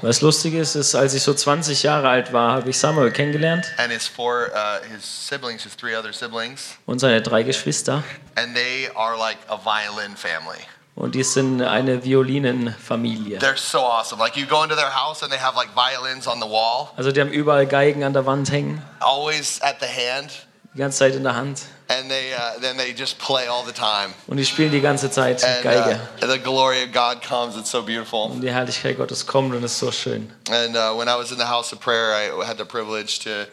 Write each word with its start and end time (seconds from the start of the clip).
Was 0.00 0.20
lustig 0.22 0.54
ist, 0.54 0.74
ist, 0.74 0.94
als 0.94 1.12
ich 1.14 1.22
so 1.22 1.34
20 1.34 1.82
Jahre 1.82 2.08
alt 2.08 2.32
war, 2.32 2.52
habe 2.52 2.70
ich 2.70 2.78
Samuel 2.78 3.10
kennengelernt 3.10 3.66
and 3.76 3.92
his 3.92 4.06
four 4.08 4.48
uh, 4.54 4.82
his 4.94 5.04
siblings, 5.04 5.64
his 5.64 5.76
three 5.76 5.94
other 5.94 6.12
siblings, 6.12 6.76
und 6.86 6.98
seine 6.98 7.20
drei 7.20 7.42
Geschwister. 7.42 8.02
and 8.36 8.54
they 8.54 8.88
are 8.94 9.18
like 9.18 9.36
a 9.48 9.56
violin 9.58 10.16
family. 10.16 10.58
Und 10.94 11.14
die 11.14 11.22
sind 11.22 11.62
eine 11.62 12.02
Violinenfamilie. 12.02 13.38
They're 13.38 13.56
so 13.56 13.78
awesome. 13.78 14.18
Like 14.18 14.36
you 14.36 14.46
go 14.46 14.64
into 14.64 14.74
their 14.74 14.90
house 14.92 15.22
and 15.22 15.30
they 15.30 15.38
have 15.38 15.54
like 15.54 15.68
violins 15.74 16.26
on 16.26 16.40
the 16.40 16.48
wall, 16.48 16.88
Also 16.96 17.12
die 17.12 17.20
haben 17.20 17.30
überall 17.30 17.66
Geigen 17.66 18.02
an 18.02 18.14
der 18.14 18.26
Wand 18.26 18.50
hängen, 18.50 18.82
always 19.00 19.60
at 19.62 19.76
the 19.80 19.86
hand, 19.86 20.47
die 20.78 20.82
ganze 20.82 20.98
Zeit 20.98 21.16
in 21.16 21.24
der 21.24 21.34
Hand. 21.34 21.62
and 21.90 22.08
they 22.10 22.32
uh, 22.34 22.60
then 22.60 22.76
they 22.76 22.92
just 22.92 23.18
play 23.18 23.48
all 23.48 23.64
the 23.66 23.72
time. 23.72 24.12
Und 24.28 24.36
die 24.36 24.44
spielen 24.44 24.70
die 24.70 24.80
ganze 24.80 25.10
Zeit 25.10 25.42
And 25.42 25.62
Geige. 25.64 25.98
uh, 26.22 26.26
the 26.26 26.38
glory 26.38 26.84
of 26.84 26.92
God 26.92 27.20
comes. 27.26 27.56
It's 27.56 27.70
so 27.70 27.82
beautiful. 27.82 28.30
Und 28.30 28.42
die 28.42 28.50
Herrlichkeit 28.52 28.96
Gottes 28.96 29.26
kommt 29.26 29.54
und 29.54 29.64
ist 29.64 29.78
so 29.78 29.90
schön. 29.90 30.30
And 30.50 30.76
uh, 30.76 30.96
when 30.96 31.08
I 31.08 31.16
was 31.18 31.32
in 31.32 31.38
the 31.38 31.46
house 31.46 31.72
of 31.72 31.80
prayer, 31.80 32.12
I 32.14 32.44
had 32.46 32.58
the 32.58 32.64
privilege 32.64 33.18
to 33.24 33.46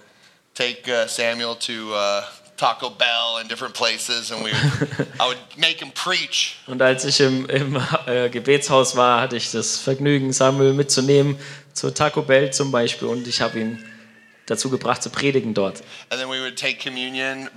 take 0.54 0.88
uh, 0.88 1.08
Samuel 1.08 1.56
to 1.56 1.94
uh, 1.96 2.22
Taco 2.58 2.90
Bell 2.90 3.38
and 3.40 3.50
different 3.50 3.74
places, 3.74 4.32
and 4.32 4.44
we 4.44 4.52
would, 4.52 5.08
I 5.20 5.28
would 5.28 5.40
make 5.58 5.80
him 5.82 5.92
preach. 5.94 6.58
Und 6.68 6.82
als 6.82 7.06
ich 7.06 7.20
im, 7.22 7.50
im 7.50 7.82
äh, 8.06 8.30
Gebetshaus 8.30 8.96
war, 8.96 9.22
hatte 9.22 9.36
ich 9.38 9.50
das 9.52 9.78
Vergnügen, 9.78 10.32
Samuel 10.32 10.74
mitzunehmen, 10.74 11.38
zu 11.74 11.90
Taco 11.92 12.22
Bell 12.22 12.52
zum 12.54 12.72
Beispiel. 12.72 13.08
Und 13.08 13.28
ich 13.28 13.42
habe 13.42 13.60
ihn 13.60 13.84
dazu 14.46 14.70
gebracht, 14.70 15.02
zu 15.02 15.10
predigen 15.10 15.54
dort. 15.54 15.84
Communion, 16.84 17.50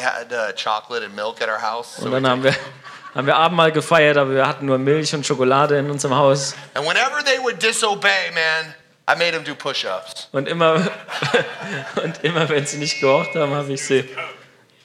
had 0.00 0.32
uh, 0.32 1.62
house. 1.62 1.96
So 1.96 2.06
Und 2.06 2.12
dann 2.12 2.26
haben 2.26 2.42
wir, 2.42 2.54
haben 3.14 3.26
wir 3.26 3.36
Abendmahl 3.36 3.72
gefeiert, 3.72 4.16
aber 4.16 4.34
wir 4.34 4.46
hatten 4.46 4.66
nur 4.66 4.78
Milch 4.78 5.14
und 5.14 5.26
Schokolade 5.26 5.78
in 5.78 5.90
unserem 5.90 6.14
Haus. 6.14 6.54
and 6.74 6.86
whenever 6.86 7.24
they 7.24 7.38
would 7.42 7.62
disobey, 7.62 8.30
man, 8.34 8.74
I 9.08 9.18
made 9.18 9.32
them 9.32 9.44
do 9.44 9.54
push-ups. 9.54 10.28
Und 10.32 10.48
immer, 10.48 10.74
und 12.02 12.22
immer 12.22 12.48
wenn 12.48 12.66
sie 12.66 12.76
nicht 12.78 13.00
gehorcht 13.00 13.34
haben, 13.34 13.54
habe 13.54 13.72
ich 13.72 13.84
sie, 13.84 14.08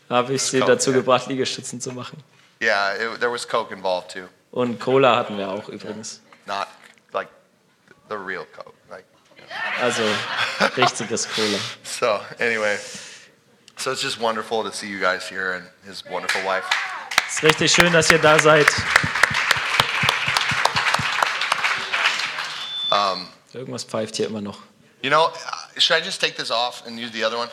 habe 0.09 0.33
ich 0.33 0.41
sie 0.41 0.61
dazu 0.61 0.93
gebracht, 0.93 1.27
Liegestützen 1.27 1.81
zu 1.81 1.91
machen. 1.91 2.23
Yeah, 2.61 2.93
it, 2.93 3.19
there 3.19 3.31
was 3.31 3.45
Coke 3.45 3.73
involved 3.73 4.11
too, 4.13 4.29
Und 4.51 4.79
Cola 4.79 5.17
hatten 5.17 5.37
wir 5.37 5.49
auch 5.49 5.67
übrigens. 5.67 6.21
not 6.45 6.67
like 7.11 7.27
the 8.09 8.15
real 8.15 8.45
Coke. 8.55 8.73
Like, 9.75 9.83
Also 9.83 10.03
richtiges 10.75 11.27
Cola. 11.27 11.59
so 11.83 12.21
anyway, 12.39 12.77
so 13.77 13.91
it's 13.91 14.01
just 14.01 14.19
wonderful 14.19 14.63
to 14.63 14.71
see 14.71 14.87
you 14.87 14.99
guys 14.99 15.27
here 15.27 15.53
and 15.53 15.65
his 15.85 16.03
wonderful 16.05 16.41
wife. 16.45 16.65
Es 17.27 17.35
ist 17.37 17.43
richtig 17.43 17.71
schön, 17.73 17.91
dass 17.91 18.11
ihr 18.11 18.19
da 18.19 18.39
seid. 18.39 18.67
Um, 22.91 23.27
Irgendwas 23.53 23.83
pfeift 23.83 24.15
hier 24.15 24.27
immer 24.27 24.41
noch. 24.41 24.59
You 25.01 25.09
know, 25.09 25.31
should 25.77 25.97
I 25.97 26.01
just 26.01 26.21
take 26.21 26.35
this 26.35 26.51
off 26.51 26.85
and 26.85 26.99
use 26.99 27.11
the 27.11 27.23
other 27.23 27.37
one? 27.37 27.49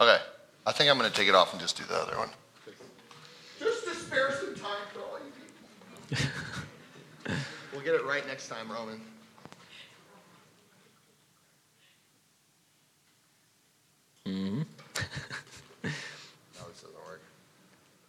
Okay. 0.00 0.18
I 0.66 0.72
think 0.72 0.90
I'm 0.90 0.98
going 0.98 1.10
to 1.10 1.16
take 1.16 1.28
it 1.28 1.34
off 1.34 1.52
and 1.52 1.60
just 1.60 1.76
do 1.76 1.84
the 1.84 1.96
other 1.96 2.16
one. 2.16 2.30
Just 3.58 3.84
to 3.84 3.94
spare 3.94 4.30
some 4.32 4.54
time 4.54 4.86
for 4.92 5.00
all 5.00 5.18
you 5.18 5.32
people. 5.34 6.22
we'll 7.72 7.82
get 7.82 7.94
it 7.94 8.04
right 8.04 8.26
next 8.26 8.48
time, 8.48 8.70
Roman. 8.70 9.00
No, 14.26 14.64
this 15.82 15.92
doesn't 16.62 16.94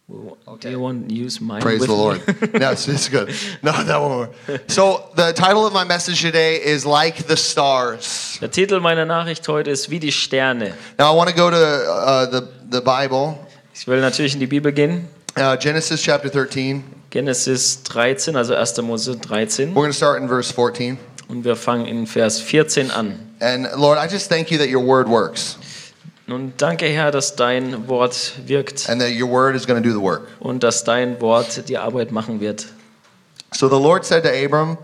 work. 0.08 0.60
Do 0.60 0.70
you 0.70 0.78
want 0.80 1.08
to 1.08 1.14
use 1.14 1.40
mine 1.40 1.60
Praise 1.60 1.80
with 1.80 1.88
the? 1.88 1.94
Lord. 1.94 2.20
no, 2.60 2.70
it's, 2.70 2.86
it's 2.88 3.08
good. 3.08 3.34
No, 3.62 3.72
that 3.72 3.98
won't 3.98 4.30
work. 4.48 4.70
So 4.70 5.08
the 5.16 5.32
title 5.32 5.66
of 5.66 5.72
my 5.72 5.84
message 5.84 6.20
today 6.22 6.56
is 6.62 6.86
Like 6.86 7.26
the 7.26 7.36
Stars. 7.36 8.38
Der 8.40 8.48
Titel 8.48 8.80
meiner 8.80 9.04
Nachricht 9.04 9.46
heute 9.48 9.70
ist 9.70 9.90
Wie 9.90 9.98
die 9.98 10.12
Sterne. 10.12 10.74
Now 10.98 11.12
I 11.12 11.16
want 11.16 11.30
to 11.30 11.36
go 11.36 11.50
to 11.50 11.56
uh, 11.56 12.26
the, 12.26 12.48
the 12.70 12.80
Bible, 12.80 13.38
Ich 13.74 13.86
will 13.88 14.00
natürlich 14.00 14.34
in 14.34 14.40
die 14.40 14.46
Bibel 14.46 14.72
gehen. 14.72 15.08
uh, 15.36 15.56
Genesis 15.56 16.00
chapter 16.02 16.30
13. 16.30 16.84
Genesis 17.10 17.82
13, 17.82 18.36
also 18.36 18.54
1. 18.54 18.82
Mose 18.82 19.16
13. 19.16 19.70
We're 19.70 19.82
going 19.82 19.90
to 19.90 19.96
start 19.96 20.20
in 20.20 20.28
verse 20.28 20.52
14. 20.52 20.96
Und 21.28 21.44
wir 21.44 21.56
fangen 21.56 21.86
in 21.86 22.06
Vers 22.06 22.40
14 22.40 22.90
an. 22.90 23.34
And 23.40 23.66
Lord, 23.76 23.98
I 23.98 24.06
just 24.06 24.28
thank 24.28 24.50
you 24.50 24.58
that 24.58 24.68
your 24.68 24.84
word 24.84 25.08
works 25.08 25.56
Nun 26.26 26.54
danke, 26.56 26.86
Herr, 26.86 27.10
dass 27.10 27.36
dein 27.36 27.86
Wort 27.86 28.32
wirkt 28.46 28.88
and 28.88 29.00
that 29.00 29.12
your 29.12 29.28
word 29.28 29.54
is 29.54 29.66
going 29.66 29.82
to 29.82 29.86
do 29.86 29.92
the 29.92 30.00
work. 30.00 30.28
und 30.40 30.62
dass 30.62 30.82
dein 30.82 31.20
Wort 31.20 31.68
die 31.68 31.76
Arbeit 31.76 32.12
machen 32.12 32.40
wird. 32.40 32.66
So 33.52 33.68
the 33.68 33.78
Lord 33.78 34.06
said 34.06 34.22
to 34.22 34.30
Abram, 34.30 34.78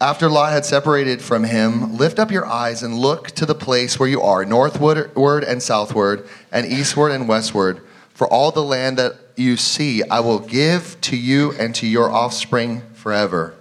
after 0.00 0.28
Lot 0.30 0.52
had 0.52 0.64
separated 0.64 1.20
from 1.20 1.44
him, 1.44 1.98
Lift 1.98 2.18
up 2.18 2.30
your 2.30 2.46
eyes 2.46 2.82
and 2.82 2.94
look 2.98 3.32
to 3.32 3.44
the 3.44 3.54
place 3.54 3.98
where 3.98 4.08
you 4.08 4.22
are, 4.22 4.44
northward 4.44 5.44
and 5.44 5.62
southward, 5.62 6.24
and 6.50 6.64
eastward 6.66 7.12
and 7.12 7.28
westward. 7.28 7.80
For 8.14 8.26
all 8.26 8.50
the 8.50 8.62
land 8.62 8.96
that 8.96 9.14
you 9.36 9.56
see, 9.56 10.02
I 10.08 10.20
will 10.20 10.40
give 10.40 10.96
to 11.02 11.16
you 11.16 11.52
and 11.58 11.74
to 11.76 11.86
your 11.86 12.10
offspring 12.10 12.82
forever. 12.94 13.54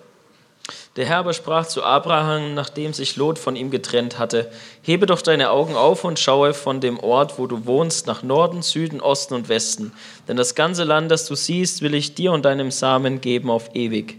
Der 0.97 1.05
Herr 1.05 1.17
aber 1.17 1.33
sprach 1.33 1.67
zu 1.67 1.83
Abraham, 1.83 2.55
nachdem 2.55 2.91
sich 2.91 3.15
Lot 3.17 3.37
von 3.37 3.55
ihm 3.55 3.69
getrennt 3.69 4.17
hatte: 4.17 4.49
Hebe 4.81 5.05
doch 5.05 5.21
deine 5.21 5.51
Augen 5.51 5.75
auf 5.75 6.03
und 6.03 6.17
schaue 6.17 6.55
von 6.55 6.81
dem 6.81 6.99
Ort, 6.99 7.37
wo 7.37 7.45
du 7.45 7.67
wohnst, 7.67 8.07
nach 8.07 8.23
Norden, 8.23 8.63
Süden, 8.63 8.99
Osten 8.99 9.35
und 9.35 9.47
Westen. 9.47 9.91
Denn 10.27 10.37
das 10.37 10.55
ganze 10.55 10.83
Land, 10.83 11.11
das 11.11 11.27
du 11.27 11.35
siehst, 11.35 11.83
will 11.83 11.93
ich 11.93 12.15
dir 12.15 12.31
und 12.31 12.45
deinem 12.45 12.71
Samen 12.71 13.21
geben 13.21 13.51
auf 13.51 13.75
ewig. 13.75 14.17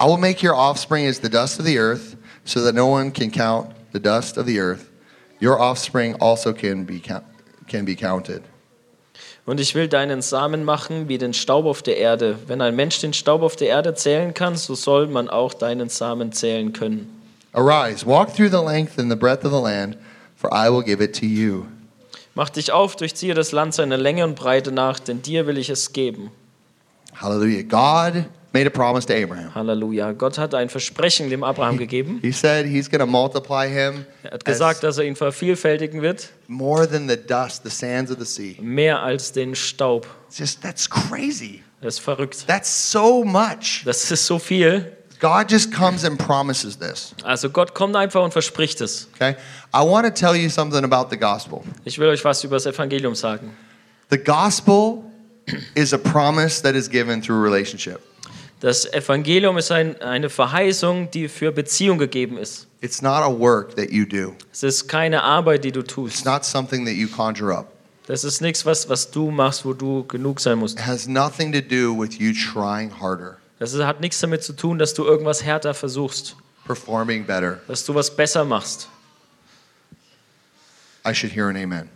I 0.00 0.04
will 0.06 0.16
make 0.16 0.46
your 0.46 0.56
offspring 0.56 1.08
as 1.08 1.20
the 1.20 1.28
dust 1.28 1.58
of 1.58 1.66
the 1.66 1.76
earth, 1.76 2.16
so 2.44 2.62
that 2.62 2.74
no 2.74 2.86
one 2.86 3.12
can 3.12 3.30
count 3.30 3.70
the 3.92 4.00
dust 4.00 4.38
of 4.38 4.46
the 4.46 4.60
earth. 4.60 4.90
Your 5.42 5.60
offspring 5.60 6.14
also 6.20 6.52
can 6.52 6.86
be, 6.86 7.02
can 7.68 7.84
be 7.84 7.96
counted. 7.96 8.42
Und 9.44 9.58
ich 9.58 9.74
will 9.74 9.88
deinen 9.88 10.22
Samen 10.22 10.64
machen 10.64 11.08
wie 11.08 11.18
den 11.18 11.34
Staub 11.34 11.66
auf 11.66 11.82
der 11.82 11.96
Erde. 11.96 12.38
Wenn 12.46 12.60
ein 12.60 12.76
Mensch 12.76 13.00
den 13.00 13.12
Staub 13.12 13.42
auf 13.42 13.56
der 13.56 13.68
Erde 13.68 13.94
zählen 13.94 14.34
kann, 14.34 14.56
so 14.56 14.74
soll 14.74 15.08
man 15.08 15.28
auch 15.28 15.52
deinen 15.52 15.88
Samen 15.88 16.32
zählen 16.32 16.72
können. 16.72 17.20
Arise, 17.52 18.06
walk 18.06 18.34
through 18.34 18.50
the 18.50 18.64
length 18.64 18.98
and 18.98 19.10
the 19.10 19.16
breadth 19.16 19.44
of 19.44 19.52
the 19.52 19.60
land, 19.60 19.96
for 20.36 20.50
I 20.52 20.70
will 20.70 20.82
give 20.82 21.02
it 21.02 21.18
to 21.18 21.26
you. 21.26 21.64
Mach 22.34 22.48
dich 22.48 22.72
auf, 22.72 22.96
durchziehe 22.96 23.34
das 23.34 23.52
Land 23.52 23.74
seiner 23.74 23.98
Länge 23.98 24.24
und 24.24 24.36
Breite 24.36 24.72
nach, 24.72 24.98
denn 24.98 25.20
dir 25.20 25.46
will 25.46 25.58
ich 25.58 25.68
es 25.68 25.92
geben. 25.92 26.30
Hallelujah. 27.14 27.62
God 27.62 28.24
made 28.52 28.66
a 28.66 28.70
promise 28.70 29.06
to 29.06 29.14
Abraham. 29.14 29.54
Halleluja. 29.54 30.12
Gott 30.12 30.38
hat 30.38 30.54
ein 30.54 30.68
Versprechen 30.68 31.30
dem 31.30 31.42
Abraham 31.44 31.78
gegeben. 31.78 32.18
He 32.22 32.32
said 32.32 32.66
he's 32.66 32.90
going 32.90 33.00
to 33.00 33.06
multiply 33.06 33.68
him 33.68 34.04
Er 34.22 34.32
hat 34.32 34.44
gesagt, 34.44 34.82
dass 34.82 34.98
er 34.98 35.04
ihn 35.04 35.16
vervielfältigen 35.16 36.02
wird, 36.02 36.28
more 36.48 36.88
than 36.88 37.08
the 37.08 37.16
dust, 37.16 37.62
the 37.64 37.70
sands 37.70 38.10
of 38.10 38.18
the 38.18 38.26
sea. 38.26 38.56
mehr 38.60 39.00
als 39.02 39.32
den 39.32 39.54
Staub. 39.54 40.06
It's 40.28 40.38
just 40.38 40.62
that's 40.62 40.88
crazy. 40.88 41.62
Das 41.80 41.94
ist 41.94 42.00
verrückt. 42.00 42.46
That's 42.46 42.90
so 42.92 43.24
much. 43.24 43.82
Das 43.84 44.10
ist 44.10 44.26
so 44.26 44.38
viel. 44.38 44.96
God 45.18 45.50
just 45.50 45.72
comes 45.72 46.04
and 46.04 46.18
promises 46.18 46.76
this. 46.76 47.14
Also 47.22 47.48
Gott 47.48 47.74
kommt 47.74 47.94
einfach 47.94 48.22
und 48.22 48.32
verspricht 48.32 48.80
es. 48.80 49.08
Okay? 49.14 49.36
I 49.72 49.78
want 49.78 50.04
to 50.04 50.10
tell 50.10 50.34
you 50.34 50.48
something 50.48 50.82
about 50.84 51.10
the 51.10 51.16
gospel. 51.16 51.60
Ich 51.84 51.98
will 51.98 52.08
euch 52.08 52.24
was 52.24 52.42
über 52.42 52.56
das 52.56 52.66
Evangelium 52.66 53.14
sagen. 53.14 53.52
The 54.10 54.18
gospel 54.18 55.04
is 55.74 55.92
a 55.94 55.98
promise 55.98 56.60
that 56.62 56.74
is 56.74 56.90
given 56.90 57.22
through 57.22 57.40
relationship. 57.42 58.00
Das 58.62 58.86
Evangelium 58.92 59.58
ist 59.58 59.72
ein, 59.72 60.00
eine 60.00 60.30
Verheißung, 60.30 61.10
die 61.10 61.28
für 61.28 61.50
Beziehung 61.50 61.98
gegeben 61.98 62.38
ist. 62.38 62.68
It's 62.80 63.02
not 63.02 63.22
a 63.24 63.28
work 63.28 63.74
that 63.74 63.90
you 63.90 64.04
do. 64.06 64.36
Es 64.52 64.62
ist 64.62 64.86
keine 64.86 65.20
Arbeit, 65.24 65.64
die 65.64 65.72
du 65.72 65.80
It's 65.80 65.92
tust. 65.92 66.24
not 66.24 66.44
something 66.44 66.84
that 66.86 66.94
you 66.94 67.08
conjure 67.08 67.52
up. 67.52 67.66
Das 68.06 68.22
ist 68.22 68.40
nichts, 68.40 68.64
was, 68.64 68.88
was 68.88 69.10
du 69.10 69.32
machst, 69.32 69.64
wo 69.64 69.72
du 69.72 70.04
genug 70.06 70.38
sein 70.38 70.58
musst. 70.58 70.78
It 70.78 70.86
has 70.86 71.08
nothing 71.08 71.52
to 71.52 71.60
do 71.60 71.92
with 71.92 72.18
you 72.20 72.32
trying 72.32 72.92
harder, 73.00 73.36
Das 73.58 73.72
ist, 73.72 73.82
hat 73.84 74.00
nichts 74.00 74.20
damit 74.20 74.44
zu 74.44 74.52
tun, 74.52 74.78
dass 74.78 74.94
du 74.94 75.04
irgendwas 75.04 75.42
härter 75.42 75.74
versuchst, 75.74 76.36
performing 76.64 77.24
better. 77.26 77.60
dass 77.66 77.84
du 77.84 77.92
was 77.96 78.14
besser 78.14 78.44
machst. 78.44 78.86
I 81.04 81.12
should 81.12 81.32
hear 81.34 81.48
an 81.48 81.56
amen. 81.56 81.88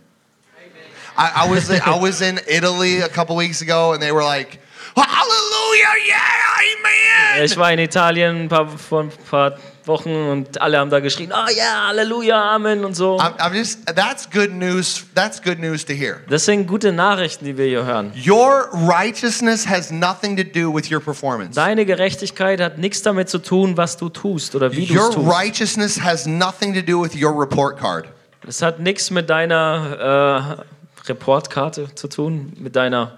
I, 1.17 1.45
I 1.45 1.49
was 1.49 1.69
I 1.69 1.97
was 2.01 2.19
in 2.19 2.39
Italy 2.45 3.01
a 3.01 3.07
couple 3.07 3.37
weeks 3.37 3.61
ago, 3.61 3.93
and 3.93 4.01
they 4.01 4.11
were 4.11 4.23
like, 4.23 4.59
"Hallelujah, 5.01 5.95
yeah, 6.07 7.37
amen." 7.37 7.45
Ich 7.45 7.57
war 7.57 7.71
in 7.71 7.79
Italien 7.79 8.43
ein 8.43 8.49
paar, 8.49 8.67
vor 8.67 9.01
ein 9.01 9.11
paar 9.29 9.57
Wochen 9.85 10.09
und 10.09 10.59
alle 10.61 10.79
haben 10.79 10.89
da 10.89 10.99
geschrien, 10.99 11.31
ah 11.31 11.47
ja, 11.55 11.87
Halleluja, 11.87 12.55
Amen 12.55 12.83
und 12.83 12.95
so. 12.95 13.17
I'm, 13.17 13.37
I'm 13.37 13.53
just 13.53 13.85
that's 13.95 14.29
good 14.29 14.51
news. 14.51 15.05
That's 15.15 15.41
good 15.41 15.59
news 15.59 15.85
to 15.85 15.93
hear. 15.93 16.17
Das 16.29 16.45
sind 16.45 16.67
gute 16.67 16.91
Nachrichten, 16.91 17.45
die 17.45 17.57
wir 17.57 17.65
hier 17.65 17.85
hören. 17.85 18.11
Your 18.15 18.69
righteousness 18.73 19.67
has 19.67 19.89
nothing 19.91 20.35
to 20.35 20.43
do 20.43 20.73
with 20.73 20.91
your 20.91 20.99
performance. 20.99 21.55
Deine 21.55 21.85
Gerechtigkeit 21.85 22.59
hat 22.59 22.77
nichts 22.77 23.01
damit 23.01 23.29
zu 23.29 23.37
tun, 23.39 23.77
was 23.77 23.97
du 23.97 24.09
tust 24.09 24.55
oder 24.55 24.71
wie 24.73 24.85
du 24.85 24.95
Your 24.95 25.11
tust. 25.11 25.27
righteousness 25.27 26.01
has 26.03 26.25
nothing 26.25 26.73
to 26.73 26.81
do 26.81 27.01
with 27.01 27.15
your 27.15 27.39
report 27.39 27.77
card. 27.79 28.07
Es 28.45 28.61
hat 28.61 28.79
nichts 28.79 29.09
mit 29.11 29.29
deiner 29.29 30.57
äh, 31.05 31.07
Reportkarte 31.07 31.93
zu 31.95 32.07
tun, 32.07 32.53
mit 32.57 32.75
deiner 32.75 33.17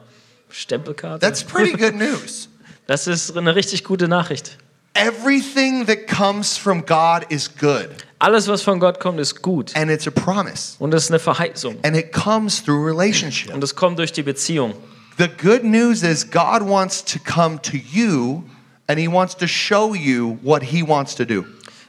Stempelkarte. 0.50 1.20
That's 1.20 1.44
pretty 1.44 1.72
good 1.72 1.96
news. 2.00 2.50
Das 2.88 3.08
ist 3.08 3.36
eine 3.38 3.56
richtig 3.56 3.84
gute 3.84 4.08
Nachricht. 4.08 4.58
Everything 4.96 5.86
that 5.86 6.08
comes 6.08 6.58
from 6.58 6.84
God 6.86 7.26
is 7.30 7.50
good, 7.58 7.90
Alles, 8.18 8.48
was 8.48 8.62
von 8.64 8.80
Gott 8.80 9.00
kommt, 9.00 9.20
ist 9.20 9.42
gut. 9.42 9.74
and 9.76 9.90
it's 9.90 10.08
a 10.08 10.12
promise, 10.12 10.76
Und 10.80 10.94
es 10.94 11.04
ist 11.06 11.12
eine 11.12 11.20
Verheißung. 11.20 11.78
and 11.84 11.96
it 11.96 12.12
comes 12.12 12.62
through 12.64 12.86
relationship. 12.86 13.54
Und 13.54 13.64
es 13.64 13.76
kommt 13.76 13.98
durch 14.00 14.12
die 14.12 14.24
Beziehung. 14.24 14.74
The 15.18 15.28
good 15.28 15.64
news 15.64 16.02
is 16.04 16.30
God 16.30 16.68
wants 16.68 17.04
to 17.06 17.20
come 17.20 17.62
to 17.62 17.78
you, 17.78 18.44
and 18.88 19.00
He 19.00 19.08
wants 19.08 19.38
to 19.38 19.48
show 19.48 19.94
you 19.94 20.38
what 20.42 20.64
He 20.64 20.82
wants 20.86 21.16
to 21.16 21.24
do. 21.26 21.46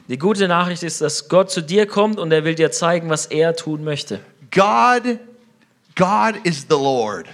Die 0.07 0.17
gute 0.17 0.47
Nachricht 0.47 0.83
ist, 0.83 1.01
dass 1.01 1.27
Gott 1.27 1.49
zu 1.51 1.61
dir 1.61 1.87
kommt 1.87 2.19
und 2.19 2.31
er 2.31 2.43
will 2.45 2.55
dir 2.55 2.71
zeigen, 2.71 3.09
was 3.09 3.25
er 3.25 3.55
tun 3.55 3.83
möchte. 3.83 4.19
God, 4.53 5.17
God 5.95 6.35
is 6.43 6.61
the 6.69 6.75
Lord, 6.75 7.25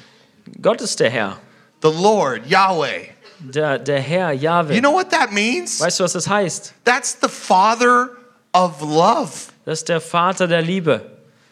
Gott 0.62 0.82
ist 0.82 1.00
der 1.00 1.10
Herr. 1.10 1.38
the 1.82 1.90
Lord, 1.90 2.46
Yahweh. 2.48 3.10
Der, 3.40 3.78
der 3.78 4.00
Herr, 4.02 4.32
Jahwe. 4.32 4.74
You 4.74 4.80
know 4.82 4.94
what 4.94 5.10
that 5.12 5.32
means? 5.32 5.80
weißt 5.80 6.00
du, 6.00 6.04
was 6.04 6.14
das 6.14 6.28
heißt? 6.28 6.74
That's 6.86 7.18
the 7.22 7.30
Father 7.30 8.10
of 8.54 8.82
love. 8.82 9.32
Das 9.66 9.80
ist 9.80 9.90
der 9.90 10.02
Vater 10.02 10.48
der 10.48 10.62
Liebe. 10.64 11.02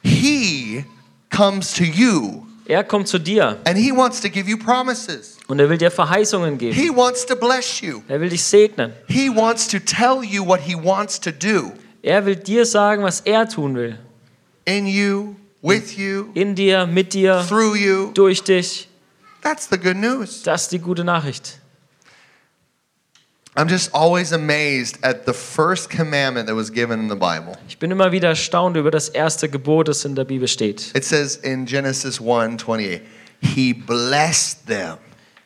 He 0.04 0.84
comes 1.30 1.74
to 1.74 1.84
you, 1.84 2.44
Er 2.68 2.84
kommt 2.84 3.08
zu 3.08 3.20
dir 3.20 3.58
and 3.66 3.78
He 3.78 3.92
wants 3.92 4.20
to 4.22 4.30
give 4.30 4.50
you 4.50 4.58
promises. 4.58 5.38
und 5.48 5.60
er 5.60 5.70
will 5.70 5.78
dir 5.78 5.92
Verheißungen 5.92 6.58
geben. 6.58 6.74
He 6.74 6.90
wants 6.90 7.24
to 7.26 7.36
bless 7.36 7.82
you. 7.82 8.02
Er 8.08 8.20
will 8.20 8.30
dich 8.30 8.44
segnen. 8.44 8.94
He 9.08 9.30
wants 9.30 9.68
to 9.68 9.78
tell 9.80 10.24
you 10.24 10.44
what 10.44 10.62
He 10.62 10.74
wants 10.76 11.20
to 11.20 11.32
do 11.32 11.72
Er 12.02 12.26
will 12.26 12.36
dir 12.36 12.66
sagen, 12.66 13.04
was 13.04 13.22
er 13.22 13.48
tun 13.48 13.76
will. 13.76 13.98
in 14.66 14.88
you, 14.88 15.36
with 15.66 15.98
you, 15.98 16.30
In 16.34 16.56
dir, 16.56 16.86
mit 16.86 17.14
dir, 17.14 17.44
through 17.48 17.76
you. 17.76 18.12
durch 18.14 18.44
dich. 18.44 18.88
That's 19.42 19.68
the 19.70 19.78
good 19.78 19.98
news. 19.98 20.44
Das 20.44 20.64
ist 20.64 20.72
die 20.72 20.80
gute 20.80 21.04
Nachricht. 21.04 21.60
I'm 23.56 23.70
just 23.70 23.94
always 23.94 24.34
amazed 24.34 24.98
at 25.02 25.26
the 25.26 25.34
first 25.34 25.90
commandment 25.90 26.48
that 26.48 26.56
was 26.56 26.70
given 26.70 27.00
in 27.00 27.10
the 27.10 27.16
Bible. 27.16 27.58
Ich 27.70 27.78
bin 27.80 27.90
immer 27.90 28.12
wieder 28.12 28.30
erstaunt 28.30 28.76
über 28.76 28.92
das 28.92 29.08
erste 29.08 29.48
Gebot, 29.48 29.88
das 29.88 30.04
in 30.04 30.16
der 30.16 30.26
Bibel 30.26 30.48
steht. 30.48 30.92
It 30.94 31.06
says 31.06 31.38
in 31.38 31.66
Genesis 31.66 32.20
1 32.20 32.62
28, 32.64 33.02
He 33.42 33.74
blessed 33.74 34.66
them 34.68 34.98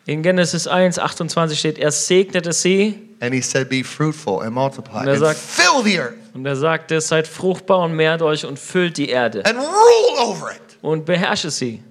In 0.10 0.24
Genesis 0.24 0.66
1, 0.66 0.98
28 0.98 1.60
steht, 1.60 1.78
er 1.78 1.92
segnete 1.92 2.52
sie 2.52 3.09
and 3.22 3.34
He 3.34 3.42
said, 3.42 3.70
Be 3.70 3.84
fruitful 3.84 4.42
and 4.42 4.52
multiply 4.54 5.02
Und 5.02 5.08
er 5.08 5.14
and 5.14 5.20
sagt- 5.22 5.40
fill 5.40 5.84
the 5.84 6.00
earth 6.00 6.14
und 6.34 6.46
er 6.46 6.56
sagte, 6.56 7.02
seid 7.02 7.28
fruchtbar 7.28 7.80
und 7.80 7.94
mehrt 7.94 8.22
euch 8.22 8.46
und 8.46 8.60
füllt 8.60 8.98
die 8.98 9.10
Erde 9.10 9.44
and 9.46 9.58
rule 9.58 10.20
over 10.28 10.52
it. 10.52 10.78
und 10.82 11.06
beherrsche 11.06 11.50
sie. 11.52 11.84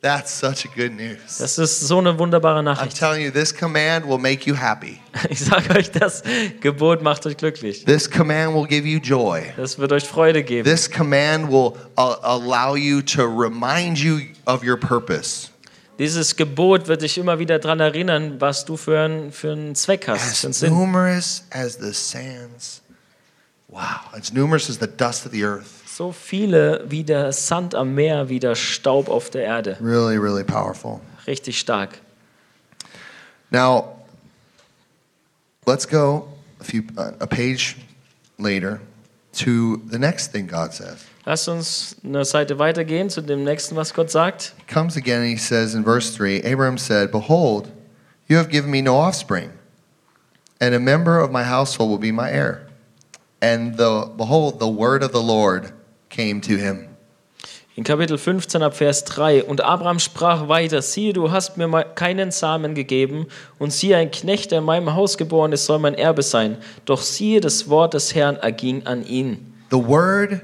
That's 0.00 0.30
such 0.38 0.64
a 0.64 0.68
good 0.76 0.92
news. 0.92 1.38
Das 1.38 1.58
ist 1.58 1.80
so 1.80 1.98
eine 1.98 2.16
wunderbare 2.16 2.62
Nachricht. 2.62 2.96
I'm 2.96 2.98
telling 2.98 3.24
you, 3.24 3.32
this 3.32 3.52
command 3.52 4.06
will 4.08 4.18
make 4.18 4.46
you 4.48 4.54
happy. 4.54 5.00
Ich 5.28 5.40
sage 5.40 5.74
euch, 5.76 5.90
das 5.90 6.22
Gebot 6.60 7.02
macht 7.02 7.26
euch 7.26 7.36
glücklich. 7.36 7.84
This 7.84 8.08
command 8.08 8.54
will 8.54 8.66
give 8.66 8.86
you 8.86 9.00
joy. 9.00 9.42
Das 9.56 9.76
wird 9.76 9.90
euch 9.90 10.04
Freude 10.04 10.44
geben. 10.44 10.62
This 10.68 10.88
command 10.88 11.48
will 11.50 11.72
uh, 11.98 12.14
allow 12.22 12.76
you 12.76 13.02
to 13.02 13.24
remind 13.24 13.98
you 13.98 14.20
of 14.46 14.62
your 14.62 14.76
purpose. 14.78 15.48
Dieses 15.98 16.36
Gebot 16.36 16.86
wird 16.86 17.02
dich 17.02 17.18
immer 17.18 17.40
wieder 17.40 17.58
daran 17.58 17.80
erinnern, 17.80 18.40
was 18.40 18.64
du 18.64 18.76
für 18.76 19.00
einen, 19.00 19.32
für 19.32 19.52
einen 19.52 19.74
Zweck 19.74 20.06
hast, 20.06 20.44
As 20.44 20.62
numerous 20.62 21.42
as 21.50 21.74
the 21.74 21.92
sands. 21.92 22.82
Wow, 23.66 24.12
as 24.12 24.32
numerous 24.32 24.70
as 24.70 24.78
the 24.78 24.86
dust 24.86 25.26
of 25.26 25.32
the 25.32 25.44
earth. 25.44 25.66
So 25.86 26.12
viele 26.12 26.84
wie 26.88 27.02
der 27.02 27.32
Sand 27.32 27.74
am 27.74 27.94
Meer, 27.94 28.28
wie 28.28 28.38
der 28.38 28.54
Staub 28.54 29.08
auf 29.08 29.30
der 29.30 29.42
Erde. 29.42 29.76
Really, 29.80 30.16
really 30.16 30.44
powerful. 30.44 31.00
Richtig 31.26 31.58
stark. 31.58 31.98
Now, 33.50 33.96
let's 35.66 35.86
go 35.86 36.28
a 36.60 36.64
few 36.64 36.84
a 36.96 37.26
page 37.26 37.76
later 38.38 38.80
to 39.32 39.80
the 39.90 39.98
next 39.98 40.30
thing 40.30 40.46
God 40.46 40.72
says. 40.72 41.07
Lass 41.28 41.46
uns 41.46 41.96
eine 42.02 42.24
Seite 42.24 42.58
weitergehen 42.58 43.10
zu 43.10 43.20
dem 43.20 43.44
nächsten, 43.44 43.76
was 43.76 43.92
Gott 43.92 44.10
sagt. 44.10 44.54
He 44.56 44.72
comes 44.72 44.96
again 44.96 45.20
and 45.20 45.28
he 45.28 45.36
says 45.36 45.74
in 45.74 45.84
verse 45.84 46.16
3 46.16 46.40
Abraham 46.42 46.78
said, 46.78 47.10
Behold, 47.12 47.68
you 48.28 48.38
have 48.38 48.48
given 48.48 48.70
me 48.70 48.80
no 48.80 48.94
offspring, 48.94 49.50
and 50.58 50.74
a 50.74 50.78
member 50.78 51.20
of 51.22 51.30
my 51.30 51.44
household 51.44 51.90
will 51.90 51.98
be 51.98 52.10
my 52.10 52.30
heir. 52.30 52.66
And 53.42 53.76
the, 53.76 54.10
behold, 54.16 54.58
the 54.58 54.70
word 54.70 55.02
of 55.02 55.12
the 55.12 55.20
Lord 55.20 55.74
came 56.08 56.40
to 56.40 56.56
him. 56.56 56.96
In 57.76 57.84
Kapitel 57.84 58.16
15 58.16 58.62
ab 58.62 58.74
Vers 58.74 59.04
3. 59.04 59.44
Und 59.44 59.60
Abraham 59.60 59.98
sprach 59.98 60.48
weiter: 60.48 60.80
Siehe, 60.80 61.12
du 61.12 61.30
hast 61.30 61.58
mir 61.58 61.68
keinen 61.94 62.30
Samen 62.30 62.74
gegeben, 62.74 63.26
und 63.58 63.70
siehe, 63.70 63.98
ein 63.98 64.10
Knecht, 64.10 64.50
der 64.50 64.60
in 64.60 64.64
meinem 64.64 64.94
Haus 64.94 65.18
geboren 65.18 65.52
ist, 65.52 65.66
soll 65.66 65.78
mein 65.78 65.92
Erbe 65.92 66.22
sein. 66.22 66.56
Doch 66.86 67.02
siehe, 67.02 67.42
das 67.42 67.68
Wort 67.68 67.92
des 67.92 68.14
Herrn 68.14 68.36
erging 68.36 68.86
an 68.86 69.04
ihn. 69.04 69.52
The 69.70 69.76
word 69.76 70.40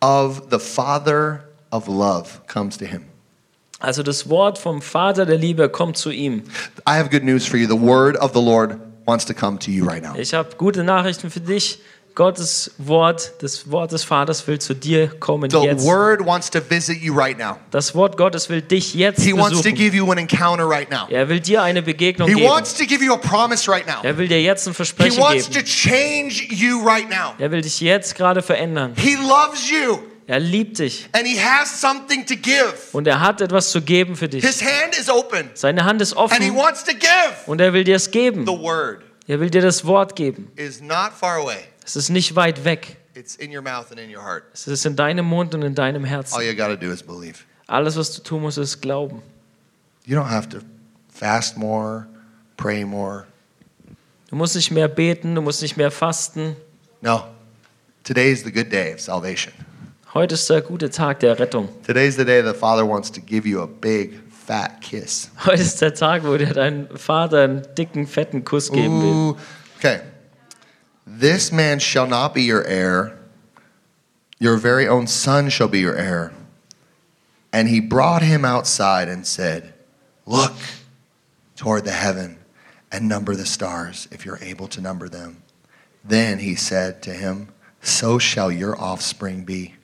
of 0.00 0.50
the 0.50 0.58
Father 0.58 1.44
of 1.70 1.88
love 1.88 2.40
comes 2.46 2.76
to 2.78 2.84
him. 2.86 3.04
Also 3.80 4.02
das 4.02 4.28
Wort 4.28 4.58
vom 4.58 4.82
Vater 4.82 5.24
der 5.24 5.38
Liebe 5.38 5.68
kommt 5.68 5.96
zu 5.96 6.10
ihm. 6.10 6.42
I 6.86 6.96
have 6.96 7.10
good 7.10 7.22
news 7.22 7.46
for 7.46 7.58
you. 7.58 7.68
The 7.68 7.80
word 7.80 8.16
of 8.16 8.32
the 8.32 8.40
Lord 8.40 8.80
wants 9.06 9.24
to 9.26 9.34
come 9.34 9.58
to 9.60 9.70
you 9.70 9.84
right 9.84 10.02
now. 10.02 10.16
Ich 10.16 10.34
habe 10.34 10.56
gute 10.56 10.82
Nachrichten 10.82 11.30
für 11.30 11.40
dich. 11.40 11.80
Gottes 12.18 12.72
Wort, 12.78 13.30
das 13.42 13.70
Wort 13.70 13.92
des 13.92 14.02
Vaters 14.02 14.44
will 14.48 14.58
zu 14.58 14.74
dir 14.74 15.06
kommen 15.20 15.48
The 15.50 15.58
jetzt. 15.58 15.84
word 15.86 16.26
wants 16.26 16.50
to 16.50 16.58
visit 16.60 17.00
you 17.00 17.14
right 17.14 17.38
now. 17.38 17.58
Das 17.70 17.94
Wort 17.94 18.16
Gottes 18.16 18.48
will 18.48 18.60
dich 18.60 18.92
jetzt 18.94 19.22
He 19.22 19.32
wants 19.32 19.50
to 19.50 19.62
besuchen. 19.62 19.74
give 19.76 19.94
you 19.96 20.10
an 20.10 20.18
encounter 20.18 20.68
right 20.68 20.90
now. 20.90 21.06
Er 21.10 21.28
will 21.28 21.38
dir 21.38 21.62
eine 21.62 21.80
Begegnung 21.80 22.26
He 22.28 22.34
geben. 22.34 22.48
wants 22.48 22.74
to 22.74 22.84
give 22.86 23.04
you 23.04 23.12
a 23.14 23.16
promise 23.16 23.70
right 23.70 23.86
now. 23.86 24.02
Er 24.02 24.18
will 24.18 24.26
dir 24.26 24.42
jetzt 24.42 24.66
ein 24.66 24.72
He 24.72 24.74
Versprechen 24.74 25.22
wants 25.22 25.46
to 25.46 25.60
geben. 25.60 25.64
change 25.64 26.48
you 26.50 26.84
right 26.84 27.08
now. 27.08 27.34
Er 27.38 27.52
will 27.52 27.60
dich 27.62 27.80
jetzt 27.80 28.16
gerade 28.16 28.42
verändern. 28.42 28.94
He 28.96 29.14
loves 29.14 29.70
you 29.70 30.00
Er 30.26 30.40
liebt 30.40 30.80
dich 30.80 31.08
and 31.12 31.24
he 31.24 31.38
has 31.40 31.80
something 31.80 32.26
to 32.26 32.34
give. 32.34 32.74
und 32.90 33.06
er 33.06 33.20
hat 33.20 33.40
etwas 33.40 33.70
zu 33.70 33.80
geben 33.80 34.16
für 34.16 34.28
dich. 34.28 34.44
His 34.44 34.60
hand 34.60 34.98
is 35.00 35.08
open 35.08 35.50
Seine 35.54 35.84
Hand 35.84 36.02
ist 36.02 36.16
and 36.16 36.32
he 36.34 36.50
offen 36.50 36.56
wants 36.56 36.82
to 36.82 36.90
give. 36.94 37.08
und 37.46 37.60
er 37.60 37.72
will 37.72 37.84
dir 37.84 37.94
es 37.94 38.10
geben. 38.10 38.44
The 38.44 38.58
word 38.58 39.02
Er 39.28 39.38
will 39.38 39.50
dir 39.50 39.62
das 39.62 39.84
Wort 39.86 40.16
geben. 40.16 40.50
is 40.56 40.80
not 40.80 41.12
far 41.16 41.36
away. 41.36 41.58
Es 41.88 41.96
ist 41.96 42.10
nicht 42.10 42.36
weit 42.36 42.66
weg. 42.66 42.98
It's 43.14 43.34
in 43.36 43.50
your 43.50 43.62
mouth 43.62 43.90
and 43.90 43.98
in 43.98 44.14
your 44.14 44.22
heart. 44.22 44.44
Es 44.52 44.68
ist 44.68 44.84
in 44.84 44.94
deinem 44.94 45.24
Mund 45.24 45.54
und 45.54 45.62
in 45.62 45.74
deinem 45.74 46.04
All 46.04 46.10
Herzen. 46.10 46.42
you 46.42 46.54
got 46.54 46.68
to 46.68 46.76
do 46.76 46.92
is 46.92 47.02
believe. 47.02 47.38
Alles, 47.66 47.96
was 47.96 48.12
du 48.12 48.22
tun 48.22 48.42
musst, 48.42 48.58
ist 48.58 48.82
glauben. 48.82 49.22
You 50.04 50.18
don't 50.18 50.28
have 50.28 50.50
to 50.50 50.58
fast 51.10 51.56
more, 51.56 52.06
pray 52.58 52.84
more. 52.84 53.24
Du 54.28 54.36
musst 54.36 54.54
nicht 54.54 54.70
mehr 54.70 54.86
beten, 54.86 55.34
du 55.34 55.40
musst 55.40 55.62
nicht 55.62 55.78
mehr 55.78 55.90
fasten. 55.90 56.56
No. 57.00 57.24
Today 58.04 58.32
is 58.32 58.44
the 58.44 58.52
good 58.52 58.70
day 58.70 58.92
of 58.92 59.00
salvation. 59.00 59.54
Heute 60.12 60.34
ist 60.34 60.50
der 60.50 60.60
gute 60.60 60.90
Tag 60.90 61.20
der 61.20 61.38
Rettung. 61.38 61.70
Today's 61.86 62.16
the 62.16 62.24
day 62.26 62.42
the 62.42 62.52
Father 62.52 62.86
wants 62.86 63.10
to 63.10 63.22
give 63.22 63.48
you 63.48 63.62
a 63.62 63.66
big, 63.66 64.20
fat 64.46 64.82
kiss. 64.82 65.30
Heute 65.46 65.62
ist 65.62 65.80
der 65.80 65.94
Tag, 65.94 66.22
wo 66.22 66.36
dir 66.36 66.52
dein 66.52 66.86
Vater 66.94 67.44
einen 67.44 67.66
dicken, 67.78 68.06
fetten 68.06 68.44
Kuss 68.44 68.70
geben 68.70 69.00
will. 69.00 69.08
Ooh. 69.08 69.36
Okay. 69.78 70.00
This 71.18 71.50
man 71.50 71.80
shall 71.80 72.06
not 72.06 72.32
be 72.32 72.44
your 72.44 72.62
heir. 72.62 73.18
Your 74.38 74.56
very 74.56 74.86
own 74.86 75.08
son 75.08 75.48
shall 75.48 75.66
be 75.66 75.80
your 75.80 75.96
heir. 75.96 76.32
And 77.52 77.66
he 77.66 77.80
brought 77.80 78.22
him 78.22 78.44
outside 78.44 79.08
and 79.08 79.26
said, 79.26 79.74
Look 80.26 80.54
toward 81.56 81.84
the 81.84 81.90
heaven 81.90 82.38
and 82.92 83.08
number 83.08 83.34
the 83.34 83.46
stars, 83.46 84.06
if 84.12 84.24
you're 84.24 84.38
able 84.40 84.68
to 84.68 84.80
number 84.80 85.08
them. 85.08 85.42
Then 86.04 86.38
he 86.38 86.54
said 86.54 87.02
to 87.02 87.12
him, 87.12 87.48
So 87.82 88.20
shall 88.20 88.52
your 88.52 88.80
offspring 88.80 89.42
be. 89.44 89.74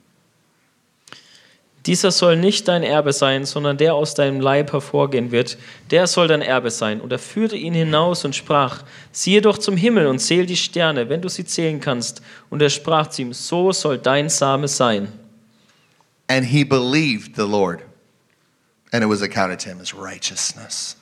Dieser 1.85 2.09
soll 2.09 2.35
nicht 2.35 2.67
dein 2.67 2.81
Erbe 2.81 3.13
sein, 3.13 3.45
sondern 3.45 3.77
der 3.77 3.93
aus 3.93 4.15
deinem 4.15 4.41
Leib 4.41 4.73
hervorgehen 4.73 5.31
wird, 5.31 5.57
der 5.91 6.07
soll 6.07 6.27
dein 6.27 6.41
Erbe 6.41 6.71
sein. 6.71 6.99
Und 6.99 7.11
er 7.11 7.19
führte 7.19 7.55
ihn 7.55 7.75
hinaus 7.75 8.25
und 8.25 8.35
sprach, 8.35 8.83
siehe 9.11 9.41
doch 9.41 9.59
zum 9.59 9.77
Himmel 9.77 10.07
und 10.07 10.17
zähl 10.17 10.47
die 10.47 10.57
Sterne, 10.57 11.09
wenn 11.09 11.21
du 11.21 11.29
sie 11.29 11.45
zählen 11.45 11.79
kannst. 11.79 12.23
Und 12.49 12.61
er 12.61 12.71
sprach 12.71 13.07
zu 13.07 13.21
ihm, 13.21 13.33
so 13.33 13.71
soll 13.71 13.99
dein 13.99 14.29
Same 14.29 14.67
sein. 14.67 15.09
And 16.27 16.43
he 16.43 16.63
believed 16.63 17.35
the 17.35 17.43
Lord, 17.43 17.81
and 18.91 19.03
it 19.03 19.09
was 19.09 19.21
accounted 19.21 19.59
to 19.59 19.69
him 19.69 19.79
as 19.79 19.93
righteousness. 19.93 20.97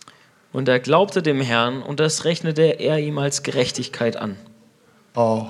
Und 0.51 0.67
er 0.67 0.81
glaubte 0.81 1.23
dem 1.23 1.39
Herrn, 1.39 1.81
und 1.81 2.01
das 2.01 2.25
rechnete 2.25 2.79
er 2.79 2.99
ihm 2.99 3.17
als 3.17 3.41
Gerechtigkeit 3.41 4.17
an. 4.17 4.35
Oh, 5.15 5.47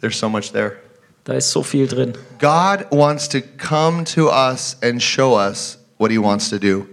there's 0.00 0.18
so 0.18 0.28
much 0.28 0.52
there. 0.52 0.76
Da 1.28 1.34
ist 1.34 1.52
so 1.52 1.62
viel 1.62 1.86
drin. 1.86 2.14
God 2.38 2.86
wants 2.90 3.28
to 3.28 3.40
come 3.58 4.02
to 4.04 4.30
us 4.30 4.78
and 4.82 5.02
show 5.02 5.38
us 5.38 5.76
what 5.98 6.10
he 6.10 6.16
wants 6.16 6.48
to 6.48 6.58
do. 6.58 6.86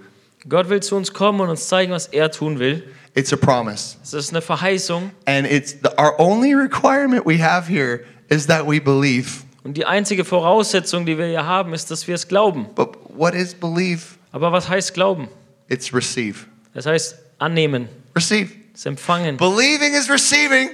Gott 0.49 0.67
will 0.67 0.81
zu 0.81 0.97
uns 0.97 1.13
kommen 1.13 1.39
und 1.39 1.47
uns 1.47 1.69
zeigen, 1.69 1.93
was 1.93 2.07
er 2.07 2.29
tun 2.29 2.59
will. 2.59 2.83
It's 3.13 3.31
a 3.31 3.37
promise. 3.37 3.95
Es 4.03 4.13
ist 4.13 4.31
eine 4.31 4.41
Verheißung. 4.41 5.11
And 5.25 5.47
it's 5.49 5.77
the, 5.81 5.87
our 5.97 6.19
only 6.19 6.53
requirement 6.53 7.25
we 7.25 7.41
have 7.41 7.69
here 7.71 8.01
is 8.27 8.45
that 8.47 8.67
we 8.67 8.81
believe. 8.81 9.45
Und 9.63 9.77
die 9.77 9.85
einzige 9.85 10.25
Voraussetzung, 10.25 11.05
die 11.05 11.17
wir 11.17 11.27
hier 11.27 11.45
haben, 11.45 11.73
ist, 11.73 11.89
dass 11.89 12.05
wir 12.05 12.15
es 12.15 12.27
glauben. 12.27 12.67
But 12.75 12.97
what 13.15 13.33
is 13.33 13.53
believe? 13.53 14.01
Aber 14.33 14.51
was 14.51 14.67
heißt 14.67 14.93
glauben? 14.93 15.29
It's 15.69 15.93
receive. 15.93 16.39
Das 16.73 16.85
heißt 16.85 17.15
annehmen. 17.39 17.87
Receive. 18.13 18.49
ist 18.73 18.85
empfangen. 18.85 19.37
Believing 19.37 19.93
is 19.93 20.09
receiving. 20.09 20.71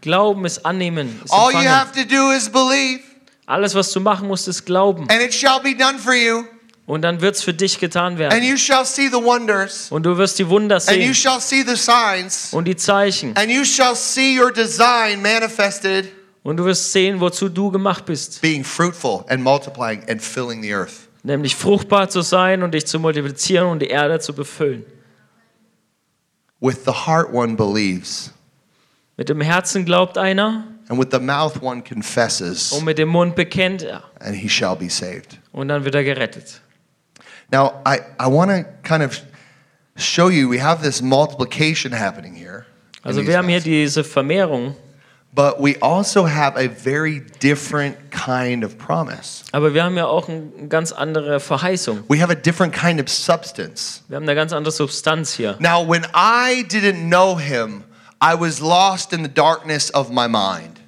Glauben 0.00 0.44
ist 0.46 0.64
annehmen, 0.64 1.20
ist 1.24 1.32
All 1.32 1.52
you 1.52 1.68
have 1.68 1.92
to 1.92 2.04
do 2.08 2.30
is 2.32 2.48
believe, 2.48 3.00
Alles, 3.46 3.74
was 3.74 3.90
du 3.92 4.00
machen 4.00 4.28
musst, 4.28 4.48
ist 4.48 4.64
glauben. 4.64 5.08
and 5.10 5.20
it 5.20 5.34
shall 5.34 5.60
be 5.60 5.74
done 5.74 5.98
for 5.98 6.14
you. 6.14 6.44
Und 6.86 7.02
dann 7.02 7.20
wird 7.20 7.36
es 7.36 7.42
für 7.42 7.54
dich 7.54 7.78
getan 7.78 8.12
And 8.14 8.18
werden. 8.18 8.42
you 8.42 8.56
shall 8.56 8.84
see 8.84 9.08
the 9.08 9.22
wonders, 9.22 9.92
Und 9.92 10.04
du 10.04 10.16
wirst 10.16 10.38
die 10.38 10.48
Wunder 10.48 10.76
and 10.76 10.86
you 10.96 11.12
sehen 11.12 11.14
shall 11.14 11.40
see 11.40 11.62
the 11.62 11.76
signs, 11.76 12.52
und 12.52 12.64
die 12.66 12.76
Zeichen. 12.76 13.36
and 13.36 13.50
you 13.50 13.64
shall 13.64 13.94
see 13.94 14.38
your 14.40 14.50
design 14.52 15.20
manifested, 15.22 16.08
Und 16.42 16.56
du 16.56 16.64
wirst 16.64 16.90
sehen, 16.92 17.20
wozu 17.20 17.48
du 17.48 17.70
gemacht 17.70 18.06
bist. 18.06 18.40
being 18.40 18.64
fruitful 18.64 19.24
and 19.28 19.42
multiplying 19.42 20.02
and 20.08 20.22
filling 20.22 20.62
the 20.62 20.72
earth. 20.74 20.92
Nämlich 21.22 21.54
fruchtbar 21.54 22.08
zu 22.08 22.22
sein 22.22 22.62
und 22.62 22.72
dich 22.72 22.86
zu 22.86 22.98
multiplizieren 22.98 23.68
und 23.68 23.80
die 23.80 23.88
Erde 23.88 24.18
zu 24.20 24.32
befüllen. 24.32 24.84
With 26.60 26.84
the 26.86 26.92
heart 27.06 27.32
one 27.32 27.56
believes, 27.56 28.32
Mit 29.20 29.28
dem 29.28 29.42
Herzen 29.42 29.84
glaubt 29.84 30.16
einer 30.16 30.64
and 30.88 30.98
with 30.98 31.08
the 31.12 31.18
mouth 31.18 31.60
one 31.60 31.82
confesses, 31.82 32.72
und 32.72 32.86
mit 32.86 32.96
dem 32.96 33.10
Mund 33.10 33.36
bekennt 33.36 33.82
er. 33.82 34.02
and 34.18 34.34
he 34.34 34.48
shall 34.48 34.74
be 34.74 34.88
saved. 34.88 35.38
Und 35.52 35.68
dann 35.68 35.84
wird 35.84 35.94
er 35.94 36.04
gerettet. 36.04 36.62
Now, 37.52 37.82
I, 37.86 37.98
I 38.18 38.28
want 38.28 38.50
to 38.50 38.64
kind 38.82 39.02
of 39.02 39.20
show 39.94 40.30
you 40.30 40.48
we 40.50 40.58
have 40.58 40.82
this 40.82 41.02
multiplication 41.02 41.92
happening 41.92 42.34
here. 42.34 42.64
Also 43.02 43.26
wir 43.26 43.36
haben 43.36 43.48
hier 43.48 43.60
diese 43.60 44.04
Vermehrung, 44.04 44.74
But 45.34 45.60
we 45.60 45.76
also 45.82 46.26
have 46.26 46.56
a 46.56 46.70
very 46.70 47.20
different 47.42 47.96
kind 48.10 48.64
of 48.64 48.78
promise. 48.78 49.44
aber 49.52 49.74
wir 49.74 49.84
haben 49.84 49.98
ja 49.98 50.06
auch 50.06 50.30
eine 50.30 50.66
ganz 50.70 50.92
andere 50.92 51.40
Verheißung. 51.40 52.04
We 52.08 52.22
have 52.22 52.32
a 52.32 52.34
different 52.34 52.72
kind 52.72 52.98
of 52.98 53.10
substance. 53.10 54.02
Wir 54.08 54.16
haben 54.16 54.22
eine 54.24 54.34
ganz 54.34 54.54
andere 54.54 54.72
Substanz 54.72 55.34
hier. 55.34 55.56
Now, 55.58 55.86
when 55.86 56.06
I 56.14 56.64
didn't 56.66 57.10
know 57.10 57.38
him, 57.38 57.84
I 58.22 58.34
was 58.38 58.60
lost 58.60 59.12
in 59.12 59.22
the 59.22 59.32
darkness 59.32 59.92
of 59.94 60.10
my 60.10 60.28
mind. 60.28 60.78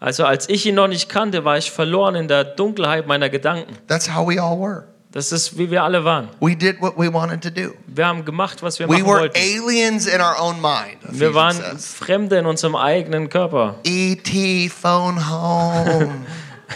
Also 0.00 0.24
als 0.24 0.48
ich 0.48 0.64
ihn 0.64 0.76
noch 0.76 0.86
nicht 0.88 1.08
kannte, 1.08 1.44
war 1.44 1.58
ich 1.58 1.70
verloren 1.70 2.14
in 2.14 2.28
der 2.28 2.44
Dunkelheit 2.44 3.06
meiner 3.06 3.28
Gedanken. 3.28 3.76
That's 3.88 4.08
how 4.14 4.26
we 4.28 4.40
all 4.40 4.58
were. 4.58 4.84
Das 5.10 5.32
ist, 5.32 5.56
wie 5.58 5.70
wir 5.70 5.82
alle 5.82 6.04
waren. 6.04 6.28
We 6.40 6.54
did 6.54 6.80
what 6.80 6.96
we 6.98 7.12
wanted 7.12 7.42
to 7.42 7.50
do. 7.50 7.72
Wir 7.86 8.06
haben 8.06 8.24
gemacht, 8.24 8.62
was 8.62 8.78
wir 8.78 8.88
We 8.88 8.98
machen 8.98 9.06
were 9.06 9.20
wollten. 9.22 9.36
aliens 9.38 10.06
in 10.06 10.20
our 10.20 10.36
own 10.38 10.60
mind. 10.60 10.98
Wir 11.08 11.34
waren 11.34 11.56
says. 11.56 11.92
Fremde 11.94 12.36
in 12.38 12.46
unserem 12.46 12.76
eigenen 12.76 13.28
Körper. 13.28 13.76
E.T. 13.84 14.68
phone 14.68 15.28
home. 15.30 16.26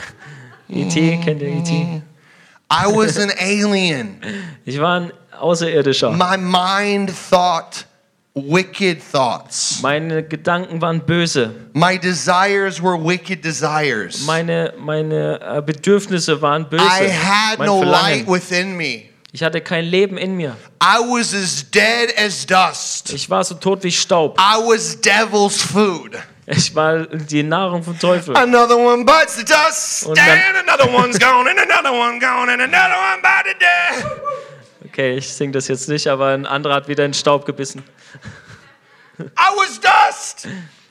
E.T., 0.69 1.21
kennt 1.23 1.43
ihr 1.43 1.49
E.T.? 1.49 2.03
I 2.71 2.87
was 2.87 3.19
an 3.19 3.31
alien. 3.39 4.17
Ich 4.65 4.81
war 4.81 5.01
ein 5.01 5.13
Außerirdischer. 5.39 6.11
My 6.13 6.39
mind 6.39 7.13
thought 7.31 7.85
wicked 8.35 9.03
thoughts. 9.03 9.81
Meine 9.83 10.23
Gedanken 10.23 10.81
waren 10.81 11.01
böse. 11.01 11.55
My 11.75 11.99
desires 11.99 12.83
were 12.83 12.97
wicked 12.97 13.45
desires. 13.45 14.25
Meine, 14.25 14.73
meine 14.79 15.41
äh, 15.41 15.63
Bedürfnisse 15.63 16.41
waren 16.41 16.69
böse. 16.69 16.85
I 16.85 17.11
had 17.11 17.59
mein 17.59 17.67
no 17.67 17.83
light 17.83 18.25
Verlangen. 18.25 18.29
within 18.29 18.77
me. 18.77 19.03
Ich 19.35 19.43
hatte 19.43 19.61
kein 19.63 19.85
Leben 19.85 20.19
in 20.19 20.37
mir. 20.37 20.57
I 20.83 20.99
was 20.99 21.35
as 21.35 21.65
dead 21.71 22.13
as 22.19 22.45
dust. 22.47 23.13
Ich 23.15 23.29
war 23.31 23.43
so 23.45 23.55
tot 23.55 23.83
wie 23.83 23.91
Staub. 23.91 24.39
I 24.39 24.59
was 24.59 25.01
devil's 25.01 25.61
food. 25.63 26.19
Ich 26.47 26.75
war 26.75 27.07
die 27.07 27.43
Nahrung 27.43 27.83
vom 27.83 27.99
Teufel. 27.99 28.37
Another 28.37 28.77
one 28.77 29.05
bites 29.05 29.37
the 29.37 29.45
dust, 29.45 30.07
and 30.07 30.19
another 30.69 30.93
one's 30.93 31.19
gone, 31.19 31.49
and 31.49 31.59
another 31.59 31.93
one 31.93 32.19
gone, 32.19 32.51
and 32.51 32.61
another 32.61 32.95
one 32.95 33.23
by 33.23 33.43
the 33.45 33.55
dead. 33.59 34.05
Okay, 34.93 35.17
ich 35.17 35.33
singe 35.33 35.53
das 35.53 35.69
jetzt 35.69 35.89
nicht, 35.89 36.07
aber 36.07 36.29
ein 36.29 36.45
anderer 36.45 36.75
hat 36.75 36.87
wieder 36.87 37.07
in 37.07 37.15
Staub 37.15 37.47
gebissen. 37.47 37.83
I 39.19 39.25
was 39.57 39.81
dust. 39.81 40.47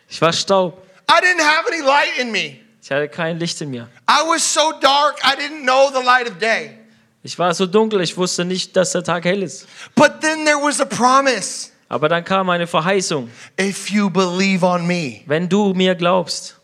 Ich 0.09 0.19
war 0.19 0.33
Staub. 0.33 0.83
I 1.07 1.21
didn't 1.21 1.43
have 1.43 1.67
any 1.71 1.81
light 1.85 2.17
in 2.19 2.31
me. 2.31 2.57
Ich 2.81 2.89
hatte 2.89 3.07
kein 3.09 3.37
Licht 3.37 3.61
in 3.61 3.69
mir. 3.69 3.87
I 4.09 4.27
was 4.27 4.51
so 4.51 4.73
dark, 4.81 5.19
I 5.23 5.39
didn't 5.39 5.61
know 5.61 5.91
the 5.93 6.03
light 6.03 6.27
of 6.27 6.39
day. 6.39 6.79
Ich 7.21 7.37
war 7.37 7.53
so 7.53 7.67
dunkel, 7.67 8.01
ich 8.01 8.17
wusste 8.17 8.43
nicht, 8.43 8.75
dass 8.75 8.93
der 8.93 9.03
Tag 9.03 9.23
hell 9.23 9.43
ist. 9.43 9.67
But 9.93 10.19
then 10.21 10.45
there 10.45 10.57
was 10.57 10.81
a 10.81 10.85
promise. 10.85 11.69
Aber 11.87 12.09
dann 12.09 12.23
kam 12.23 12.49
eine 12.49 12.65
Verheißung. 12.65 13.29
If 13.59 13.91
you 13.91 14.09
believe 14.09 14.65
on 14.65 14.87
me, 14.87 15.21
Wenn 15.27 15.47
du 15.47 15.75
mir 15.75 15.93
glaubst, 15.93 16.57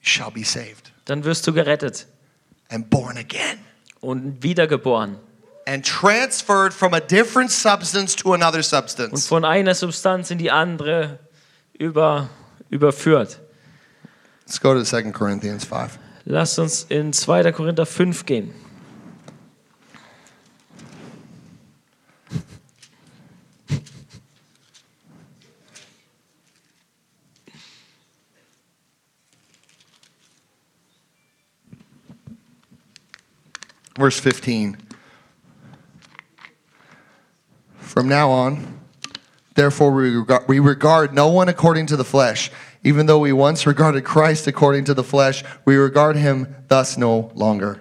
shall 0.00 0.32
be 0.32 0.44
saved 0.44 0.92
dann 1.04 1.22
wirst 1.22 1.46
du 1.46 1.52
gerettet 1.52 2.08
and 2.70 2.90
born 2.90 3.16
again 3.16 3.58
und 4.00 4.42
wiedergeboren. 4.42 5.20
And 5.66 5.84
transferred 5.84 6.72
from 6.72 6.94
a 6.94 7.00
different 7.00 7.50
substance 7.50 8.14
to 8.14 8.32
another 8.32 8.62
substance. 8.62 9.12
Und 9.12 9.18
substance. 9.18 9.28
von 9.28 9.44
einer 9.44 9.74
Substanz 9.74 10.30
in 10.30 10.38
die 10.38 10.50
andere 10.50 11.18
über, 11.78 12.30
überführt. 12.70 13.40
Let's 14.46 14.60
go 14.60 14.74
to 14.74 14.84
2 14.84 15.10
Corinthians 15.10 15.64
5. 15.64 15.98
Lasst 16.24 16.58
uns 16.58 16.86
in 16.88 17.12
2. 17.12 17.52
Korinther 17.52 17.84
5 17.84 18.26
gehen. 18.26 18.54
Verse 33.96 34.20
15. 34.20 34.85
From 37.96 38.08
now 38.08 38.30
on, 38.30 38.78
therefore, 39.54 39.90
we 39.90 40.10
regard, 40.10 40.46
we 40.46 40.58
regard 40.58 41.14
no 41.14 41.28
one 41.28 41.48
according 41.48 41.86
to 41.86 41.96
the 41.96 42.04
flesh. 42.04 42.50
Even 42.84 43.06
though 43.06 43.20
we 43.20 43.32
once 43.32 43.66
regarded 43.66 44.04
Christ 44.04 44.46
according 44.46 44.84
to 44.84 44.92
the 44.92 45.02
flesh, 45.02 45.42
we 45.64 45.76
regard 45.76 46.16
him 46.16 46.46
thus 46.68 46.98
no 46.98 47.32
longer. 47.34 47.80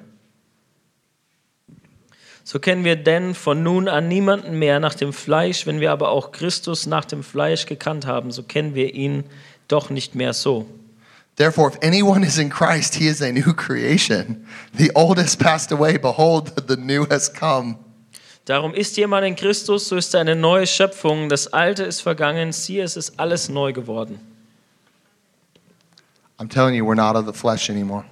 So 2.46 2.60
kennen 2.60 2.86
wir 2.86 2.96
denn 2.96 3.34
von 3.34 3.62
nun 3.62 3.90
an 3.90 4.08
niemanden 4.08 4.58
mehr 4.58 4.80
nach 4.80 4.96
dem 4.96 5.12
Fleisch, 5.12 5.68
wenn 5.68 5.82
wir 5.82 5.92
aber 5.92 6.12
auch 6.12 6.32
Christus 6.32 6.86
nach 6.86 7.04
dem 7.04 7.22
Fleisch 7.22 7.66
gekannt 7.66 8.06
haben, 8.06 8.32
so 8.32 8.44
kennen 8.44 8.74
wir 8.74 8.94
ihn 8.94 9.26
doch 9.68 9.90
nicht 9.90 10.16
mehr 10.16 10.32
so. 10.32 10.66
Therefore, 11.36 11.68
if 11.68 11.78
anyone 11.82 12.26
is 12.26 12.38
in 12.38 12.50
Christ, 12.50 12.96
he 12.96 13.08
is 13.08 13.22
a 13.22 13.34
new 13.34 13.54
creation. 13.54 14.48
The 14.78 14.92
old 14.96 15.18
has 15.18 15.36
passed 15.36 15.74
away. 15.74 15.98
Behold, 15.98 16.54
the 16.70 16.78
new 16.78 17.06
has 17.10 17.28
come. 17.28 17.80
Darum 18.46 18.74
ist 18.76 18.96
jemand 18.98 19.26
in 19.26 19.36
Christus, 19.36 19.88
so 19.88 19.96
ist 19.96 20.14
er 20.14 20.22
eine 20.22 20.36
neue 20.36 20.68
Schöpfung. 20.68 21.30
Das 21.30 21.52
Alte 21.52 21.84
ist 21.84 22.02
vergangen, 22.02 22.52
siehe, 22.52 22.84
es 22.84 22.96
ist 22.96 23.20
alles 23.20 23.50
neu 23.50 23.74
geworden. 23.74 24.20
I'm 26.38 26.50
telling 26.50 26.76
you, 26.76 26.86
we're 26.86 26.96
not 26.96 27.16
of 27.16 27.26
the 27.26 27.34
flesh 27.38 27.70
anymore. 27.70 28.04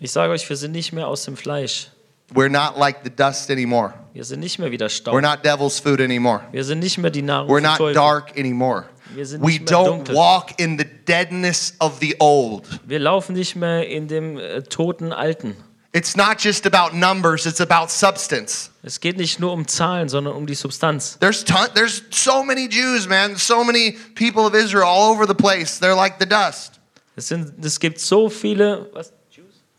Ich 0.00 0.12
sage 0.12 0.32
euch, 0.32 0.48
wir 0.48 0.56
sind 0.56 0.72
nicht 0.72 0.92
mehr 0.92 1.08
aus 1.08 1.24
dem 1.24 1.36
Fleisch. 1.36 1.88
We're 2.32 2.48
not 2.48 2.78
like 2.78 2.98
the 3.04 3.10
dust 3.10 3.50
anymore. 3.50 3.94
Wir 4.12 4.24
sind 4.24 4.40
nicht 4.40 4.58
mehr 4.58 4.70
wieder 4.70 4.88
Staub. 4.88 5.14
We're 5.14 5.20
not 5.22 5.44
devil's 5.44 5.78
food 5.80 6.00
anymore. 6.00 6.42
Wir 6.52 6.64
sind 6.64 6.78
nicht 6.78 6.98
mehr 6.98 7.10
die 7.10 7.22
Nahrung 7.22 7.50
We're 7.50 7.60
not 7.60 7.78
Teufel. 7.78 7.94
dark 7.94 8.38
anymore. 8.38 8.84
Wir 9.14 9.26
sind 9.26 9.42
We 9.42 9.46
nicht 9.52 9.70
mehr 9.70 9.78
don't 9.78 9.86
dunkel. 10.04 10.14
walk 10.14 10.58
in 10.58 10.78
the 10.78 10.84
deadness 11.06 11.74
of 11.80 11.98
the 12.00 12.16
old. 12.20 12.62
Wir 12.86 12.98
laufen 12.98 13.34
nicht 13.34 13.56
mehr 13.56 13.88
in 13.88 14.08
dem 14.08 14.38
äh, 14.38 14.62
toten 14.62 15.12
Alten. 15.12 15.56
It's 15.94 16.16
not 16.16 16.38
just 16.38 16.66
about 16.66 16.92
numbers, 16.92 17.46
it's 17.46 17.60
about 17.60 17.88
substance. 17.88 18.70
Es 18.82 18.98
geht 18.98 19.16
nicht 19.16 19.38
nur 19.38 19.52
um 19.52 19.68
Zahlen, 19.68 20.08
sondern 20.08 20.34
um 20.34 20.44
die 20.44 20.56
Substanz. 20.56 21.16
There's 21.20 21.44
ton, 21.44 21.68
there's 21.74 22.02
so 22.10 22.42
many 22.42 22.66
Jews, 22.68 23.06
man, 23.06 23.36
so 23.36 23.62
many 23.62 23.92
people 24.16 24.44
of 24.44 24.56
Israel 24.56 24.88
all 24.88 25.12
over 25.12 25.24
the 25.24 25.36
place. 25.36 25.78
They're 25.78 25.94
like 25.94 26.18
the 26.18 26.26
dust. 26.26 26.80
Es, 27.14 27.28
sind, 27.28 27.64
es 27.64 27.78
gibt 27.78 28.00
so 28.00 28.28
viele, 28.28 28.88
was? 28.92 29.12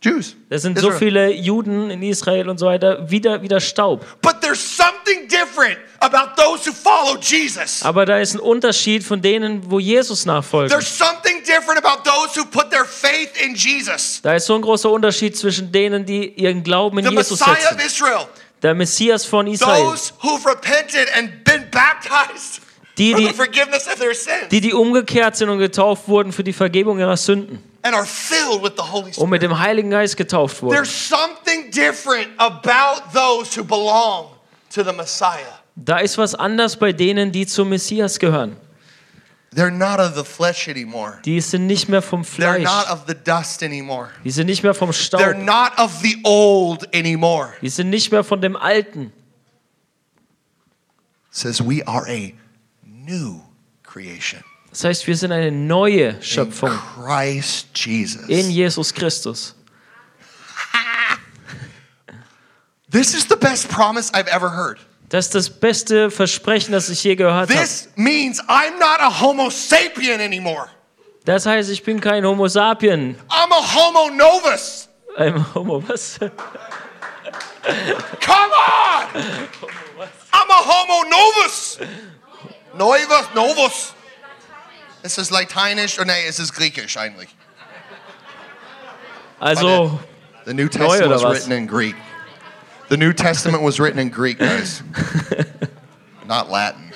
Jews. 0.06 0.36
Es 0.50 0.62
sind 0.62 0.78
so 0.78 0.90
Israel. 0.90 1.00
viele 1.00 1.32
Juden 1.32 1.90
in 1.90 2.04
Israel 2.04 2.48
und 2.50 2.60
so 2.60 2.68
weiter, 2.68 3.10
wieder, 3.10 3.42
wieder 3.42 3.60
Staub. 3.60 4.06
But 4.22 4.42
there's 4.42 4.60
something 4.60 5.28
different 5.28 5.78
about 6.00 6.40
those 6.40 6.70
who 6.70 6.74
follow 6.74 7.18
Jesus. 7.20 7.82
Aber 7.82 8.06
da 8.06 8.20
ist 8.20 8.36
ein 8.36 8.40
Unterschied 8.40 9.04
von 9.04 9.22
denen, 9.22 9.70
wo 9.72 9.80
Jesus 9.80 10.26
nachfolgt. 10.26 10.72
There's 10.72 10.96
something 10.96 11.44
different 11.44 11.84
about 11.84 12.04
those 12.04 12.40
who 12.40 12.46
put 12.46 12.70
their 12.70 12.86
faith 12.86 13.32
in 13.44 13.56
Jesus. 13.56 14.22
Da 14.22 14.36
ist 14.36 14.46
so 14.46 14.54
ein 14.54 14.62
großer 14.62 14.92
Unterschied 14.92 15.36
zwischen 15.36 15.72
denen, 15.72 16.06
die 16.06 16.28
ihren 16.36 16.64
Glauben 16.64 17.00
in 17.00 17.06
The 17.06 17.12
Jesus 17.16 17.40
Messiah 17.40 17.56
setzen. 17.56 17.76
of 17.76 17.86
Israel. 17.86 18.28
Der 18.62 18.76
Messias 18.76 19.26
von 19.26 19.48
Israel. 19.48 19.84
Those 19.84 20.14
who've 20.22 20.48
repented 20.48 21.08
and 21.18 21.44
been 21.44 21.66
baptized 21.72 22.62
Die, 22.98 23.14
die, 23.14 23.30
die, 24.52 24.62
die 24.62 24.74
umgekehrt 24.74 25.36
sind 25.36 25.50
und 25.50 25.60
getauft 25.60 26.08
wurden 26.08 26.32
für 26.32 26.46
die 26.46 26.54
Vergebung 26.54 26.98
ihrer 26.98 27.18
Sünden 27.18 27.62
and 27.86 27.94
are 27.96 28.06
filled 28.06 28.63
with 28.63 28.74
the 28.75 28.82
Holy 28.82 29.13
Spirit. 29.13 29.18
und 29.24 29.30
mit 29.30 29.42
dem 29.44 29.60
Heiligen 29.60 29.92
Geist 29.92 30.18
getauft 30.18 30.62
wurden. 30.63 30.74
There's 30.75 30.89
something 30.92 31.70
different 31.72 32.30
about 32.38 33.04
those 33.13 33.56
who 33.58 33.63
belong 33.63 34.32
to 34.74 34.84
the 34.84 34.92
Messiah. 34.92 35.60
Da 35.75 36.00
ist 36.00 36.18
was 36.18 36.34
anders 36.34 36.77
bei 36.77 36.92
denen, 36.94 37.32
die 37.32 37.46
zum 37.46 37.70
Messias 37.70 38.18
gehören. 38.18 38.58
They're 39.56 39.70
not 39.72 40.00
of 40.00 40.15
the 40.15 40.24
flesh 40.25 40.68
anymore. 40.68 41.20
Die 41.24 41.39
sind 41.39 41.68
nicht 41.68 41.88
mehr 41.88 42.01
vom 42.01 42.24
They're 42.24 42.25
Fleisch. 42.25 42.63
not 42.63 42.89
of 42.89 43.04
the 43.08 43.13
dust 43.13 43.62
anymore. 43.63 44.10
Die 44.24 44.32
sind 44.32 44.48
nicht 44.48 44.63
mehr 44.63 44.74
vom 44.74 44.89
They're 44.89 44.94
Staub. 44.94 45.38
not 45.38 45.77
of 45.77 45.92
the 46.01 46.18
old 46.24 46.94
anymore. 46.94 47.54
Die 47.62 47.70
sind 47.70 47.89
nicht 47.89 48.12
mehr 48.12 48.24
von 48.25 48.42
dem 48.42 48.58
Alten. 48.58 49.13
It 51.30 51.36
says 51.38 51.62
we 51.62 51.86
are 51.86 52.06
a 52.10 52.34
new 52.84 53.42
creation. 53.84 54.44
Das 54.75 54.84
heißt, 54.84 55.08
wir 55.08 55.15
sind 55.15 55.32
eine 55.32 55.51
neue 55.53 56.10
in 56.10 56.22
Schöpfung 56.22 56.70
Christ 56.70 57.67
Jesus. 57.75 58.27
in 58.27 58.51
Jesus 58.51 58.94
Christus. 58.94 59.55
This 62.91 63.13
is 63.13 63.25
the 63.29 63.38
best 63.38 63.70
promise 63.70 64.12
I've 64.13 64.27
ever 64.27 64.50
heard. 64.50 64.79
Das 65.08 65.27
ist 65.27 65.36
das 65.36 65.50
beste 65.50 66.12
Versprechen, 66.12 66.74
das 66.74 66.89
ich 66.89 67.01
je 67.05 67.15
gehört 67.15 67.50
habe. 67.50 67.53
This 67.53 67.88
means 67.96 68.41
I'm 68.50 68.77
not 68.77 69.00
a 69.00 69.22
Homo 69.22 69.50
sapien 69.50 70.20
anymore. 70.20 70.67
Das 71.24 71.46
heißt, 71.46 71.70
ich 71.70 71.82
bin 71.82 72.01
kein 72.01 72.25
Homo 72.25 72.50
sapien. 72.50 73.15
I'm 73.29 73.53
a 73.53 73.75
Homo 73.75 74.10
novus. 74.10 74.89
Ein 75.15 75.55
Homo, 75.55 75.82
was? 75.88 76.20
Come 76.20 76.32
on! 78.51 79.08
I'm 80.34 80.50
a 80.50 80.62
Homo 80.67 81.05
novus. 81.10 81.79
Novus, 82.74 83.29
novus. 83.34 83.95
Ist 85.06 85.20
es 85.20 85.30
Lateinisch? 85.30 86.00
Oder 86.00 86.08
nee, 86.14 86.26
es 86.28 86.40
ist 86.40 86.54
Griechisch 86.54 86.98
eigentlich. 86.98 87.30
Also, 89.40 89.86
uh, 89.86 90.00
The 90.46 90.54
New 90.54 90.68
Testament 90.68 91.12
was 91.12 91.24
written 91.24 91.52
in 91.52 91.68
Greek. 91.68 91.96
The 92.90 92.98
New 92.98 93.14
Testament 93.14 93.62
was 93.62 93.80
written 93.80 94.00
in 94.00 94.10
Greek, 94.10 94.40
guys. 94.40 94.82
Not 96.28 96.50
Latin. 96.50 96.92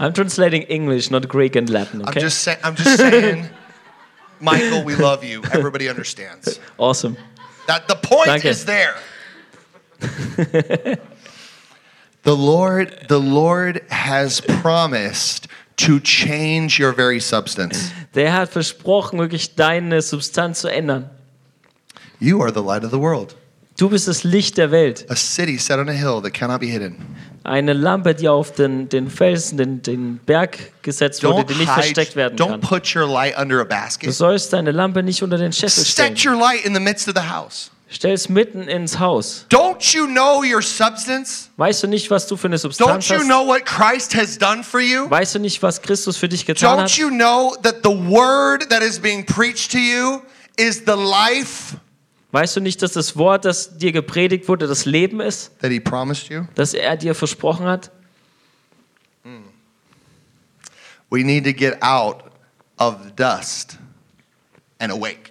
I'm 0.00 0.12
translating 0.12 0.62
English, 0.62 1.10
not 1.10 1.28
Greek 1.28 1.54
and 1.54 1.68
Latin, 1.70 2.02
I'm 2.04 2.14
just 2.14 2.38
saying. 2.38 2.58
I'm 2.64 2.74
just 2.74 2.96
saying. 2.96 3.48
Michael, 4.40 4.82
we 4.82 4.96
love 4.96 5.22
you. 5.22 5.42
Everybody 5.52 5.88
understands. 5.88 6.58
Awesome. 6.78 7.16
That 7.66 7.86
the 7.86 7.96
point 7.96 8.28
Danke. 8.28 8.46
is 8.46 8.64
there. 8.64 8.96
the 10.00 10.98
Lord, 12.24 13.04
the 13.08 13.20
Lord 13.20 13.84
has 13.90 14.40
promised 14.40 15.46
to 15.86 15.98
change 16.00 16.82
your 16.82 16.94
very 16.94 17.20
substance. 17.20 17.90
Der 18.14 18.32
hat 18.32 18.50
versprochen, 18.50 19.18
wirklich 19.18 19.54
deine 19.54 20.02
Substanz 20.02 20.60
zu 20.60 20.68
ändern. 20.68 21.10
You 22.18 22.42
are 22.42 22.52
the 22.52 22.60
light 22.60 22.84
of 22.84 22.90
the 22.90 22.98
world, 22.98 23.36
Du 23.78 23.88
bist 23.88 24.06
das 24.08 24.24
Licht 24.24 24.58
der 24.58 24.70
Welt. 24.70 25.06
a 25.10 25.16
city 25.16 25.56
set 25.56 25.78
on 25.78 25.88
a 25.88 25.92
hill 25.92 26.20
that 26.22 26.34
cannot 26.34 26.60
be 26.60 26.66
hidden. 26.66 26.96
Eine 27.44 27.72
Lampe, 27.72 28.14
die 28.14 28.28
auf 28.28 28.52
den, 28.52 28.90
den 28.90 29.08
Felsen, 29.08 29.56
den, 29.56 29.80
den 29.80 30.18
Berg 30.26 30.58
gesetzt 30.82 31.24
wurde, 31.24 31.40
Don't 31.40 31.46
die 31.46 31.54
nicht 31.54 31.70
hide. 31.74 31.82
versteckt 31.82 32.14
werden 32.16 32.36
Don't 32.36 32.48
kann. 32.50 32.60
put 32.60 32.94
your 32.94 33.06
light 33.08 33.38
under 33.38 33.60
a 33.60 33.64
Du 33.64 33.68
basket. 33.70 34.12
sollst 34.12 34.52
deine 34.52 34.72
Lampe 34.72 35.02
nicht 35.02 35.22
unter 35.22 35.38
den 35.38 35.50
Scheffel 35.52 35.82
stellen. 35.86 36.14
Set 36.14 36.26
your 36.26 36.38
light 36.38 36.62
in 36.66 36.74
the 36.74 36.80
midst 36.80 37.08
of 37.08 37.14
the 37.14 37.26
house. 37.30 37.70
Stell 37.92 38.12
es 38.12 38.28
mitten 38.28 38.68
ins 38.68 39.00
Haus. 39.00 39.46
Don't 39.50 39.94
you 39.94 40.06
know 40.06 40.44
your 40.44 40.62
substance? 40.62 41.50
Weißt 41.56 41.82
du 41.82 41.88
nicht, 41.88 42.08
was 42.10 42.28
du 42.28 42.36
für 42.36 42.46
eine 42.46 42.56
Substanz 42.56 43.06
Don't 43.06 43.12
you 43.12 43.18
hast? 43.18 43.26
know 43.26 43.44
what 43.44 43.66
Christ 43.66 44.14
has 44.14 44.38
done 44.38 44.62
for 44.62 44.80
you? 44.80 45.10
Weißt 45.10 45.34
du 45.34 45.40
nicht, 45.40 45.60
was 45.62 45.82
Christus 45.82 46.16
für 46.16 46.28
dich 46.28 46.46
getan 46.46 46.78
Don't 46.78 46.82
hat? 46.82 46.96
you 46.96 47.08
know 47.08 47.56
that 47.62 47.78
the 47.82 47.90
word 47.90 48.68
that 48.70 48.80
is 48.82 48.98
being 49.00 49.26
preached 49.26 49.72
to 49.72 49.78
you 49.78 50.22
is 50.56 50.82
the 50.86 50.92
life 50.94 51.76
Weißt 52.32 52.54
du 52.54 52.60
nicht, 52.60 52.80
dass 52.80 52.92
das 52.92 53.16
Wort, 53.16 53.44
das 53.44 53.76
dir 53.76 53.90
gepredigt 53.90 54.46
wurde, 54.46 54.68
das 54.68 54.84
Leben 54.84 55.18
ist, 55.20 55.50
that 55.60 55.72
he 55.72 55.80
promised 55.80 56.28
you? 56.28 56.44
das 56.54 56.74
er 56.74 56.96
dir 56.96 57.16
versprochen 57.16 57.66
hat? 57.66 57.90
We 61.10 61.24
need 61.24 61.44
to 61.44 61.52
get 61.52 61.82
out 61.82 62.22
of 62.78 63.02
the 63.04 63.10
dust 63.10 63.78
and 64.78 64.92
awake. 64.92 65.29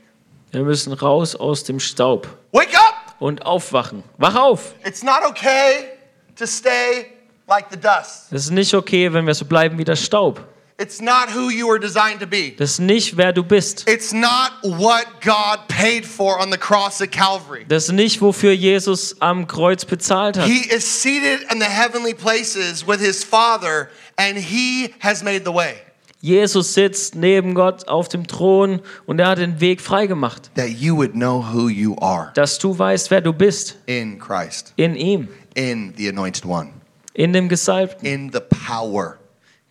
Wir 0.52 0.64
müssen 0.64 0.94
raus 0.94 1.36
aus 1.36 1.64
dem 1.64 1.80
Staub 1.80 2.28
Wake 2.52 2.74
up! 2.76 3.16
und 3.20 3.46
aufwachen. 3.46 4.04
Wach 4.18 4.36
auf! 4.36 4.74
It's 4.84 5.04
not 5.04 5.22
okay 5.28 5.90
to 6.36 6.48
stay 6.48 7.06
like 7.48 7.68
the 7.70 7.78
dust. 7.78 8.32
Das 8.32 8.46
ist 8.46 8.52
nicht 8.52 8.74
okay, 8.74 9.14
wenn 9.14 9.28
wir 9.28 9.36
so 9.36 9.46
bleiben 9.46 9.78
wie 9.78 9.84
der 9.84 9.96
Staub. 9.96 10.44
It's 10.80 11.02
not 11.02 11.36
who 11.36 11.50
you 11.50 11.68
were 11.68 11.80
designed 11.80 12.22
to 12.22 12.26
be. 12.26 12.54
Das 12.58 12.72
ist 12.72 12.80
nicht, 12.80 13.18
wer 13.18 13.34
du 13.34 13.44
bist. 13.44 13.88
It's 13.88 14.14
not 14.14 14.54
what 14.64 15.06
God 15.22 15.68
paid 15.68 16.06
for 16.06 16.40
on 16.40 16.52
the 16.52 16.58
cross 16.58 17.02
at 17.02 17.12
Calvary. 17.12 17.66
Das 17.68 17.90
ist 17.90 17.92
nicht, 17.92 18.22
wofür 18.22 18.54
Jesus 18.54 19.22
am 19.22 19.46
Kreuz 19.46 19.84
bezahlt 19.84 20.38
hat. 20.38 20.48
He 20.48 20.62
is 20.74 20.86
seated 20.86 21.42
in 21.52 21.60
the 21.60 21.68
heavenly 21.68 22.14
places 22.14 22.88
with 22.88 23.02
his 23.02 23.26
Father, 23.26 23.90
and 24.18 24.38
he 24.38 24.94
has 25.02 25.22
made 25.22 25.44
the 25.44 25.54
way 25.54 25.82
Jesus 26.22 26.74
sitzt 26.74 27.16
neben 27.16 27.54
Gott 27.56 27.88
auf 27.88 28.10
dem 28.10 28.28
Thron 28.28 28.82
und 29.06 29.20
er 29.20 29.28
hat 29.30 29.38
den 29.38 29.62
Weg 29.62 29.80
freigemacht, 29.80 30.54
that 30.56 30.68
you 30.70 30.96
would 30.98 31.14
know 31.14 31.42
who 31.54 31.70
you 31.70 31.96
are 32.02 32.32
dass 32.34 32.60
du 32.60 32.78
weißt, 32.78 33.10
wer 33.10 33.22
du 33.22 33.32
bist. 33.32 33.78
in 33.86 34.20
Christ, 34.20 34.74
In 34.76 34.96
ihm, 34.96 35.30
in 35.54 35.94
the 35.96 36.10
Anointed 36.10 36.46
One, 36.46 36.72
in 37.14 37.32
dem 37.32 37.48
Gesalbten, 37.48 38.06
in 38.06 38.32
the 38.34 38.40
power. 38.68 39.18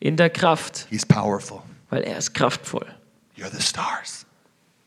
in 0.01 0.17
der 0.17 0.31
Kraft, 0.31 0.87
He's 0.89 1.05
powerful. 1.05 1.61
weil 1.91 2.03
er 2.05 2.17
ist 2.17 2.33
kraftvoll. 2.33 2.87
You're 3.37 3.51
the 3.55 3.63
stars. 3.63 4.25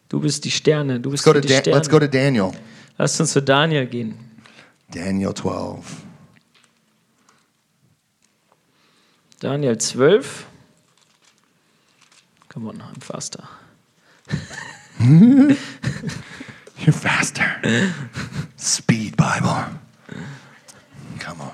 Du 0.09 0.19
bist 0.19 0.43
die 0.43 0.51
Sterne, 0.51 0.99
du 0.99 1.11
bist 1.11 1.25
Let's 1.27 1.41
die 1.41 1.47
Dan- 1.47 1.73
let's 1.75 1.87
go 1.87 1.97
Sterne. 1.97 2.09
to 2.11 2.17
Daniel. 2.17 2.51
Lass 2.97 3.19
uns 3.19 3.31
zu 3.33 3.41
Daniel 3.41 3.85
gehen. 3.85 4.17
Daniel 4.93 5.33
12. 5.33 5.85
Daniel 9.39 9.77
12. 9.77 10.45
Come 12.51 12.67
on, 12.67 12.81
I'm 12.81 12.95
faster. 12.95 13.45
You're 14.99 15.55
faster. 16.91 17.93
Speed 18.57 19.15
Bible. 19.15 19.79
Come 21.17 21.39
on. 21.39 21.53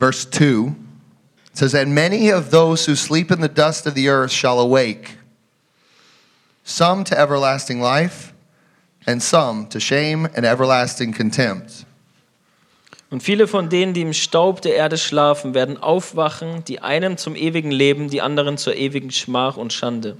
Verse 0.00 0.24
2 0.24 0.74
says, 1.52 1.76
And 1.76 1.94
many 1.94 2.30
of 2.30 2.50
those 2.50 2.86
who 2.86 2.96
sleep 2.96 3.30
in 3.30 3.40
the 3.40 3.46
dust 3.46 3.86
of 3.86 3.94
the 3.94 4.08
earth 4.08 4.32
shall 4.32 4.58
awake, 4.58 5.18
some 6.64 7.04
to 7.04 7.16
everlasting 7.16 7.80
life, 7.80 8.32
and 9.06 9.22
some 9.22 9.68
to 9.68 9.78
shame 9.78 10.26
and 10.34 10.44
everlasting 10.44 11.12
contempt. 11.12 11.84
Und 13.12 13.22
viele 13.22 13.46
von 13.46 13.68
denen, 13.68 13.92
die 13.92 14.00
im 14.00 14.14
Staub 14.14 14.62
der 14.62 14.74
Erde 14.74 14.96
schlafen, 14.96 15.52
werden 15.52 15.76
aufwachen, 15.76 16.64
die 16.64 16.80
einen 16.80 17.18
zum 17.18 17.36
ewigen 17.36 17.70
Leben, 17.70 18.08
die 18.08 18.22
anderen 18.22 18.56
zur 18.56 18.74
ewigen 18.74 19.10
Schmach 19.10 19.58
und 19.58 19.74
Schande. 19.74 20.16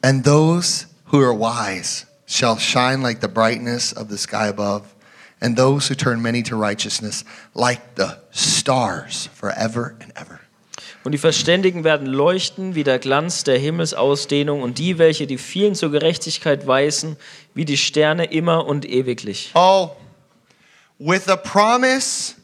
And 0.00 0.24
those 0.24 0.86
who 1.10 1.18
are 1.18 1.36
wise 1.36 2.06
shall 2.26 2.56
shine 2.56 3.02
like 3.02 3.18
the 3.20 3.26
brightness 3.26 3.92
of 3.96 4.10
the 4.10 4.16
sky 4.16 4.46
above, 4.48 4.84
and 5.40 5.58
those 5.58 5.90
who 5.90 5.96
turn 5.96 6.22
many 6.22 6.40
to 6.40 6.56
righteousness 6.56 7.24
like 7.52 7.80
the 7.96 8.10
stars 8.30 9.28
forever 9.34 9.96
and 10.00 10.16
ever. 10.16 10.38
Und 11.02 11.10
die 11.10 11.18
Verständigen 11.18 11.82
werden 11.82 12.06
leuchten 12.06 12.76
wie 12.76 12.84
der 12.84 13.00
Glanz 13.00 13.42
der 13.42 13.58
Himmelsausdehnung 13.58 14.62
und 14.62 14.78
die, 14.78 14.98
welche 14.98 15.26
die 15.26 15.38
vielen 15.38 15.74
zur 15.74 15.90
Gerechtigkeit 15.90 16.68
weisen, 16.68 17.16
wie 17.54 17.64
die 17.64 17.76
Sterne 17.76 18.26
immer 18.26 18.66
und 18.66 18.88
ewiglich. 18.88 19.50
Oh, 19.54 19.90
with 21.04 21.28
a 21.28 21.36
promise, 21.36 22.34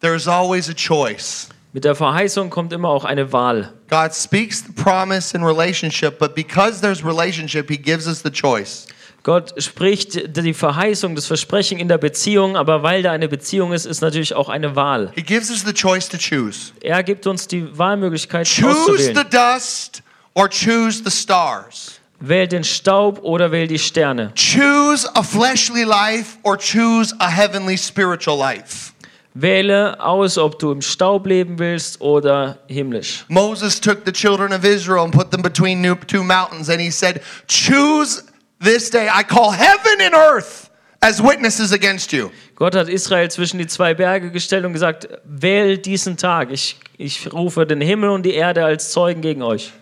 there's 0.00 0.26
always 0.26 0.68
a 0.68 0.74
choice. 0.74 1.48
Mit 1.74 1.84
der 1.84 1.94
Verheißung 1.94 2.50
kommt 2.50 2.72
immer 2.72 2.88
auch 2.88 3.04
eine 3.04 3.32
Wahl. 3.32 3.72
God 3.88 4.14
speaks 4.14 4.62
the 4.66 4.72
promise 4.72 5.34
in 5.36 5.42
relationship, 5.42 6.18
but 6.18 6.34
because 6.34 6.80
there's 6.80 7.04
relationship, 7.04 7.68
He 7.70 7.76
gives 7.78 8.06
us 8.06 8.22
the 8.22 8.30
choice. 8.30 8.86
Gott 9.22 9.54
spricht 9.62 10.36
die 10.36 10.52
Verheißung, 10.52 11.14
das 11.14 11.26
Versprechen 11.26 11.78
in 11.78 11.86
der 11.86 11.98
Beziehung, 11.98 12.56
aber 12.56 12.82
weil 12.82 13.02
da 13.02 13.12
eine 13.12 13.28
Beziehung 13.28 13.72
ist, 13.72 13.86
ist 13.86 14.00
natürlich 14.00 14.34
auch 14.34 14.48
eine 14.48 14.74
Wahl. 14.74 15.12
He 15.14 15.22
gives 15.22 15.48
us 15.50 15.64
the 15.64 15.72
choice 15.72 16.08
to 16.08 16.18
choose. 16.18 16.72
Er 16.80 17.02
gibt 17.04 17.26
uns 17.26 17.46
die 17.46 17.78
Wahlmöglichkeit 17.78 18.48
Choose 18.48 18.84
the 18.86 18.92
auszuwählen. 18.92 19.30
dust 19.30 20.02
or 20.34 20.48
choose 20.48 21.02
the 21.04 21.10
stars. 21.10 22.00
Wähl 22.24 22.46
den 22.46 22.62
Staub 22.62 23.18
oder 23.24 23.50
wähl 23.50 23.66
die 23.66 23.80
Sterne. 23.80 24.32
Choose 24.36 25.08
a 25.16 25.24
fleshly 25.24 25.82
life 25.82 26.38
or 26.44 26.56
choose 26.56 27.12
a 27.18 27.28
heavenly 27.28 27.76
spiritual 27.76 28.38
life. 28.38 28.92
Wähle 29.34 29.98
aus, 29.98 30.38
ob 30.38 30.58
du 30.60 30.70
im 30.70 30.82
Staub 30.82 31.26
leben 31.26 31.58
willst 31.58 32.00
oder 32.00 32.58
himmlisch. 32.68 33.24
Moses 33.28 33.80
took 33.80 34.04
the 34.06 34.12
children 34.12 34.52
of 34.52 34.62
Israel 34.62 35.02
and 35.02 35.12
put 35.12 35.32
them 35.32 35.42
between 35.42 35.82
two 36.06 36.22
mountains, 36.22 36.68
and 36.68 36.80
he 36.80 36.92
said, 36.92 37.20
Choose 37.48 38.22
this 38.60 38.88
day. 38.88 39.08
I 39.08 39.24
call 39.24 39.50
heaven 39.50 40.00
and 40.00 40.14
earth 40.14 40.70
as 41.00 41.20
witnesses 41.20 41.72
against 41.72 42.12
you. 42.12 42.30
Gott 42.54 42.76
hat 42.76 42.88
Israel 42.88 43.28
zwischen 43.32 43.58
die 43.58 43.66
zwei 43.66 43.94
Berge 43.94 44.30
gestellt 44.30 44.64
und 44.64 44.74
gesagt, 44.74 45.08
wähl 45.24 45.76
diesen 45.78 46.16
Tag. 46.16 46.52
Ich, 46.52 46.76
ich 46.98 47.32
rufe 47.32 47.66
den 47.66 47.80
Himmel 47.80 48.10
und 48.10 48.22
die 48.22 48.34
Erde 48.34 48.64
als 48.64 48.92
Zeugen 48.92 49.22
gegen 49.22 49.42
euch. 49.42 49.72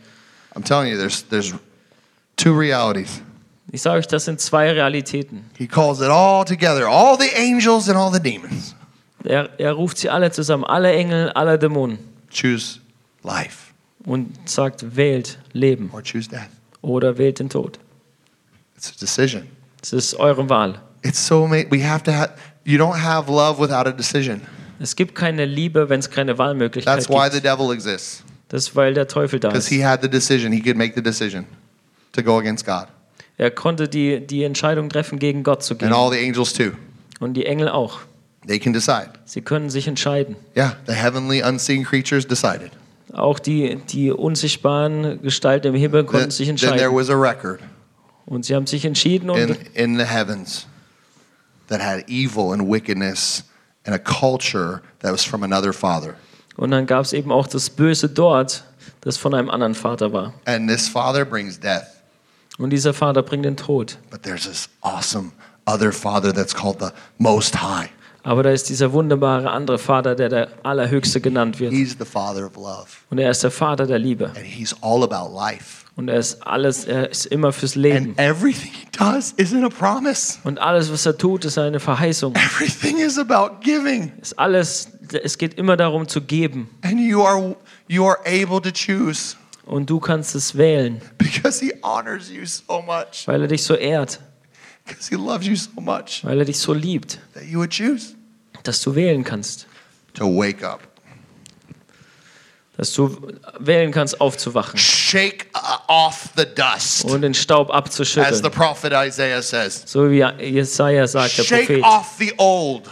I'm 0.54 0.64
telling 0.64 0.90
you, 0.90 0.96
there's, 0.96 1.22
there's 1.28 1.52
two 2.42 2.56
realities. 2.56 3.22
Ich 3.72 3.82
sage 3.82 3.98
euch, 3.98 4.06
das 4.08 4.24
sind 4.24 4.40
zwei 4.40 4.70
Realitäten. 4.72 5.44
He 5.56 5.66
calls 5.66 6.00
it 6.00 6.08
all 6.08 6.44
together 6.44 6.86
all 6.88 7.16
the 7.18 7.30
angels 7.36 7.88
and 7.88 7.96
all 7.96 8.12
the 8.12 8.20
demons. 8.20 8.74
Er, 9.24 9.50
er 9.58 9.72
ruft 9.72 9.98
sie 9.98 10.08
alle 10.08 10.30
zusammen, 10.32 10.64
alle 10.64 10.92
Engel, 10.92 11.30
alle 11.30 11.58
Dämonen 11.58 11.98
Choose 12.32 12.80
life 13.22 13.72
und 14.04 14.32
sagt, 14.48 14.96
wählt 14.96 15.38
Leben 15.52 15.90
or 15.92 16.02
choose 16.02 16.28
death. 16.28 16.48
oder 16.82 17.18
wählt 17.18 17.38
den 17.38 17.48
Tod. 17.48 17.78
It's 18.76 18.88
a 18.90 18.94
decision. 18.98 19.46
Das 19.80 19.92
ist 19.92 20.14
eure 20.14 20.48
Wahl. 20.48 20.80
It's 21.02 21.24
so. 21.26 21.48
We 21.50 21.86
have 21.86 22.02
to 22.04 22.12
have, 22.12 22.32
you 22.64 22.78
don't 22.78 22.98
have 23.02 23.30
love 23.30 23.60
without 23.60 23.86
a 23.86 23.92
decision. 23.92 24.40
Es 24.80 24.96
gibt 24.96 25.14
keine 25.14 25.44
Liebe, 25.44 25.88
wenn 25.90 26.00
es 26.00 26.08
keine 26.10 26.38
Wahlmöglichkeit 26.38 26.96
That's 26.96 27.08
why 27.10 27.24
gibt. 27.30 27.34
the 27.34 27.40
devil 27.40 27.72
exists. 27.72 28.24
Das 28.48 28.64
ist, 28.64 28.76
weil 28.76 28.94
der 28.94 29.06
Teufel 29.06 29.38
da 29.38 29.48
Because 29.48 29.66
ist. 29.66 29.76
he 29.76 29.84
had 29.84 30.00
the 30.02 30.08
decision. 30.08 30.50
He 30.52 30.60
could 30.60 30.76
make 30.76 30.94
the 30.96 31.02
decision 31.02 31.44
to 32.22 32.24
go 32.24 32.38
against 32.38 32.64
God. 32.66 32.86
Er 33.36 33.50
konnte 33.50 33.88
die, 33.88 34.26
die 34.26 34.44
Entscheidung 34.44 34.88
treffen, 34.90 35.18
gegen 35.18 35.42
Gott 35.42 35.62
zu 35.62 35.74
And 35.74 35.80
gehen. 35.80 35.92
all 35.92 36.10
the 36.12 36.18
angels 36.18 36.52
too. 36.52 36.72
Und 37.20 37.34
die 37.34 37.46
Engel 37.46 37.68
auch. 37.68 38.00
They 38.46 38.58
can 38.58 38.72
decide. 38.72 39.10
Sie 39.24 39.42
können 39.42 39.70
sich 39.70 39.86
entscheiden. 39.86 40.36
Yeah, 40.56 40.76
the 40.86 40.94
heavenly 40.94 41.42
unseen 41.42 41.84
creatures 41.84 42.26
decided. 42.26 42.70
Auch 43.12 43.38
die, 43.38 43.76
die 43.88 44.10
unsichtbaren 44.12 45.20
Gestalten 45.22 45.68
im 45.68 45.74
Himmel 45.74 46.04
konnten 46.04 46.28
Then, 46.28 46.30
sich 46.30 46.46
then 46.48 46.56
there 46.56 46.72
entscheiden. 46.72 46.96
was 46.96 47.10
a 47.10 47.14
record 47.16 47.60
Und 48.26 48.44
sie 48.44 48.54
haben 48.54 48.66
sich 48.66 48.84
entschieden 48.84 49.28
und 49.30 49.38
in, 49.38 49.56
in 49.74 49.98
the 49.98 50.04
heavens 50.04 50.66
that 51.68 51.80
had 51.82 52.08
evil 52.08 52.52
and 52.52 52.70
wickedness 52.70 53.44
and 53.84 53.94
a 53.94 53.98
culture 53.98 54.80
that 55.00 55.12
was 55.12 55.24
from 55.24 55.42
another 55.42 55.72
father. 55.72 56.14
Und 56.56 56.70
dann 56.70 56.86
gab 56.86 57.04
es 57.04 57.12
eben 57.12 57.32
auch 57.32 57.46
das 57.46 57.68
Böse 57.70 58.08
dort, 58.08 58.64
das 59.00 59.16
von 59.16 59.34
einem 59.34 59.50
anderen 59.50 59.74
Vater 59.74 60.12
war. 60.12 60.34
And 60.44 60.68
this 60.68 60.88
father 60.88 61.24
brings 61.24 61.58
death. 61.58 61.84
Und 62.58 62.70
dieser 62.70 62.92
Vater 62.94 63.22
bringt 63.22 63.44
den 63.44 63.56
Tod. 63.56 63.98
But 64.10 64.22
there's 64.22 64.44
this 64.44 64.68
awesome 64.82 65.32
other 65.66 65.92
father 65.92 66.32
that's 66.32 66.54
called 66.54 66.80
the 66.80 66.88
Most 67.18 67.62
High. 67.62 67.90
Aber 68.22 68.42
da 68.42 68.50
ist 68.50 68.68
dieser 68.68 68.92
wunderbare 68.92 69.50
andere 69.50 69.78
Vater, 69.78 70.14
der 70.14 70.28
der 70.28 70.48
Allerhöchste 70.62 71.20
genannt 71.20 71.58
wird. 71.58 71.72
He's 71.72 71.96
the 71.98 72.04
father 72.04 72.46
of 72.46 72.56
love. 72.56 72.86
Und 73.08 73.18
er 73.18 73.30
ist 73.30 73.42
der 73.42 73.50
Vater 73.50 73.86
der 73.86 73.98
Liebe. 73.98 74.26
And 74.26 74.38
he's 74.38 74.76
all 74.82 75.02
about 75.02 75.34
life. 75.34 75.86
Und 75.96 76.08
er 76.08 76.18
ist 76.18 76.46
alles, 76.46 76.84
er 76.84 77.10
ist 77.10 77.26
immer 77.26 77.52
fürs 77.52 77.74
Leben. 77.74 78.14
And 78.16 78.20
everything 78.20 78.72
he 78.72 78.86
does 78.92 79.34
isn't 79.38 79.64
a 79.64 79.68
promise. 79.68 80.38
Und 80.44 80.58
alles, 80.58 80.92
was 80.92 81.06
er 81.06 81.16
tut, 81.16 81.44
ist 81.44 81.56
eine 81.58 81.80
Verheißung. 81.80 82.34
Everything 82.34 82.98
is 82.98 83.18
about 83.18 83.60
giving. 83.62 84.12
Ist 84.20 84.38
alles, 84.38 84.88
es 85.22 85.38
geht 85.38 85.54
immer 85.54 85.76
darum 85.76 86.06
zu 86.06 86.20
geben. 86.20 86.68
And 86.82 87.00
you 87.00 87.22
are 87.22 87.56
you 87.88 88.06
are 88.06 88.18
able 88.26 88.60
to 88.60 88.70
choose 88.70 89.36
Und 89.70 89.88
du 89.88 90.00
kannst 90.00 90.34
es 90.34 90.56
wählen, 90.56 91.00
because 91.18 91.64
he 91.64 91.72
honors 91.82 92.28
you 92.28 92.44
so 92.44 92.82
much. 92.82 93.26
weil 93.26 93.42
er 93.42 93.46
dich 93.48 93.62
so 93.62 93.74
ehrt, 93.74 94.18
Because 94.84 95.08
he 95.08 95.14
loves 95.14 95.46
you 95.46 95.54
so 95.54 95.80
much 95.80 96.24
weil 96.24 96.38
er 96.40 96.44
dich 96.44 96.58
so 96.58 96.72
liebt, 96.72 97.18
that 97.34 97.44
you 97.44 97.58
would 97.60 97.70
choose 97.72 98.14
dass 98.64 98.82
du 98.82 98.94
wählen 98.96 99.22
kannst. 99.22 99.66
to 100.14 100.24
wake 100.26 100.64
up. 100.64 100.80
Dass 102.76 102.92
du 102.94 103.14
wählen 103.58 103.92
kannst, 103.92 104.20
aufzuwachen 104.20 104.78
Shake 104.78 105.46
uh, 105.54 105.76
off 105.86 106.30
the 106.36 106.46
dust. 106.46 107.04
und 107.04 107.20
den 107.20 107.34
Staub 107.34 107.68
As 107.68 107.74
the 107.74 107.76
abzuschütteln. 107.78 108.50
prophet 108.50 108.92
Isaiah 108.94 109.42
says. 109.42 109.82
So 109.86 110.10
wie 110.10 110.24
Jesaja 110.42 111.06
sagt, 111.06 111.36
der 111.38 111.44
Shake 111.44 111.80
Prophet. 111.80 111.84
off 111.84 112.16
the 112.18 112.32
old. 112.38 112.88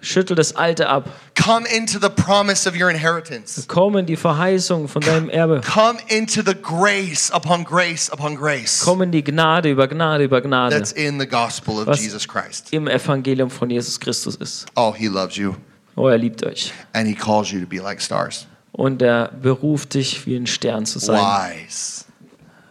Schüttel 0.00 0.36
das 0.36 0.54
Alte 0.54 0.88
ab. 0.88 1.08
Come 1.34 1.66
into 1.68 1.98
the 2.00 2.08
promise 2.08 2.68
of 2.68 2.74
your 2.80 2.88
inheritance. 2.88 3.64
Komm 3.66 3.96
in 3.96 4.06
die 4.06 4.16
Verheißung 4.16 4.86
von 4.88 5.02
deinem 5.02 5.28
Erbe. 5.28 5.60
Come 5.62 5.98
into 6.08 6.40
the 6.44 6.54
grace 6.54 7.30
upon 7.32 7.64
grace 7.64 8.08
upon 8.12 8.36
grace 8.36 8.80
Komm 8.84 9.02
in 9.02 9.10
die 9.10 9.24
Gnade 9.24 9.70
über 9.70 9.88
Gnade 9.88 10.24
über 10.24 10.40
Gnade 10.40 10.76
that's 10.76 10.92
in 10.92 11.18
the 11.18 11.26
gospel 11.26 11.80
of 11.80 11.98
Jesus 11.98 12.26
Christ. 12.28 12.72
im 12.72 12.86
Evangelium 12.86 13.50
von 13.50 13.68
Jesus 13.70 13.98
Christus 13.98 14.36
ist. 14.36 14.66
Oh, 14.76 14.94
he 14.96 15.08
loves 15.08 15.36
you 15.36 15.54
Oh, 15.96 16.06
er 16.06 16.18
liebt 16.18 16.44
euch. 16.46 16.72
and 16.92 17.08
he 17.08 17.14
calls 17.14 17.50
you 17.50 17.60
to 17.60 17.66
be 17.66 17.78
like 17.80 18.00
stars. 18.00 18.46
Und 18.70 19.02
er 19.02 19.32
beruft 19.42 19.94
dich, 19.94 20.24
wie 20.26 20.36
ein 20.36 20.46
Stern 20.46 20.86
zu 20.86 21.00
sein. 21.00 21.20
Wise. 21.20 22.04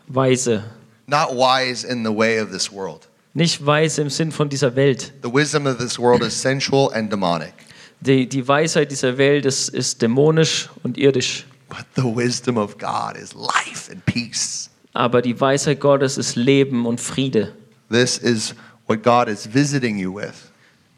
Weise. 0.08 0.64
Not 1.08 1.32
wise 1.32 1.86
in 1.86 2.06
the 2.06 2.16
way 2.16 2.40
of 2.42 2.52
this 2.52 2.72
world. 2.72 3.08
Nicht 3.38 3.64
weise 3.64 4.02
im 4.02 4.10
Sinn 4.10 4.32
von 4.32 4.50
dieser 4.50 4.76
Welt. 4.76 5.14
The 5.22 5.32
wisdom 5.32 5.68
of 5.68 5.78
this 5.78 6.00
world 6.00 6.24
is 6.24 6.42
sensual 6.42 6.92
and 6.96 7.12
demonic. 7.12 7.54
Die, 8.00 8.28
die 8.28 8.48
Weisheit 8.48 8.90
dieser 8.90 9.16
Welt 9.20 9.46
ist, 9.46 9.70
ist 9.70 10.02
dämonisch 10.02 10.72
und 10.82 10.98
irdisch. 10.98 11.46
But 11.70 11.86
the 11.96 12.02
wisdom 12.02 12.58
of 12.58 12.80
God 12.80 13.16
is 13.16 13.36
life 13.36 13.92
and 13.92 14.04
peace. 14.06 14.72
Aber 14.94 15.22
die 15.22 15.40
Weisheit 15.40 15.80
Gottes 15.80 16.18
ist 16.18 16.36
Leben 16.36 16.88
und 16.88 17.00
Friede. 17.00 17.54
This 17.92 18.18
is 18.18 18.56
what 18.88 19.04
God 19.04 19.28
is 19.28 19.48
visiting 19.54 20.00
you 20.00 20.16
with. 20.16 20.34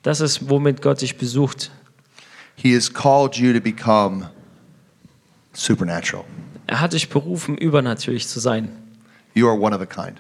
Das 0.04 0.22
ist, 0.22 0.50
womit 0.50 0.82
Gott 0.82 1.02
dich 1.02 1.18
besucht. 1.18 1.70
He 2.56 2.74
has 2.74 2.90
called 2.90 3.36
you 3.36 3.52
to 3.52 3.60
become 3.60 4.30
supernatural. 5.52 6.24
Er 6.68 6.80
hat 6.80 6.94
dich 6.94 7.10
berufen, 7.10 7.58
übernatürlich 7.58 8.30
zu 8.30 8.40
sein. 8.40 8.70
You 9.34 9.50
are 9.50 9.60
one 9.60 9.76
of 9.76 9.82
a 9.82 9.86
kind. 9.86 10.18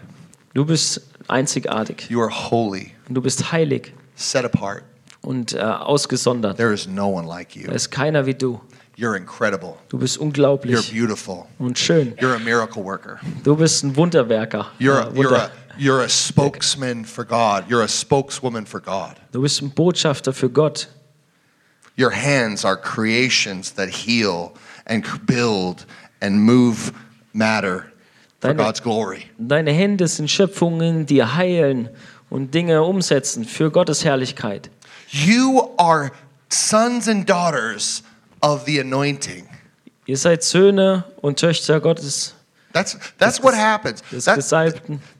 Du 0.54 0.66
bist 0.66 1.02
einzigartig. 1.28 2.10
You 2.10 2.22
are 2.22 2.30
holy, 2.32 2.92
du 3.10 3.22
bist 3.22 3.52
heilig 3.52 3.94
set 4.16 4.46
apart. 4.46 4.84
und 5.22 5.54
äh, 5.54 5.60
ausgesondert. 5.60 6.58
There 6.58 6.74
is 6.74 6.88
no 6.88 7.08
one 7.10 7.28
like 7.28 7.56
you. 7.56 7.68
Da 7.68 7.74
ist 7.74 7.92
keiner 7.92 8.26
wie 8.26 8.34
du. 8.34 8.60
You're 8.98 9.16
incredible. 9.16 9.76
Du 9.90 9.98
bist 9.98 10.18
You're 10.18 10.24
unglaublich 10.24 10.92
beautiful. 10.92 11.46
und 11.58 11.78
schön. 11.80 12.16
You're 12.18 12.36
a 12.36 12.40
miracle 12.40 12.84
worker. 12.84 13.20
Du 13.44 13.56
bist 13.56 13.84
ein 13.84 13.96
Wunderwerker. 13.96 14.68
You're, 14.80 15.00
Äh, 15.00 15.04
a, 15.04 15.10
you're, 15.12 15.16
Wunder. 15.32 15.44
a, 15.44 15.52
you're 15.80 16.02
a 16.04 16.10
spokesman 16.10 17.06
for 17.06 17.24
God. 17.24 17.66
You're 17.70 17.84
a 17.84 17.88
spokeswoman 17.88 18.66
for 18.66 18.82
God. 18.82 19.16
Du 19.32 19.42
bist 19.42 19.62
ein 19.62 19.72
Botschafter 19.72 20.34
für 20.34 20.50
Gott. 20.50 20.90
Your 21.98 22.12
hands 22.12 22.66
are 22.66 22.76
creations 22.76 23.74
that 23.76 23.90
heal 23.90 24.54
and 24.86 25.06
c- 25.06 25.18
build 25.26 25.86
and 26.22 26.42
move 26.42 26.92
matter 27.34 27.92
Deine- 28.42 28.56
God's 28.64 28.82
glory. 28.82 29.26
Deine 29.38 29.72
Hände 29.72 30.08
sind 30.08 30.30
Schöpfungen, 30.30 31.06
die 31.06 31.24
heilen 31.24 31.90
und 32.30 32.54
Dinge 32.54 32.84
umsetzen 32.84 33.44
für 33.46 33.70
Gottes 33.72 34.06
Herrlichkeit. 34.06 34.70
You 35.12 35.70
are 35.78 36.12
sons 36.50 37.08
and 37.08 37.28
daughters 37.30 38.04
of 38.42 38.64
the 38.66 38.80
anointing. 38.80 39.48
Ihr 40.06 40.18
seid 40.18 40.44
Söhne 40.44 41.04
und 41.22 41.40
Töchter 41.40 41.80
Gottes, 41.80 42.36
That's 42.72 42.98
that's 43.18 43.42
what 43.42 43.56
happens. 43.56 44.04
That's, 44.12 44.50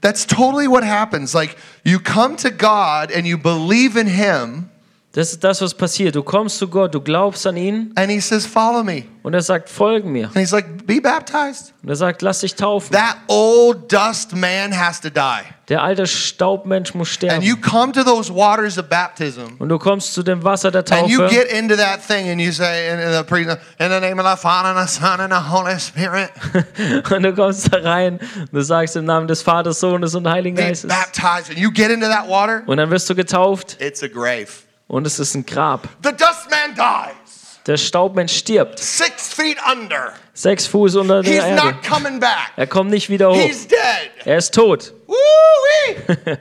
that's 0.00 0.26
totally 0.26 0.68
what 0.68 0.84
happens. 0.84 1.34
Like 1.34 1.56
you 1.84 1.98
come 1.98 2.36
to 2.36 2.50
God 2.50 3.10
and 3.10 3.26
you 3.26 3.36
believe 3.36 3.96
in 3.96 4.06
him 4.06 4.70
Das 5.12 5.32
ist 5.32 5.42
das, 5.42 5.60
was 5.60 5.74
passiert. 5.74 6.14
Du 6.14 6.22
kommst 6.22 6.58
zu 6.58 6.68
Gott, 6.68 6.94
du 6.94 7.00
glaubst 7.00 7.44
an 7.44 7.56
ihn 7.56 7.90
and 7.96 8.10
he 8.12 8.20
says, 8.20 8.46
"Follow 8.46 8.84
me." 8.84 9.04
und 9.24 9.34
er 9.34 9.42
sagt, 9.42 9.68
folge 9.68 10.08
mir. 10.08 10.26
And 10.26 10.36
he's 10.36 10.52
like, 10.52 10.86
"Be 10.86 11.00
baptized." 11.00 11.74
Und 11.82 11.88
er 11.88 11.96
sagt, 11.96 12.22
lass 12.22 12.38
dich 12.40 12.54
taufen. 12.54 12.92
That 12.92 13.16
old 13.26 13.92
dust 13.92 14.36
man 14.36 14.72
has 14.78 15.00
to 15.00 15.10
die. 15.10 15.42
Der 15.68 15.82
alte 15.82 16.06
Staubmensch 16.06 16.94
muss 16.94 17.18
And 17.22 17.42
you 17.42 17.56
sterben. 17.56 17.60
come 17.60 17.92
to 17.92 18.04
those 18.04 18.32
waters 18.32 18.78
of 18.78 18.88
baptism 18.88 19.56
Und 19.58 19.68
du 19.68 19.78
kommst 19.80 20.14
zu 20.14 20.22
dem 20.22 20.44
Wasser 20.44 20.70
der 20.70 20.84
and 20.92 21.08
you 21.10 21.18
Taufe 21.18 21.34
get 21.34 21.52
into 21.52 21.74
that 21.76 22.06
thing 22.06 22.28
and 22.30 22.40
you 22.40 22.52
say 22.52 22.92
in, 22.92 22.98
the 23.12 23.24
pre- 23.24 23.42
in 23.42 23.90
the 23.90 24.00
name 24.00 24.20
of 24.20 24.26
the 24.30 24.36
Father 24.40 24.68
and 24.78 24.88
the 24.88 24.94
Son 24.94 25.18
and 25.20 25.32
the 25.32 25.50
Holy 25.50 25.78
Spirit, 25.80 26.30
und 27.12 27.22
du 27.24 27.34
kommst 27.34 27.72
da 27.72 27.78
rein 27.78 28.20
und 28.38 28.52
du 28.52 28.62
sagst 28.62 28.94
im 28.94 29.06
Namen 29.06 29.26
des 29.26 29.42
Vaters, 29.42 29.80
Sohnes 29.80 30.14
und 30.14 30.28
Heiligen 30.28 30.56
Geistes. 30.56 30.88
baptized 30.88 31.50
and 31.50 31.58
you 31.58 31.70
get 31.72 31.90
into 31.90 32.06
that 32.06 32.28
water, 32.28 32.62
Und 32.66 32.76
dann 32.76 32.90
wirst 32.90 33.10
du 33.10 33.14
getauft 33.16 33.76
it's 33.80 34.04
a 34.04 34.08
grave. 34.08 34.46
Und 34.90 35.06
es 35.06 35.18
ist 35.20 35.34
ein 35.34 35.46
Grab. 35.46 35.88
The 36.02 36.10
dust 36.10 36.50
man 36.50 36.74
dies. 36.74 37.60
Der 37.66 37.76
Staubmensch 37.76 38.36
stirbt. 38.36 38.78
Six 38.80 39.32
feet 39.32 39.56
under. 39.70 40.14
Sechs 40.34 40.66
Fuß 40.66 40.96
unter 40.96 41.22
He's 41.22 41.30
der 41.36 41.46
Erde. 41.46 41.64
not 41.64 41.82
coming 41.88 42.18
back. 42.18 42.50
Er 42.56 42.66
kommt 42.66 42.90
nicht 42.90 43.08
wieder 43.08 43.30
hoch. 43.30 43.36
He's 43.36 43.68
dead. 43.68 44.10
Er 44.24 44.38
ist 44.38 44.52
tot. 44.52 44.92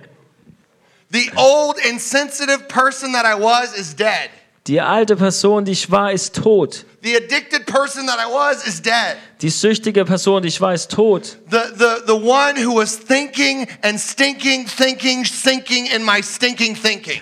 The 1.12 1.32
old 1.36 1.78
insensitive 1.90 2.68
person 2.68 3.14
that 3.14 3.26
I 3.26 3.36
was 3.40 3.74
is 3.74 3.96
dead. 3.96 4.30
Die 4.68 4.80
alte 4.80 5.16
Person, 5.16 5.66
die 5.66 5.72
ich 5.72 5.90
war, 5.90 6.12
ist 6.12 6.36
tot. 6.36 6.86
The 7.02 7.16
addicted 7.16 7.66
person 7.66 8.06
that 8.08 8.20
I 8.20 8.32
was 8.32 8.68
is 8.68 8.82
dead. 8.82 9.18
Die 9.42 9.50
süchtige 9.50 10.06
Person, 10.06 10.44
die 10.44 10.50
ich 10.50 10.62
war, 10.62 10.74
ist 10.74 10.92
tot. 10.92 11.38
The, 11.50 11.58
the, 11.76 12.04
the 12.06 12.14
one 12.14 12.56
who 12.56 12.76
was 12.76 12.98
thinking 12.98 13.68
and 13.82 14.00
stinking, 14.00 14.68
thinking, 14.68 15.26
sinking 15.26 15.88
in 15.88 16.04
my 16.04 16.22
stinking 16.22 16.76
thinking. 16.76 17.22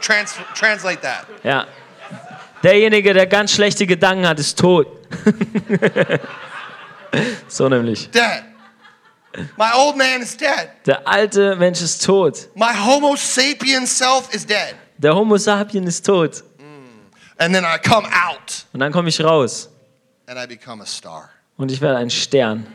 Trans- 0.00 0.34
translate 0.54 1.00
that. 1.02 1.26
Ja. 1.42 1.66
Derjenige, 2.62 3.14
der 3.14 3.26
ganz 3.26 3.52
schlechte 3.52 3.86
Gedanken 3.86 4.26
hat, 4.28 4.38
ist 4.38 4.58
tot. 4.58 4.86
so 7.48 7.68
nämlich. 7.68 8.10
Dead. 8.10 8.44
My 9.56 9.70
old 9.76 9.96
man 9.96 10.22
is 10.22 10.36
dead. 10.36 10.68
Der 10.86 11.06
alte 11.06 11.54
Mensch 11.56 11.80
ist 11.80 12.04
tot. 12.04 12.48
My 12.54 12.74
Homo 12.84 13.14
sapien 13.16 13.86
self 13.86 14.32
is 14.34 14.44
dead. 14.46 14.74
Der 14.98 15.14
Homo 15.14 15.36
sapien 15.38 15.86
ist 15.86 16.04
tot. 16.04 16.42
And 17.38 17.54
then 17.54 17.64
I 17.64 17.78
come 17.78 18.06
out 18.06 18.66
Und 18.74 18.80
dann 18.80 18.92
komme 18.92 19.08
ich 19.08 19.22
raus 19.22 19.70
and 20.26 20.38
I 20.38 20.46
become 20.46 20.82
a 20.82 20.86
star. 20.86 21.30
und 21.56 21.70
ich 21.72 21.80
werde 21.80 21.96
ein 21.98 22.10
Stern. 22.10 22.66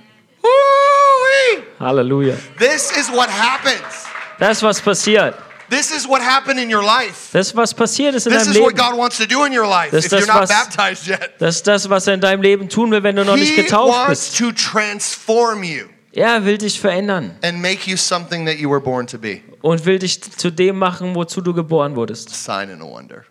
Halleluja. 1.80 2.36
This 2.58 2.90
is 2.98 3.12
what 3.12 3.30
happens. 3.30 4.06
Das 4.40 4.58
ist 4.58 4.64
was 4.64 4.82
passiert. 4.82 5.36
This 5.70 5.92
is 5.92 6.08
what 6.08 6.22
happened 6.22 6.60
in 6.60 6.74
your 6.74 6.84
life. 6.84 7.30
Das 7.34 7.56
was 7.56 7.74
passiert 7.74 8.14
ist 8.16 8.28
in 8.28 8.34
This 8.34 8.44
deinem 8.44 8.52
is 8.56 8.60
what 8.62 8.74
Leben. 8.78 8.90
God 8.90 8.98
wants 9.00 9.18
to 9.18 9.26
do 9.26 9.46
in 9.46 9.58
your 9.58 9.68
life 9.68 9.90
Das 9.92 10.06
if 10.06 10.12
ist 10.12 10.14
you're 10.14 10.28
das, 10.28 10.28
not 10.28 10.42
was- 10.44 10.50
baptized 10.50 11.08
yet. 11.08 11.32
Das 11.40 11.56
ist 11.56 11.68
das, 11.68 11.90
was 11.90 12.08
er 12.08 12.14
in 12.16 12.22
deinem 12.22 12.42
Leben 12.42 12.70
tun 12.70 12.92
will, 12.92 13.02
wenn 13.04 13.16
du 13.16 13.26
noch 13.26 13.36
nicht 13.36 13.54
He 13.56 13.64
getauft 13.64 13.94
wants 13.98 14.10
bist. 14.30 14.38
to 14.38 14.52
transform 14.52 15.64
you 15.64 15.86
Er 16.14 16.46
will 16.46 16.58
dich 16.58 16.80
verändern 16.80 17.36
and 17.44 17.62
make 17.62 17.90
you 17.90 17.98
something 17.98 18.46
that 18.46 18.58
you 18.58 18.70
were 18.70 18.80
born 18.82 19.06
to 19.08 19.18
be. 19.18 19.42
und 19.62 19.86
will 19.86 20.00
dich 20.00 20.22
zu 20.22 20.52
dem 20.52 20.78
machen, 20.78 21.14
wozu 21.16 21.42
du 21.42 21.54
geboren 21.54 21.96
wurdest. 21.96 22.30
Sign 22.30 22.70
and 22.72 22.82
a 22.82 22.86
wonder. 22.86 23.24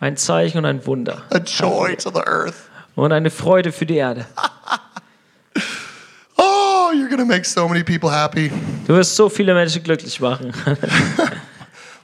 Ein 0.00 0.16
Zeichen 0.16 0.58
und 0.58 0.64
ein 0.64 0.84
Wunder. 0.86 1.22
a 1.30 1.38
joy 1.38 1.94
to 1.96 2.10
the 2.10 2.20
earth. 2.26 2.54
Und 2.96 3.12
eine 3.12 3.30
Freude 3.30 3.70
für 3.72 3.86
die 3.86 3.96
Erde. 3.96 4.26
Oh, 6.36 6.90
you're 6.92 7.16
to 7.16 7.24
make 7.24 7.44
so 7.44 7.68
many 7.68 7.84
people 7.84 8.10
happy. 8.10 8.50
Du 8.86 8.94
wirst 8.94 9.14
so 9.14 9.28
viele 9.28 9.54
Menschen 9.54 9.82
glücklich 9.82 10.18
machen. 10.20 10.52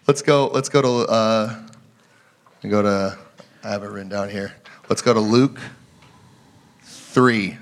Let's 0.09 0.23
go. 0.23 0.47
Let's 0.47 0.71
go 0.71 0.81
to. 0.81 1.11
Uh, 1.11 1.63
go 2.63 2.81
to. 2.81 3.19
I 3.63 3.69
have 3.69 3.83
it 3.83 3.89
written 3.89 4.09
down 4.09 4.31
here. 4.31 4.55
Let's 4.89 5.03
go 5.03 5.13
to 5.13 5.21
Luke 5.21 5.61
three, 6.83 7.59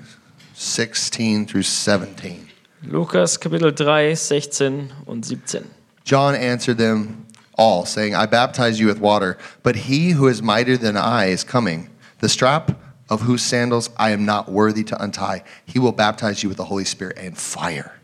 16 0.53 1.45
through 1.45 1.63
17. 1.63 2.47
Lukas 2.83 3.37
Kapitel 3.37 3.75
3, 3.75 4.15
16 4.15 4.93
und 5.07 5.25
17. 5.25 5.69
John 6.05 6.35
answered 6.35 6.77
them 6.77 7.25
all, 7.57 7.85
saying, 7.85 8.15
I 8.15 8.27
baptize 8.27 8.79
you 8.79 8.87
with 8.87 8.99
water, 8.99 9.37
but 9.61 9.75
he 9.75 10.11
who 10.11 10.27
is 10.27 10.41
mightier 10.41 10.77
than 10.77 10.95
I 10.95 11.25
is 11.25 11.43
coming, 11.43 11.89
the 12.19 12.29
strap 12.29 12.79
of 13.09 13.21
whose 13.21 13.41
sandals 13.41 13.89
I 13.97 14.11
am 14.11 14.23
not 14.23 14.49
worthy 14.49 14.85
to 14.85 15.03
untie. 15.03 15.43
He 15.65 15.79
will 15.79 15.91
baptize 15.91 16.43
you 16.43 16.49
with 16.49 16.57
the 16.57 16.65
Holy 16.65 16.85
Spirit 16.85 17.17
and 17.17 17.37
fire. 17.37 17.99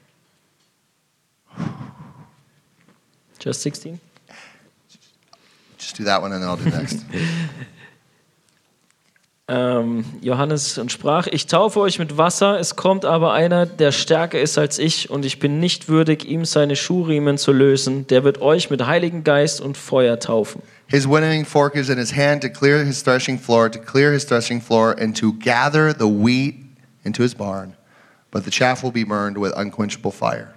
Just 3.39 3.62
16? 3.62 4.01
Just 5.93 5.99
do 5.99 6.06
that 6.06 6.23
one 6.23 6.32
and 6.32 6.41
then 6.41 6.49
I'll 6.49 6.58
do 6.58 6.69
next. 6.69 7.06
Ähm, 9.49 10.06
Johannes 10.21 10.77
und 10.77 10.89
sprach, 10.89 11.27
ich 11.27 11.47
taufe 11.47 11.82
euch 11.82 11.99
mit 11.99 12.17
Wasser, 12.17 12.62
es 12.62 12.77
kommt 12.77 13.03
aber 13.03 13.34
einer, 13.34 13.65
der 13.65 13.91
stärker 13.91 14.39
ist 14.39 14.58
als 14.58 14.79
ich, 14.79 15.10
und 15.10 15.25
ich 15.25 15.38
bin 15.38 15.60
nicht 15.60 15.89
würdig, 15.89 16.23
ihm 16.25 16.45
seine 16.45 16.77
Schuhriemen 16.77 17.38
zu 17.38 17.51
lösen. 17.51 18.08
Der 18.08 18.23
wird 18.23 18.41
euch 18.41 18.69
mit 18.69 18.88
Heiligen 18.88 19.25
Geist 19.25 19.60
und 19.60 19.75
Feuer 19.75 20.17
taufen. 20.17 20.62
His 20.88 21.06
winnowing 21.06 21.43
fork 21.43 21.75
is 21.75 21.89
in 21.89 21.97
his 21.97 22.15
hand 22.15 22.41
to 22.41 22.49
clear 22.49 22.86
his 22.86 23.03
threshing 23.03 23.38
floor, 23.38 23.69
to 23.69 23.79
clear 23.79 24.13
his 24.13 24.25
threshing 24.25 24.62
floor, 24.62 24.95
and 24.97 25.13
to 25.19 25.34
gather 25.34 25.93
the 25.93 26.08
wheat 26.08 26.56
into 27.03 27.21
his 27.21 27.36
barn. 27.36 27.75
But 28.32 28.45
the 28.45 28.49
chaff 28.49 28.82
will 28.82 28.93
be 28.93 29.03
burned 29.03 29.38
with 29.38 29.51
unquenchable 29.58 30.12
fire. 30.12 30.56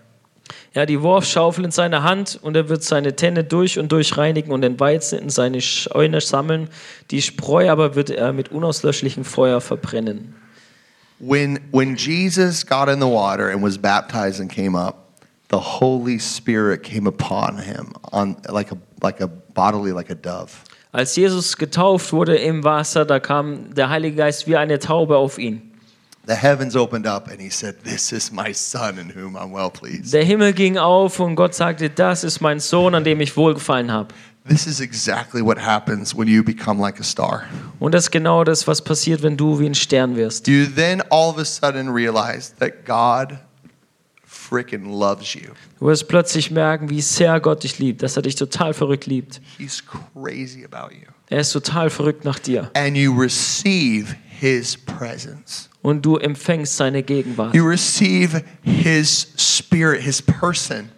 Ja, 0.77 0.85
die 0.85 1.01
Wurfschaufel 1.01 1.65
in 1.65 1.71
seiner 1.71 2.03
Hand 2.03 2.39
und 2.43 2.55
er 2.55 2.69
wird 2.69 2.85
seine 2.85 3.17
Tenne 3.17 3.45
durch 3.45 3.79
und 3.79 3.93
durch 3.93 4.19
reinigen 4.19 4.53
und 4.53 4.61
den 4.61 4.79
Weizen 4.79 5.19
in 5.19 5.31
seine 5.31 5.63
Scheune 5.63 6.21
sammeln. 6.21 6.69
Die 7.11 7.23
Spreu 7.23 7.71
aber 7.71 7.95
wird 7.95 8.11
er 8.11 8.35
mit 8.35 8.51
unauslöschlichem 8.51 9.25
Feuer 9.25 9.63
verbrennen. 9.63 10.35
When, 11.19 11.59
when 11.73 11.97
Jesus 11.97 12.67
got 12.67 12.91
in 12.91 13.01
the 13.01 13.07
water 13.07 13.51
and 13.51 13.63
was 13.63 13.79
baptized 13.79 14.39
and 14.39 14.53
came 14.53 14.77
up, 14.77 15.15
the 15.49 15.57
Holy 15.57 16.19
Spirit 16.19 16.83
came 16.83 17.09
upon 17.09 17.57
him 17.57 17.95
on, 18.13 18.37
like, 18.47 18.71
a, 18.71 18.77
like 19.03 19.23
a 19.23 19.29
bodily, 19.55 19.93
like 19.93 20.11
a 20.11 20.15
dove. 20.15 20.51
Als 20.93 21.17
Jesus 21.17 21.57
getauft 21.57 22.13
wurde 22.13 22.37
im 22.37 22.65
Wasser, 22.65 23.07
da 23.07 23.19
kam 23.19 23.73
der 23.75 23.89
Heilige 23.89 24.17
Geist 24.17 24.47
wie 24.47 24.59
eine 24.59 24.79
Taube 24.79 25.17
auf 25.17 25.39
ihn. 25.39 25.73
The 26.27 26.35
heavens 26.35 26.75
opened 26.75 27.07
up 27.07 27.29
and 27.29 27.41
he 27.41 27.51
said, 27.51 27.85
This 27.85 28.11
is 28.11 28.33
my 28.33 28.53
son 28.53 28.99
in 28.99 29.11
whom 29.11 29.37
I'm 29.37 29.53
well 29.53 29.71
pleased. 29.71 30.13
Der 30.13 30.25
Himmel 30.25 30.53
ging 30.55 30.77
auf 30.77 31.21
und 31.21 31.37
Gott 31.37 31.55
sagte, 31.55 31.89
das 31.89 32.25
ist 32.25 32.41
mein 32.41 32.59
Sohn, 32.59 32.97
an 32.97 33.05
dem 33.05 33.21
ich 33.21 33.37
wohlgefallen 33.37 33.93
habe. 33.93 34.09
This 34.49 34.67
is 34.67 34.81
exactly 34.81 35.41
what 35.41 35.59
happens 35.59 36.17
when 36.17 36.27
you 36.27 36.43
become 36.43 36.81
like 36.81 36.99
a 36.99 37.05
star. 37.05 37.45
Und 37.79 37.95
das 37.95 38.05
ist 38.05 38.11
genau 38.11 38.43
das, 38.43 38.67
was 38.67 38.83
passiert, 38.83 39.23
wenn 39.23 39.37
du 39.37 39.61
wie 39.61 39.67
ein 39.67 39.75
Stern 39.77 40.17
wirst. 40.17 40.49
You 40.49 40.67
then 40.67 41.01
all 41.11 41.31
of 41.31 41.39
a 41.39 41.45
sudden 41.45 41.89
realize 41.89 42.53
that 42.59 42.85
God 42.85 43.39
freaking 44.25 44.85
loves 44.85 45.35
you. 45.35 45.53
Du 45.79 45.87
wirst 45.87 46.09
plötzlich 46.09 46.51
merken, 46.51 46.91
wie 46.91 47.03
sehr 47.03 47.39
Gott 47.41 47.63
dich 47.63 47.79
liebt, 47.79 48.03
dass 48.03 48.17
er 48.17 48.23
dich 48.23 48.35
total 48.35 48.75
verrückt 48.75 49.07
liebt. 49.07 49.41
He's 49.59 49.81
crazy 49.85 50.65
about 50.65 50.93
you. 50.93 51.07
Er 51.29 51.41
ist 51.41 51.53
total 51.53 51.91
verrückt 51.91 52.25
nach 52.25 52.39
dir. 52.39 52.71
And 52.75 52.97
you 52.97 53.13
receive 53.17 54.15
his 54.29 54.77
presence. 54.77 55.69
Und 55.87 56.03
du 56.03 56.17
empfängst 56.17 56.77
seine 56.77 57.05
Gegenwart. 57.05 57.55
You 57.55 57.65
receive 57.65 58.43
his 58.65 59.29
spirit, 59.39 60.03
his 60.03 60.21
person. 60.21 60.91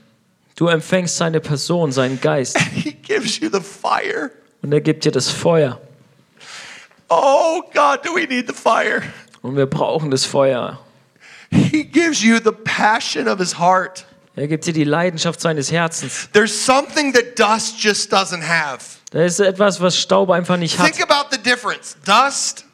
Du 0.57 0.69
empfängst 0.69 1.15
seine 1.15 1.41
Person, 1.41 1.93
seinen 1.93 2.19
Geist. 2.23 2.57
And 2.57 2.69
he 2.73 2.93
gives 2.93 3.39
you 3.39 3.51
the 3.53 3.61
fire. 3.61 4.31
Und 4.63 4.73
er 4.73 4.81
gibt 4.81 5.05
dir 5.05 5.13
das 5.13 5.29
Feuer. 5.29 5.79
Oh, 7.11 7.61
God, 7.75 8.03
do 8.03 8.15
we 8.15 8.27
need 8.27 8.47
the 8.47 8.55
fire? 8.55 9.03
Und 9.43 9.59
wir 9.59 9.67
brauchen 9.67 10.11
das 10.11 10.25
Feuer. 10.25 10.79
He 11.51 11.85
gives 11.85 12.23
you 12.23 12.39
the 12.43 12.53
passion 12.53 13.29
of 13.29 13.39
his 13.39 13.59
heart. 13.59 14.07
Er 14.37 14.49
gibt 14.49 14.65
dir 14.65 14.73
die 14.73 14.85
Leidenschaft 14.85 15.43
seines 15.43 15.71
Herzens. 15.71 16.31
There's 16.33 16.65
something 16.65 17.13
that 17.13 17.39
dust 17.39 17.75
just 17.79 18.11
doesn't 18.11 18.43
have. 18.43 18.79
Da 19.11 19.23
ist 19.23 19.39
etwas, 19.39 19.83
was 19.83 19.99
Staub 19.99 20.31
einfach 20.31 20.57
nicht 20.57 20.79
hat. 20.79 20.91
Think 20.91 21.03
about 21.03 21.29
the 21.31 21.43
difference 21.43 21.95
dust 22.07 22.65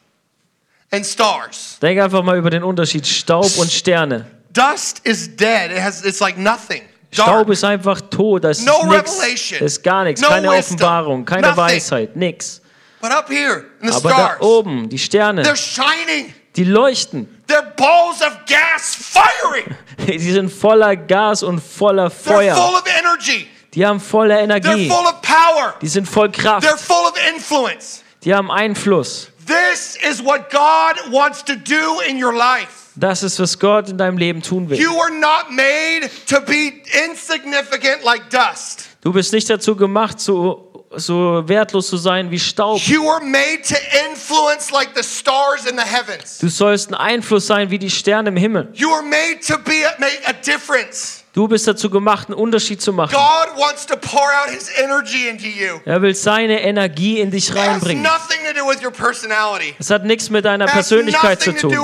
and 0.95 1.05
stars. 1.07 1.79
Denk 1.83 2.01
einfach 2.01 2.23
mal 2.23 2.37
über 2.37 2.51
den 2.51 2.63
Unterschied 2.65 3.07
Staub 3.07 3.51
und 3.59 3.71
Sterne. 3.71 4.27
Dust 4.53 5.01
is 5.05 5.35
dead, 5.37 5.71
it 5.73 5.83
has, 5.83 6.05
it's 6.05 6.21
like 6.21 6.39
nothing. 6.39 6.83
Staub 7.13 7.49
ist 7.51 7.63
einfach 7.65 8.01
tot, 8.01 8.43
das 8.45 8.59
ist 8.59 8.67
No 8.67 8.85
nichts. 8.87 9.13
revelation. 9.19 9.59
Das 9.61 9.73
ist 9.73 9.83
gar 9.83 10.05
nichts, 10.05 10.21
No 10.21 10.29
keine 10.29 10.49
wisdom. 10.51 10.59
Offenbarung, 10.77 11.25
keine 11.25 11.43
Nothing. 11.49 11.57
Weisheit, 11.57 12.17
nix. 12.17 12.61
But 13.01 13.13
up 13.13 13.29
here 13.29 13.65
in 13.83 13.89
the 13.91 13.95
Aber 13.97 14.09
da 14.09 14.15
stars, 14.17 14.41
oben, 14.41 14.89
die 14.89 14.99
Sterne, 14.99 15.43
they're 15.43 15.57
shining. 15.57 16.33
die 16.57 16.65
leuchten. 16.65 17.29
They're 17.47 17.63
balls 17.77 18.23
of 18.23 18.39
gas 18.47 18.95
firing. 18.97 19.77
Die 20.09 20.19
sind 20.19 20.51
voller 20.51 20.97
Gas 20.97 21.43
und 21.43 21.61
voller 21.61 22.07
They're 22.07 22.11
Feuer. 22.11 22.55
full 22.57 22.75
of 22.75 22.85
energy. 22.99 23.47
Die 23.75 23.85
haben 23.85 24.01
voller 24.01 24.37
They're 24.37 24.45
Energie. 24.45 24.89
full 24.89 25.05
of 25.05 25.21
power. 25.21 25.75
Die 25.83 25.89
sind 25.89 26.09
voll 26.09 26.29
They're 26.29 26.41
Kraft. 26.43 26.81
full 26.81 27.07
of 27.07 27.13
influence. 27.35 28.03
Die 28.25 28.35
haben 28.35 28.51
Einfluss. 28.51 29.29
This 29.47 29.97
is 29.97 30.23
what 30.23 30.51
God 30.51 31.13
wants 31.13 31.43
to 31.45 31.55
do 31.55 32.01
in 32.09 32.23
your 32.23 32.35
life. 32.35 32.85
Das 32.97 33.23
ist, 33.25 33.41
was 33.41 33.59
Gott 33.59 33.89
in 33.89 33.99
deinem 33.99 34.19
Leben 34.19 34.41
tun 34.41 34.71
will. 34.71 34.79
You 34.79 34.97
are 35.01 35.11
not 35.11 35.51
made 35.51 36.09
to 36.29 36.41
be 36.41 36.83
insignificant 37.09 38.05
like 38.05 38.31
dust. 38.31 38.89
Du 39.01 39.13
bist 39.13 39.33
nicht 39.33 39.51
dazu 39.51 39.75
gemacht, 39.75 40.21
so, 40.21 40.87
so 40.95 41.43
wertlos 41.47 41.89
zu 41.89 41.97
sein 41.97 42.31
wie 42.31 42.39
Staub. 42.39 42.81
You 42.83 43.09
are 43.09 43.25
made 43.25 43.63
to 43.69 43.77
influence 44.09 44.71
like 44.71 44.91
the 44.95 45.03
stars 45.03 45.67
in 45.67 45.77
the 45.77 45.83
heavens. 45.83 46.39
Du 46.39 46.49
sollst 46.49 46.91
ein 46.91 46.95
Einfluss 46.95 47.49
sein 47.49 47.71
wie 47.71 47.79
die 47.79 47.91
Sterne 47.91 48.29
im 48.29 48.37
Himmel. 48.37 48.71
You 48.75 48.91
are 48.93 49.03
made 49.03 49.41
to 49.49 49.59
be 49.59 49.83
make 49.99 50.21
a 50.27 50.33
difference. 50.33 51.24
Du 51.35 51.49
bist 51.49 51.67
dazu 51.67 51.91
gemacht, 51.91 52.29
einen 52.29 52.39
Unterschied 52.39 52.81
zu 52.81 52.93
machen. 52.93 53.13
God 53.13 53.61
wants 53.61 53.85
to 53.87 53.97
pour 53.97 54.23
out 54.23 54.51
his 54.51 54.71
energy 54.79 55.29
into 55.29 55.47
you. 55.47 55.81
Er 55.85 56.01
will 56.01 56.15
seine 56.15 56.63
Energie 56.63 57.19
in 57.19 57.33
dich 57.33 57.51
It 57.51 57.57
has 57.57 57.67
reinbringen. 57.67 58.05
nothing 58.05 58.39
to 58.47 58.53
do 58.57 58.65
with 58.65 58.81
your 58.81 58.93
personality. 58.93 59.75
Es 59.81 59.91
hat 59.91 60.05
nichts 60.05 60.31
mit 60.31 60.45
deiner 60.45 60.67
Persönlichkeit 60.67 61.43
zu 61.43 61.53
tun. 61.53 61.75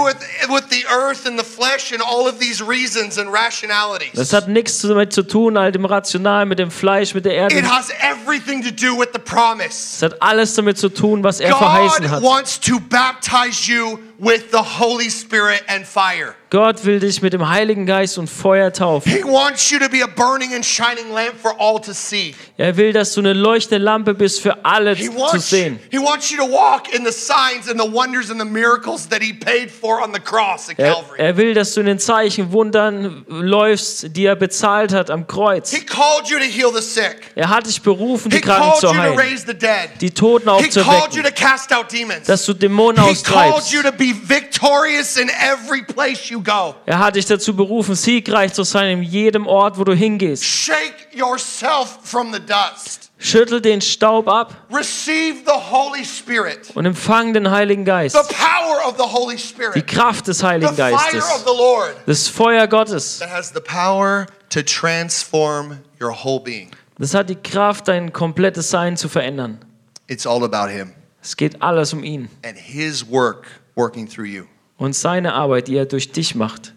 Das 4.14 4.32
hat 4.32 4.46
nichts 4.46 4.82
damit 4.82 5.12
zu 5.12 5.22
tun, 5.24 5.56
all 5.56 5.72
dem 5.72 5.84
Rational, 5.84 6.46
mit 6.46 6.60
dem 6.60 6.70
Fleisch, 6.70 7.12
mit 7.14 7.24
der 7.24 7.34
Erde. 7.34 7.58
It 7.58 7.68
has 7.68 7.88
everything 8.08 8.62
to 8.62 8.70
do 8.70 8.96
with 8.96 9.08
the 9.12 9.18
promise. 9.18 9.96
Es 9.96 10.02
hat 10.02 10.22
alles 10.22 10.54
damit 10.54 10.78
zu 10.78 10.90
tun, 10.90 11.24
was 11.24 11.40
er 11.40 11.56
verheißen 11.56 12.08
hat. 12.08 12.22
wants 12.22 12.60
to 12.60 12.78
baptize 12.78 13.68
you 13.68 13.98
with 14.20 14.50
the 14.52 14.62
Holy 14.78 15.08
Spirit 15.10 15.62
and 15.68 15.86
fire. 15.86 16.34
Gott 16.50 16.84
will 16.84 16.98
dich 16.98 17.22
mit 17.22 17.32
dem 17.32 17.48
Heiligen 17.48 17.86
Geist 17.86 18.18
und 18.18 18.28
Feuer 18.28 18.72
taufen. 18.72 19.12
He 19.12 19.22
wants 19.22 19.70
you 19.70 19.78
to 19.78 19.88
be 19.88 20.02
a 20.02 20.08
burning 20.08 20.52
and 20.52 20.64
shining 20.66 21.12
lamp 21.14 21.36
for 21.40 21.54
all 21.60 21.80
to 21.80 21.92
see. 21.92 22.34
Er 22.58 22.76
will, 22.76 22.92
dass 22.92 23.14
du 23.14 23.20
eine 23.20 23.34
leuchtende 23.34 23.78
Lampe 23.82 24.14
bist 24.14 24.40
für 24.40 24.64
alle 24.64 24.96
He 24.96 25.06
zu 25.06 25.14
wants, 25.14 25.48
sehen. 25.48 25.78
he 25.92 25.98
wants 25.98 26.28
you 26.32 26.36
to 26.38 26.50
walk 26.50 26.92
in 26.92 27.04
the 27.04 27.12
signs 27.12 27.68
and 27.70 27.80
the 27.80 27.86
wonders 27.88 28.30
and 28.32 28.40
the 28.40 28.44
miracles 28.44 29.08
that 29.10 29.22
he 29.22 29.32
paid 29.32 29.70
for 29.70 30.02
on 30.02 30.12
the 30.12 30.18
cross 30.18 30.68
at 30.68 30.78
Er, 30.80 30.94
Calvary. 30.94 31.18
er 31.20 31.36
will, 31.36 31.54
dass 31.54 31.74
du 31.74 31.80
in 31.80 31.86
den 31.86 32.00
Zeichen, 32.00 32.50
Wundern 32.50 33.24
läufst, 33.28 34.16
die 34.16 34.24
er 34.26 34.34
bezahlt 34.34 34.92
hat 34.92 35.08
am 35.08 35.28
Kreuz. 35.28 35.70
He 35.70 35.84
called 35.84 36.28
you 36.28 36.36
to 36.38 36.44
heal 36.44 36.72
the 36.74 36.82
sick. 36.82 37.30
Er 37.36 37.48
hat 37.48 37.66
dich 37.68 37.80
berufen, 37.80 38.28
die 38.28 38.38
He 38.38 38.42
Kranken 38.42 38.70
called 38.70 38.80
zu 38.80 38.86
you 38.88 38.92
to 38.94 38.98
heilen, 38.98 39.18
raise 39.18 39.46
the 39.46 39.54
dead. 39.54 39.90
die 40.00 40.10
Toten 40.10 40.50
He 40.58 40.68
called 40.68 41.14
you 41.14 41.20
aufzuwecken, 41.22 41.22
to 41.22 41.30
cast 41.32 41.72
out 41.72 41.92
demons. 41.92 42.26
dass 42.26 42.44
du 42.44 42.54
Dämonen 42.54 42.96
He 43.06 43.14
called 43.22 43.54
austreibst. 43.54 43.72
you 43.72 43.82
to 43.82 43.92
be 43.92 44.09
victorious 44.12 45.16
in 45.16 45.28
every 45.30 45.82
place 45.82 46.30
you 46.30 46.42
go. 46.42 46.74
Er 46.86 46.98
hat 46.98 47.16
dich 47.16 47.26
dazu 47.26 47.54
berufen, 47.54 47.94
siegreich 47.94 48.52
zu 48.52 48.62
sein 48.64 48.98
in 48.98 49.02
jedem 49.02 49.46
Ort, 49.46 49.78
wo 49.78 49.84
du 49.84 49.94
hingehst. 49.94 50.44
Shake 50.44 51.08
yourself 51.12 51.98
from 52.02 52.32
the 52.32 52.40
dust. 52.40 53.10
Schüttel 53.18 53.60
den 53.60 53.80
Staub 53.82 54.28
ab 54.28 54.56
Receive 54.72 55.40
the 55.44 55.52
Holy 55.52 56.04
Spirit. 56.04 56.70
und 56.74 56.86
empfang 56.86 57.34
den 57.34 57.50
Heiligen 57.50 57.84
Geist. 57.84 58.16
The 58.16 58.34
power 58.34 58.86
of 58.88 58.96
the 58.96 59.04
Holy 59.04 59.36
Die 59.36 59.42
Spirit. 59.42 59.86
Kraft 59.86 60.26
des 60.26 60.38
The 60.38 60.46
Heiligen 60.46 60.74
fire 60.74 60.90
Geistes. 60.92 61.24
of 61.24 61.42
the 61.46 61.56
Lord. 61.56 61.94
Das 62.06 62.28
Feuer 62.28 62.66
Gottes. 62.66 63.18
That 63.18 63.30
has 63.30 63.52
the 63.54 63.60
power 63.60 64.26
to 64.48 64.62
transform 64.62 65.80
your 66.00 66.12
whole 66.12 66.40
being. 66.40 66.70
Das 66.98 67.14
hat 67.14 67.28
die 67.30 67.36
Kraft, 67.36 67.88
dein 67.88 68.12
komplettes 68.12 68.70
Sein 68.70 68.96
zu 68.96 69.08
verändern. 69.08 69.58
It's 70.06 70.26
all 70.26 70.42
about 70.42 70.70
Him 70.70 70.92
Es 71.22 71.36
geht 71.36 71.60
alles 71.62 71.92
um 71.92 72.02
ihn 72.02 72.30
and 72.42 72.56
His 72.56 73.08
work 73.10 73.59
working 73.80 74.06
through 74.06 74.26
you. 74.26 74.44
und 74.78 74.94
seine 74.94 75.32
Arbeit, 75.34 75.68
die 75.68 75.76
er 75.76 75.86
durch 75.86 76.12
dich 76.12 76.34
macht. 76.34 76.74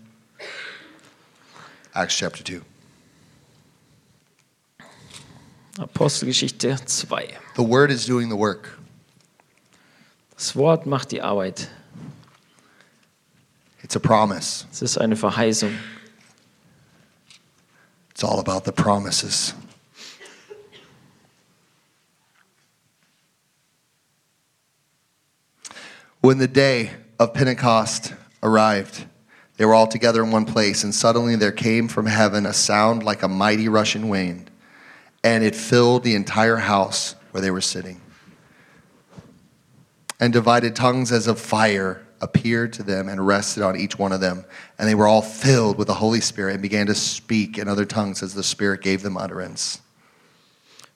Acts 1.93 2.15
chapter 2.15 2.43
2. 2.43 2.61
Apostelgeschichte 5.79 6.77
2. 6.85 7.27
The 7.55 7.61
Word 7.61 7.91
is 7.91 8.05
doing 8.05 8.29
the 8.29 8.37
work. 8.37 8.77
Das 10.35 10.55
Wort 10.55 10.85
macht 10.85 11.11
die 11.11 11.21
Arbeit. 11.21 11.69
It's 13.83 13.95
a 13.95 13.99
promise. 13.99 14.65
Es 14.71 14.81
ist 14.81 14.97
eine 14.97 15.15
Verheißung. 15.15 15.71
It's 18.11 18.23
all 18.23 18.39
about 18.39 18.61
the 18.65 18.71
promises. 18.71 19.53
When 26.23 26.37
the 26.37 26.47
day 26.47 26.91
of 27.19 27.33
Pentecost 27.33 28.13
arrived, 28.41 29.07
they 29.57 29.65
were 29.65 29.73
all 29.73 29.87
together 29.87 30.23
in 30.23 30.31
one 30.31 30.45
place, 30.45 30.85
and 30.85 30.95
suddenly 30.95 31.35
there 31.35 31.51
came 31.51 31.89
from 31.89 32.05
heaven 32.05 32.45
a 32.45 32.53
sound 32.53 33.03
like 33.03 33.23
a 33.23 33.27
mighty 33.27 33.67
rushing 33.67 34.07
wind, 34.07 34.49
and 35.21 35.43
it 35.43 35.53
filled 35.53 36.05
the 36.05 36.15
entire 36.15 36.55
house 36.55 37.15
where 37.31 37.41
they 37.41 37.51
were 37.51 37.59
sitting. 37.59 37.99
And 40.17 40.31
divided 40.31 40.77
tongues 40.77 41.11
as 41.11 41.27
of 41.27 41.41
fire 41.41 42.07
appeared 42.21 42.71
to 42.73 42.83
them 42.83 43.09
and 43.09 43.27
rested 43.27 43.61
on 43.61 43.75
each 43.75 43.99
one 43.99 44.13
of 44.13 44.21
them. 44.21 44.45
And 44.79 44.87
they 44.87 44.95
were 44.95 45.07
all 45.07 45.21
filled 45.21 45.77
with 45.77 45.87
the 45.87 45.95
Holy 45.95 46.21
Spirit 46.21 46.53
and 46.53 46.61
began 46.61 46.85
to 46.85 46.95
speak 46.95 47.57
in 47.57 47.67
other 47.67 47.83
tongues 47.83 48.23
as 48.23 48.33
the 48.33 48.43
Spirit 48.43 48.81
gave 48.81 49.01
them 49.01 49.17
utterance. 49.17 49.81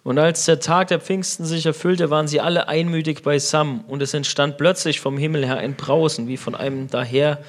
Und 0.07 0.17
als 0.19 0.45
der 0.45 0.61
Tag 0.61 0.87
der 0.87 1.01
Pfingsten 1.01 1.43
sich 1.43 1.65
erfüllte, 1.65 2.09
waren 2.09 2.29
sie 2.29 2.39
alle 2.39 2.69
einmütig 2.69 3.23
beisammen. 3.23 3.83
Und 3.89 4.01
es 4.01 4.13
entstand 4.13 4.57
plötzlich 4.57 5.01
vom 5.01 5.17
Himmel 5.17 5.45
her 5.45 5.57
ein 5.57 5.75
Brausen, 5.75 6.29
wie 6.29 6.37
von 6.37 6.55
einem 6.55 6.87
daher, 6.89 7.43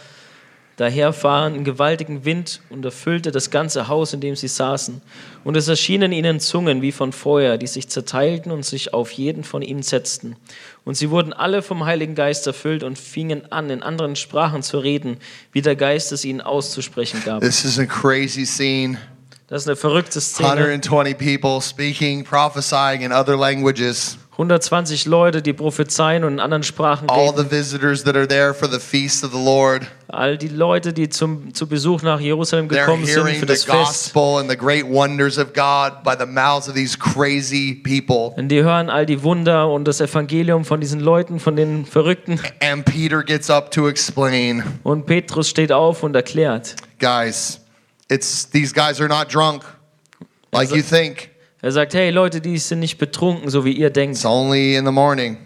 daherfahrenden 0.75 1.63
gewaltigen 1.63 2.25
Wind, 2.25 2.61
und 2.69 2.85
erfüllte 2.85 3.31
das 3.31 3.53
ganze 3.53 3.87
Haus, 3.87 4.13
in 4.13 4.21
dem 4.21 4.35
sie 4.35 4.49
saßen. 4.49 5.01
Und 5.45 5.57
es 5.57 5.69
erschienen 5.69 6.11
ihnen 6.11 6.41
Zungen 6.41 6.83
wie 6.83 6.91
von 6.91 7.13
Feuer, 7.13 7.59
die 7.59 7.69
sich 7.69 7.89
zerteilten 7.89 8.51
und 8.51 8.65
sich 8.65 8.93
auf 8.93 9.13
jeden 9.13 9.45
von 9.45 9.63
ihnen 9.63 9.85
setzten. 9.85 10.35
Und 10.85 10.97
sie 10.97 11.11
wurden 11.11 11.33
alle 11.33 11.63
vom 11.63 11.85
Heiligen 11.85 12.17
Geist 12.17 12.45
erfüllt 12.49 12.83
und 12.83 12.99
fingen 12.99 13.53
an, 13.53 13.71
in 13.71 13.85
anderen 13.85 14.17
Sprachen 14.17 14.65
zu 14.65 14.81
reden, 14.81 15.19
wie 15.53 15.63
der 15.63 15.77
Geist 15.77 16.11
es 16.11 16.25
ihnen 16.25 16.41
auszusprechen 16.41 17.23
gab. 17.25 17.41
This 17.41 17.65
is 17.65 17.79
a 17.79 17.87
crazy 17.87 18.45
scene. 18.45 18.99
Das 19.49 19.63
ist 19.63 19.69
eine 19.69 19.77
verrückte 19.77 20.21
Szene. 20.21 20.51
120 20.51 21.17
people 21.17 21.61
speaking, 21.63 22.23
prophesying 22.23 23.01
in 23.01 23.13
other 23.13 23.35
languages. 23.37 24.19
120 24.33 25.07
Leute, 25.07 25.41
die 25.43 25.53
prophezeien 25.53 26.23
und 26.23 26.35
in 26.35 26.39
anderen 26.41 26.63
Sprachen 26.63 27.09
All 27.09 27.31
reden. 27.31 27.45
the 27.45 27.51
visitors 27.51 28.05
that 28.05 28.15
are 28.15 28.29
there 28.29 28.53
for 28.55 28.71
the 28.71 28.79
feast 28.79 29.25
of 29.25 29.33
the 29.33 29.43
Lord. 29.43 29.87
All 30.09 30.37
die 30.37 30.47
Leute, 30.49 30.93
die 30.93 31.09
zum, 31.09 31.53
zu 31.55 31.67
Besuch 31.67 32.03
nach 32.03 32.21
Jerusalem 32.21 32.69
They're 32.69 32.85
gekommen 32.85 33.05
sind 33.07 33.27
für 33.31 33.41
the 33.41 33.47
das 33.47 33.65
Fest. 33.65 34.13
gospel 34.13 34.39
and 34.39 34.49
the 34.51 34.57
great 34.57 34.85
wonders 34.87 35.39
of 35.39 35.55
God 35.55 36.05
by 36.05 36.13
the 36.17 36.27
mouths 36.27 36.69
of 36.69 36.75
these 36.75 36.97
crazy 36.97 37.75
people. 37.75 38.35
Und 38.41 38.51
die 38.51 38.63
hören 38.63 38.91
all 38.91 39.07
die 39.07 39.23
Wunder 39.25 39.69
und 39.69 39.87
das 39.89 40.01
Evangelium 40.01 40.65
von 40.65 40.81
diesen 40.81 41.01
Leuten, 41.01 41.41
von 41.41 41.57
den 41.57 41.85
Verrückten. 41.85 42.39
And 42.63 42.85
Peter 42.85 43.25
gets 43.25 43.49
up 43.51 43.71
to 43.73 43.89
explain, 43.89 44.63
Und 44.85 45.07
Petrus 45.07 45.49
steht 45.49 45.73
auf 45.73 46.03
und 46.05 46.15
erklärt. 46.15 46.77
guys, 47.01 47.61
it's 48.09 48.47
these 48.47 48.73
guys 48.73 49.01
are 49.01 49.09
not 49.09 49.29
drunk 49.29 49.65
like 50.53 50.71
you 50.71 50.83
think. 50.83 51.31
Er 51.63 51.73
sagt, 51.73 51.93
hey 51.95 52.11
Leute, 52.11 52.41
die 52.41 52.59
sind 52.59 52.81
nicht 52.81 52.99
betrunken, 52.99 53.51
so 53.51 53.65
wie 53.65 53.73
ihr 53.73 53.91
denkt. 53.91 54.17
It's 54.17 54.25
only 54.25 54.77
in 54.77 54.85
the 54.85 54.93
morning. 54.93 55.39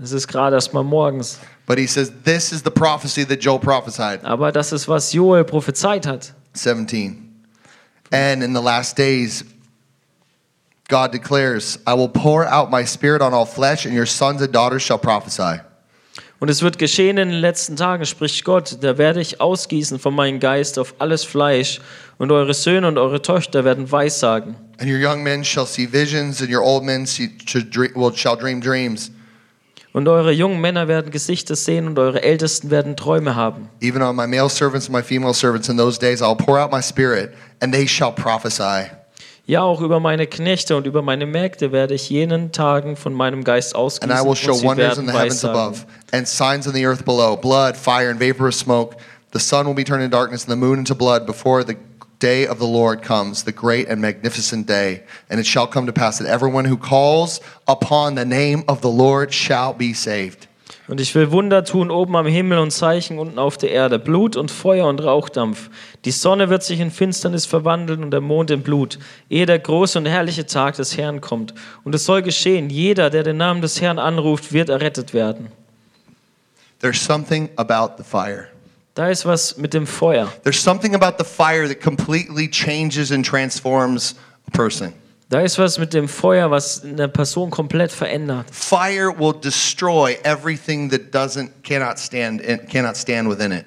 Es 0.00 0.12
ist 0.12 0.28
gerade 0.28 0.56
erst 0.56 0.72
mal 0.72 0.84
morgens. 0.84 1.38
But 1.66 1.78
he 1.78 1.86
says 1.86 2.12
this 2.24 2.52
is 2.52 2.62
the 2.62 2.70
prophecy 2.70 3.24
that 3.26 3.42
Joel 3.42 3.58
prophesied. 3.58 4.24
Aber 4.24 4.52
das 4.52 4.72
ist, 4.72 4.88
was 4.88 5.12
Joel 5.12 5.44
prophezeit 5.44 6.06
hat. 6.06 6.32
17. 6.54 7.24
And 8.10 8.42
in 8.42 8.54
the 8.54 8.62
last 8.62 8.96
days, 8.96 9.44
God 10.88 11.12
declares, 11.12 11.78
I 11.86 11.92
will 11.92 12.08
pour 12.08 12.46
out 12.46 12.70
my 12.70 12.84
spirit 12.84 13.20
on 13.20 13.34
all 13.34 13.44
flesh, 13.44 13.84
and 13.84 13.94
your 13.94 14.06
sons 14.06 14.40
and 14.40 14.50
daughters 14.50 14.82
shall 14.82 14.98
prophesy. 14.98 15.60
Und 16.40 16.48
es 16.48 16.62
wird 16.62 16.78
geschehen 16.78 17.18
in 17.18 17.30
den 17.30 17.40
letzten 17.40 17.74
Tagen, 17.74 18.06
spricht 18.06 18.44
Gott, 18.44 18.78
da 18.80 18.96
werde 18.96 19.20
ich 19.20 19.40
ausgießen 19.40 19.98
von 19.98 20.14
meinem 20.14 20.38
Geist 20.38 20.78
auf 20.78 20.94
alles 20.98 21.24
Fleisch 21.24 21.80
und 22.18 22.30
eure 22.30 22.54
Söhne 22.54 22.86
und 22.86 22.96
eure 22.96 23.20
Töchter 23.20 23.64
werden 23.64 23.90
Weissagen. 23.90 24.54
And 24.78 24.88
your 24.88 24.98
young 24.98 25.24
men 25.24 25.44
shall 25.44 25.66
see 25.66 25.88
visions, 25.90 26.40
and 26.40 26.50
your 26.50 26.62
old 26.62 26.84
men 26.84 27.06
see, 27.06 27.30
shall 27.46 28.36
dream 28.36 28.60
dreams. 28.60 29.10
Und 29.92 30.06
eure 30.06 30.30
jungen 30.30 30.60
Männer 30.60 30.86
werden 30.86 31.10
Gesichter 31.10 31.56
sehen 31.56 31.88
und 31.88 31.98
eure 31.98 32.22
Ältesten 32.22 32.70
werden 32.70 32.94
Träume 32.94 33.34
haben. 33.34 33.68
Even 33.80 34.02
on 34.02 34.14
my 34.14 34.28
male 34.28 34.48
servants 34.48 34.86
and 34.86 34.94
my 34.94 35.02
female 35.02 35.34
servants 35.34 35.68
in 35.68 35.76
those 35.76 35.98
days, 35.98 36.22
I'll 36.22 36.36
pour 36.36 36.60
out 36.60 36.70
my 36.70 36.82
spirit, 36.82 37.32
and 37.60 37.74
they 37.74 37.88
shall 37.88 38.12
prophesy. 38.12 38.90
Ja, 39.48 39.62
auch 39.62 39.80
über 39.80 39.98
meine 39.98 40.26
Knechte 40.26 40.76
und 40.76 40.86
über 40.86 41.00
meine 41.00 41.24
Mägde 41.24 41.72
werde 41.72 41.94
ich 41.94 42.10
jenen 42.10 42.52
Tagen 42.52 42.96
von 42.96 43.14
meinem 43.14 43.44
Geist 43.44 43.74
And 43.74 44.12
I 44.12 44.22
will 44.22 44.34
show 44.34 44.62
wonders 44.62 44.98
in 44.98 45.06
the 45.06 45.12
heavens 45.12 45.42
above, 45.42 45.86
and 46.12 46.28
signs 46.28 46.66
in 46.66 46.74
the 46.74 46.84
earth 46.84 47.06
below 47.06 47.34
blood, 47.34 47.74
fire, 47.74 48.10
and 48.10 48.20
vapor 48.20 48.48
of 48.48 48.54
smoke. 48.54 48.96
The 49.30 49.40
sun 49.40 49.66
will 49.66 49.72
be 49.72 49.84
turned 49.84 50.02
into 50.02 50.14
darkness, 50.14 50.44
and 50.44 50.52
the 50.52 50.56
moon 50.56 50.78
into 50.78 50.94
blood 50.94 51.24
before 51.24 51.64
the 51.64 51.78
day 52.18 52.46
of 52.46 52.58
the 52.58 52.66
Lord 52.66 53.00
comes, 53.00 53.44
the 53.44 53.52
great 53.52 53.88
and 53.88 54.02
magnificent 54.02 54.66
day. 54.66 55.04
And 55.30 55.40
it 55.40 55.46
shall 55.46 55.66
come 55.66 55.86
to 55.86 55.94
pass 55.94 56.18
that 56.18 56.28
everyone 56.28 56.66
who 56.66 56.76
calls 56.76 57.40
upon 57.66 58.16
the 58.16 58.26
name 58.26 58.64
of 58.68 58.82
the 58.82 58.90
Lord 58.90 59.32
shall 59.32 59.72
be 59.72 59.94
saved. 59.94 60.47
Und 60.88 61.02
ich 61.02 61.14
will 61.14 61.30
Wunder 61.30 61.64
tun 61.64 61.90
oben 61.90 62.16
am 62.16 62.26
Himmel 62.26 62.58
und 62.58 62.70
Zeichen 62.70 63.18
unten 63.18 63.38
auf 63.38 63.58
der 63.58 63.70
Erde, 63.70 63.98
Blut 63.98 64.36
und 64.36 64.50
Feuer 64.50 64.88
und 64.88 65.04
Rauchdampf. 65.04 65.68
Die 66.06 66.10
Sonne 66.10 66.48
wird 66.48 66.62
sich 66.62 66.80
in 66.80 66.90
Finsternis 66.90 67.44
verwandeln 67.44 68.02
und 68.02 68.10
der 68.10 68.22
Mond 68.22 68.50
in 68.50 68.62
Blut, 68.62 68.98
ehe 69.28 69.44
der 69.44 69.58
große 69.58 69.98
und 69.98 70.06
herrliche 70.06 70.46
Tag 70.46 70.76
des 70.76 70.96
Herrn 70.96 71.20
kommt. 71.20 71.52
Und 71.84 71.94
es 71.94 72.06
soll 72.06 72.22
geschehen, 72.22 72.70
jeder, 72.70 73.10
der 73.10 73.22
den 73.22 73.36
Namen 73.36 73.60
des 73.60 73.82
Herrn 73.82 73.98
anruft, 73.98 74.54
wird 74.54 74.70
errettet 74.70 75.12
werden. 75.12 75.48
There's 76.80 77.04
something 77.04 77.50
about 77.56 77.96
the 77.98 78.04
fire. 78.04 78.46
Da 78.94 79.08
ist 79.08 79.26
was 79.26 79.58
mit 79.58 79.74
dem 79.74 79.86
Feuer. 79.86 80.32
There's 80.42 80.62
something 80.62 80.94
about 80.94 81.22
the 81.22 81.24
fire 81.24 81.68
that 81.68 81.82
completely 81.82 82.48
changes 82.48 83.12
and 83.12 83.24
transforms 83.26 84.16
a 84.46 84.56
person. 84.56 84.94
Da 85.30 85.40
ist 85.42 85.58
was 85.58 85.78
mit 85.78 85.92
dem 85.92 86.08
Feuer, 86.08 86.50
was 86.50 86.82
eine 86.82 87.06
Person 87.08 87.50
komplett 87.50 87.92
verändert. 87.92 88.46
Fire 88.50 89.12
will 89.18 89.34
destroy 89.38 90.16
everything 90.22 90.90
that 90.90 91.12
doesn't 91.14 91.50
cannot 91.62 91.98
stand 91.98 92.40
cannot 92.70 92.96
stand 92.96 93.28
within 93.28 93.52
it. 93.52 93.66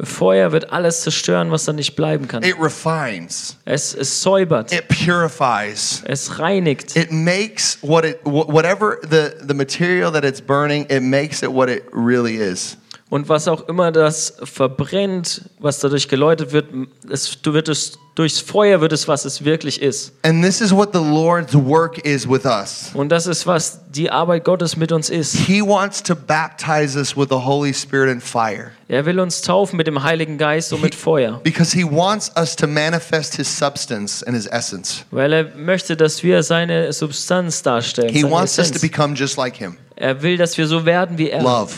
Feuer 0.00 0.50
wird 0.52 0.72
alles 0.72 1.02
zerstören, 1.02 1.50
was 1.50 1.64
da 1.64 1.72
nicht 1.72 1.94
bleiben 1.96 2.26
kann. 2.26 2.42
It 2.42 2.56
refines. 2.60 3.56
Es, 3.64 3.94
es 3.94 4.22
säubert, 4.22 4.72
It 4.72 4.88
purifies. 4.88 6.02
es 6.06 6.38
reinigt. 6.38 6.96
It 6.96 7.10
makes 7.12 7.78
what 7.82 8.04
it 8.04 8.18
wh- 8.24 8.48
whatever 8.48 8.98
the 9.02 9.32
the 9.46 9.54
material 9.54 10.12
that 10.12 10.24
it's 10.24 10.40
burning, 10.40 10.86
it 10.88 11.02
makes 11.02 11.42
it 11.42 11.50
what 11.52 11.68
it 11.68 11.84
really 11.92 12.36
is. 12.36 12.76
Und 13.12 13.28
was 13.28 13.46
auch 13.46 13.68
immer 13.68 13.92
das 13.92 14.38
verbrennt, 14.42 15.42
was 15.58 15.80
dadurch 15.80 16.08
geläutet 16.08 16.52
wird, 16.52 16.68
es 17.10 17.38
wird 17.44 17.68
es 17.68 17.98
durchs 18.14 18.40
Feuer 18.40 18.80
wird 18.80 18.94
es, 18.94 19.06
was 19.06 19.26
es 19.26 19.44
wirklich 19.44 19.82
ist. 19.82 20.14
And 20.22 20.42
this 20.42 20.62
is 20.62 20.74
what 20.74 20.94
the 20.94 20.98
Lord's 20.98 21.54
work 21.54 21.98
is 22.06 22.26
with 22.26 22.46
us. 22.46 22.90
Und 22.94 23.10
das 23.10 23.26
ist, 23.26 23.46
was 23.46 23.80
die 23.90 24.10
Arbeit 24.10 24.44
Gottes 24.44 24.78
mit 24.78 24.92
uns 24.92 25.10
ist. 25.10 25.34
He 25.34 25.60
wants 25.60 26.02
to 26.02 26.14
baptize 26.14 26.98
us 26.98 27.14
with 27.14 27.26
the 27.28 27.44
Holy 27.44 27.74
Spirit 27.74 28.08
and 28.08 28.22
fire 28.22 28.70
Er 28.88 29.04
will 29.04 29.20
uns 29.20 29.42
taufen 29.42 29.76
mit 29.76 29.86
dem 29.88 30.02
Heiligen 30.02 30.38
Geist 30.38 30.72
und 30.72 30.80
mit 30.80 30.94
Feuer, 30.94 31.38
because 31.44 31.76
he 31.76 31.84
wants 31.84 32.32
us 32.34 32.56
to 32.56 32.66
manifest 32.66 33.36
his 33.36 33.46
substance 33.46 34.26
and 34.26 34.34
his 34.34 34.46
essence. 34.46 35.04
weil 35.10 35.34
er 35.34 35.54
möchte, 35.54 35.98
dass 35.98 36.22
wir 36.22 36.42
seine 36.42 36.90
Substanz 36.94 37.62
darstellen. 37.62 38.08
He 38.08 38.24
wants 38.24 38.58
us 38.58 38.70
to 38.70 38.76
Essenz. 38.76 38.80
become 38.80 39.14
just 39.14 39.36
like 39.36 39.54
him. 39.54 39.76
Er 39.96 40.22
will, 40.22 40.38
dass 40.38 40.56
wir 40.56 40.66
so 40.66 40.86
werden 40.86 41.18
wie 41.18 41.28
er. 41.28 41.42
Love. 41.42 41.72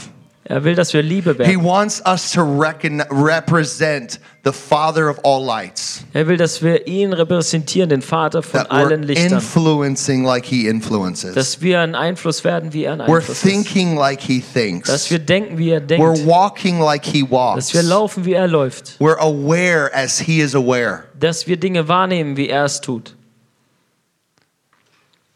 Er 0.46 0.62
will, 0.62 0.74
dass 0.74 0.92
wir 0.92 1.00
Liebe 1.02 1.32
He 1.32 1.38
werden. 1.38 1.64
wants 1.64 2.02
us 2.06 2.30
to 2.32 2.42
represent 2.42 4.20
the 4.44 4.52
Father 4.52 5.08
of 5.08 5.18
all 5.24 5.42
lights. 5.42 6.04
Er 6.12 6.26
will, 6.26 6.36
dass 6.36 6.60
wir 6.62 6.86
ihn 6.86 7.14
repräsentieren, 7.14 7.88
den 7.88 8.02
Vater 8.02 8.42
von 8.42 8.60
That 8.60 8.70
we're 8.70 8.74
allen 8.74 9.02
Lichtern. 9.04 9.32
influencing 9.38 10.22
like 10.22 10.44
he 10.44 10.68
influences. 10.68 11.34
Dass 11.34 11.62
wir 11.62 11.80
ein 11.80 11.94
Einfluss 11.94 12.44
werden, 12.44 12.74
wie 12.74 12.84
er 12.84 12.92
ein 12.92 13.00
We're 13.00 13.16
Einfluss 13.16 13.28
ist. 13.38 13.42
thinking 13.42 13.96
like 13.96 14.20
he 14.20 14.40
thinks. 14.42 14.88
Dass 14.90 15.10
wir 15.10 15.18
denken, 15.18 15.56
wie 15.56 15.70
er 15.70 15.80
We're 15.80 15.86
denkt. 16.12 16.26
walking 16.26 16.78
like 16.78 17.06
he 17.06 17.22
walks. 17.22 17.68
Dass 17.68 17.74
wir 17.74 17.82
laufen, 17.82 18.26
wie 18.26 18.34
er 18.34 18.46
läuft. 18.46 18.96
We're 19.00 19.18
aware 19.18 19.90
as 19.94 20.18
he 20.18 20.40
is 20.42 20.54
aware. 20.54 21.04
Dass 21.18 21.46
wir 21.46 21.56
Dinge 21.56 21.88
wahrnehmen, 21.88 22.36
wie 22.36 22.50
er 22.50 22.64
es 22.66 22.82
tut. 22.82 23.16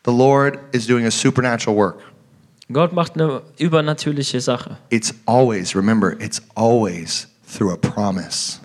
The 0.04 0.12
Lord 0.12 0.58
is 0.72 0.86
doing 0.86 1.06
a 1.06 1.10
supernatural 1.10 1.74
work. 1.76 2.00
Gott 2.70 2.92
macht 2.92 3.14
eine 3.14 3.42
übernatürliche 3.56 4.42
Sache. 4.42 4.76
It's 4.90 5.14
always, 5.24 5.74
remember, 5.74 6.12
it's 6.20 6.42
always 6.54 7.26
through 7.50 7.72
a 7.72 7.76
promise. 7.76 8.60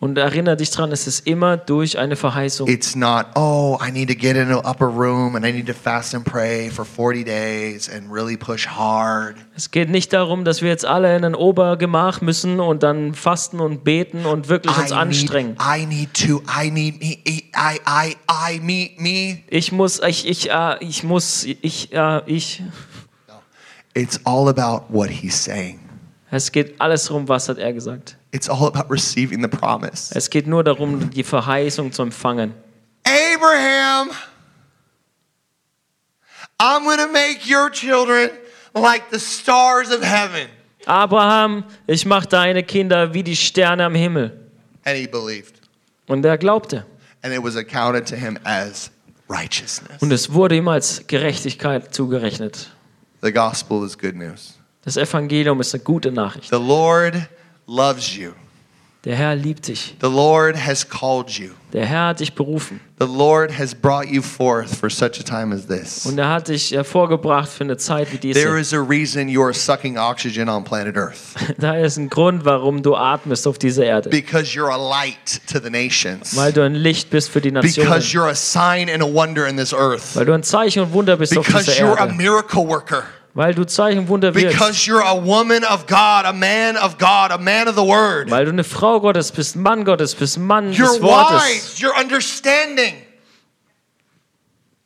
Und 0.00 0.18
erinnere 0.18 0.56
dich 0.56 0.70
dran, 0.70 0.92
es 0.92 1.06
ist 1.06 1.26
immer 1.26 1.56
durch 1.56 1.96
eine 1.96 2.16
Verheißung. 2.16 2.68
It's 2.68 2.94
not, 2.94 3.24
oh, 3.36 3.78
I 3.80 3.90
need 3.90 4.08
to 4.08 4.14
get 4.14 4.36
in 4.36 4.52
an 4.52 4.60
upper 4.66 4.86
room 4.86 5.34
and 5.34 5.46
I 5.46 5.52
need 5.52 5.66
to 5.68 5.72
fast 5.72 6.14
and 6.14 6.24
pray 6.24 6.68
for 6.68 6.84
40 6.84 7.24
days 7.24 7.88
and 7.88 8.12
really 8.12 8.36
push 8.36 8.66
hard. 8.66 9.36
Es 9.56 9.70
geht 9.70 9.88
nicht 9.88 10.12
darum, 10.12 10.44
dass 10.44 10.60
wir 10.60 10.68
jetzt 10.68 10.84
alle 10.84 11.16
in 11.16 11.24
ein 11.24 11.34
Obergemach 11.34 12.20
müssen 12.20 12.60
und 12.60 12.82
dann 12.82 13.14
fasten 13.14 13.60
und 13.60 13.82
beten 13.82 14.26
und 14.26 14.48
wirklich 14.48 14.76
uns 14.76 14.90
I 14.90 14.94
need, 14.94 15.00
anstrengen. 15.00 15.56
I 15.58 15.86
need 15.86 16.12
to, 16.12 16.42
I 16.50 16.70
need 16.70 17.00
me, 17.00 17.16
I, 17.54 17.80
I, 17.86 18.16
I, 18.28 18.60
me, 18.60 18.90
me. 18.98 19.38
Ich 19.48 19.72
muss, 19.72 20.02
ich, 20.06 20.28
ich, 20.28 20.50
äh, 20.50 20.76
ich 20.84 21.04
muss, 21.04 21.44
ich, 21.44 21.92
äh, 21.92 22.20
ich. 22.26 22.62
It's 23.94 24.20
all 24.24 24.48
about 24.48 24.90
what 24.90 25.08
he's 25.08 25.34
saying. 25.34 25.80
Es 26.30 26.50
geht 26.50 26.80
alles 26.80 27.06
darum, 27.06 27.28
was 27.28 27.48
hat 27.48 27.58
er 27.58 27.72
gesagt. 27.72 28.16
It's 28.32 28.48
all 28.48 28.66
about 28.66 28.90
receiving 28.90 29.40
the 29.40 29.48
promise. 29.48 30.12
Es 30.14 30.28
geht 30.28 30.48
nur 30.48 30.64
darum, 30.64 31.10
die 31.10 31.22
Verheißung 31.22 31.92
zu 31.92 32.02
empfangen. 32.02 32.52
Abraham, 33.04 34.10
I'm 36.58 36.84
going 36.84 36.98
to 36.98 37.12
make 37.12 37.46
your 37.46 37.70
children 37.70 38.30
like 38.74 39.04
the 39.12 39.20
stars 39.20 39.92
of 39.92 40.02
heaven. 40.02 40.48
Abraham, 40.86 41.64
ich 41.86 42.04
mache 42.04 42.26
deine 42.26 42.62
Kinder 42.64 43.14
wie 43.14 43.22
die 43.22 43.36
Sterne 43.36 43.84
am 43.84 43.94
Himmel. 43.94 44.32
And 44.84 44.96
he 44.96 45.06
believed. 45.06 45.60
Und 46.08 46.24
er 46.24 46.36
glaubte. 46.36 46.84
And 47.22 47.32
it 47.32 47.42
was 47.42 47.56
accounted 47.56 48.06
to 48.08 48.16
him 48.16 48.38
as 48.44 48.90
righteousness. 49.28 50.02
Und 50.02 50.12
es 50.12 50.32
wurde 50.32 50.56
ihm 50.56 50.68
als 50.68 51.06
Gerechtigkeit 51.06 51.94
zugerechnet. 51.94 52.70
The 53.24 53.32
gospel 53.32 53.86
is 53.86 53.96
good 53.96 54.16
news. 54.16 54.58
Das 54.82 54.98
Evangelium 54.98 55.58
ist 55.58 55.72
eine 55.74 55.82
gute 55.82 56.12
Nachricht. 56.12 56.50
The 56.50 56.56
Lord 56.56 57.14
loves 57.66 58.14
you. 58.14 58.32
Der 59.04 59.16
Herr 59.16 59.34
liebt 59.36 59.68
dich. 59.68 59.94
The 60.00 60.06
Lord 60.06 60.56
has 60.56 60.88
called 60.88 61.28
you. 61.32 61.50
Der 61.74 61.84
Herr 61.84 62.06
hat 62.06 62.20
dich 62.20 62.32
berufen. 62.34 62.80
The 62.98 63.06
Lord 63.06 63.50
has 63.58 63.74
brought 63.74 64.06
you 64.06 64.22
forth 64.22 64.74
for 64.74 64.88
such 64.88 65.20
a 65.20 65.22
time 65.22 65.54
as 65.54 65.66
this. 65.66 66.06
Und 66.06 66.16
er 66.16 66.30
hat 66.30 66.48
dich 66.48 66.70
hervorgebracht 66.70 67.50
für 67.50 67.64
eine 67.64 67.76
Zeit 67.76 68.10
wie 68.12 68.18
There 68.32 68.56
diese. 68.56 68.60
is 68.60 68.72
a 68.72 68.78
reason 68.80 69.28
you 69.28 69.42
are 69.42 69.52
sucking 69.52 69.98
oxygen 69.98 70.48
on 70.48 70.64
planet 70.64 70.96
Earth 70.96 71.18
Da 71.58 71.74
ist 71.74 71.98
ein 71.98 72.08
Grund, 72.08 72.46
warum 72.46 72.82
du 72.82 72.94
atmest 72.96 73.46
auf 73.46 73.58
dieser 73.58 73.84
Erde. 73.84 74.08
because 74.08 74.56
you're 74.58 74.70
a 74.72 74.76
light 74.76 75.40
to 75.52 75.58
the 75.62 75.68
nations. 75.68 76.34
Weil 76.34 76.54
du 76.54 76.62
ein 76.64 76.74
Licht 76.74 77.10
bist 77.10 77.28
für 77.28 77.42
die 77.42 77.50
Nationen. 77.52 77.90
Because 77.90 78.16
you're 78.16 78.30
a 78.30 78.34
sign 78.34 78.88
and 78.88 79.02
a 79.02 79.06
wonder 79.06 79.46
in 79.46 79.58
this 79.58 79.74
earth. 79.74 80.14
Weil 80.16 80.24
du 80.24 80.32
ein 80.32 80.42
Zeichen 80.44 80.82
und 80.82 80.92
Wunder 80.94 81.18
bist 81.18 81.36
auf 81.36 81.44
Because 81.46 81.64
dieser 81.70 81.84
you're 81.84 81.98
a 81.98 82.04
Erde. 82.06 82.14
miracle 82.14 82.66
worker. 82.66 83.02
Weil 83.34 83.52
du 83.54 83.64
Zeichen 83.66 83.98
und 84.00 84.08
Wunder 84.08 84.32
wirkst. 84.34 84.56
Because 84.56 84.88
you're 84.88 85.02
a 85.04 85.14
woman 85.16 85.64
of 85.64 85.86
God, 85.86 86.24
a 86.24 86.32
man 86.32 86.76
of 86.76 86.98
God, 86.98 87.32
a 87.32 87.38
man 87.38 87.66
of 87.68 87.74
the 87.74 87.82
word. 87.82 88.30
Weil 88.30 88.44
du 88.44 88.52
eine 88.52 88.62
Frau 88.64 89.00
Gottes 89.00 89.32
bist, 89.32 89.56
Mann 89.56 89.84
Gottes 89.84 90.14
bist, 90.14 90.38
Mann 90.38 90.72
You're 90.72 90.94
des 90.98 91.02
Wortes. 91.02 91.42
wise, 91.42 91.80
you're 91.82 91.98
understanding. 92.00 92.94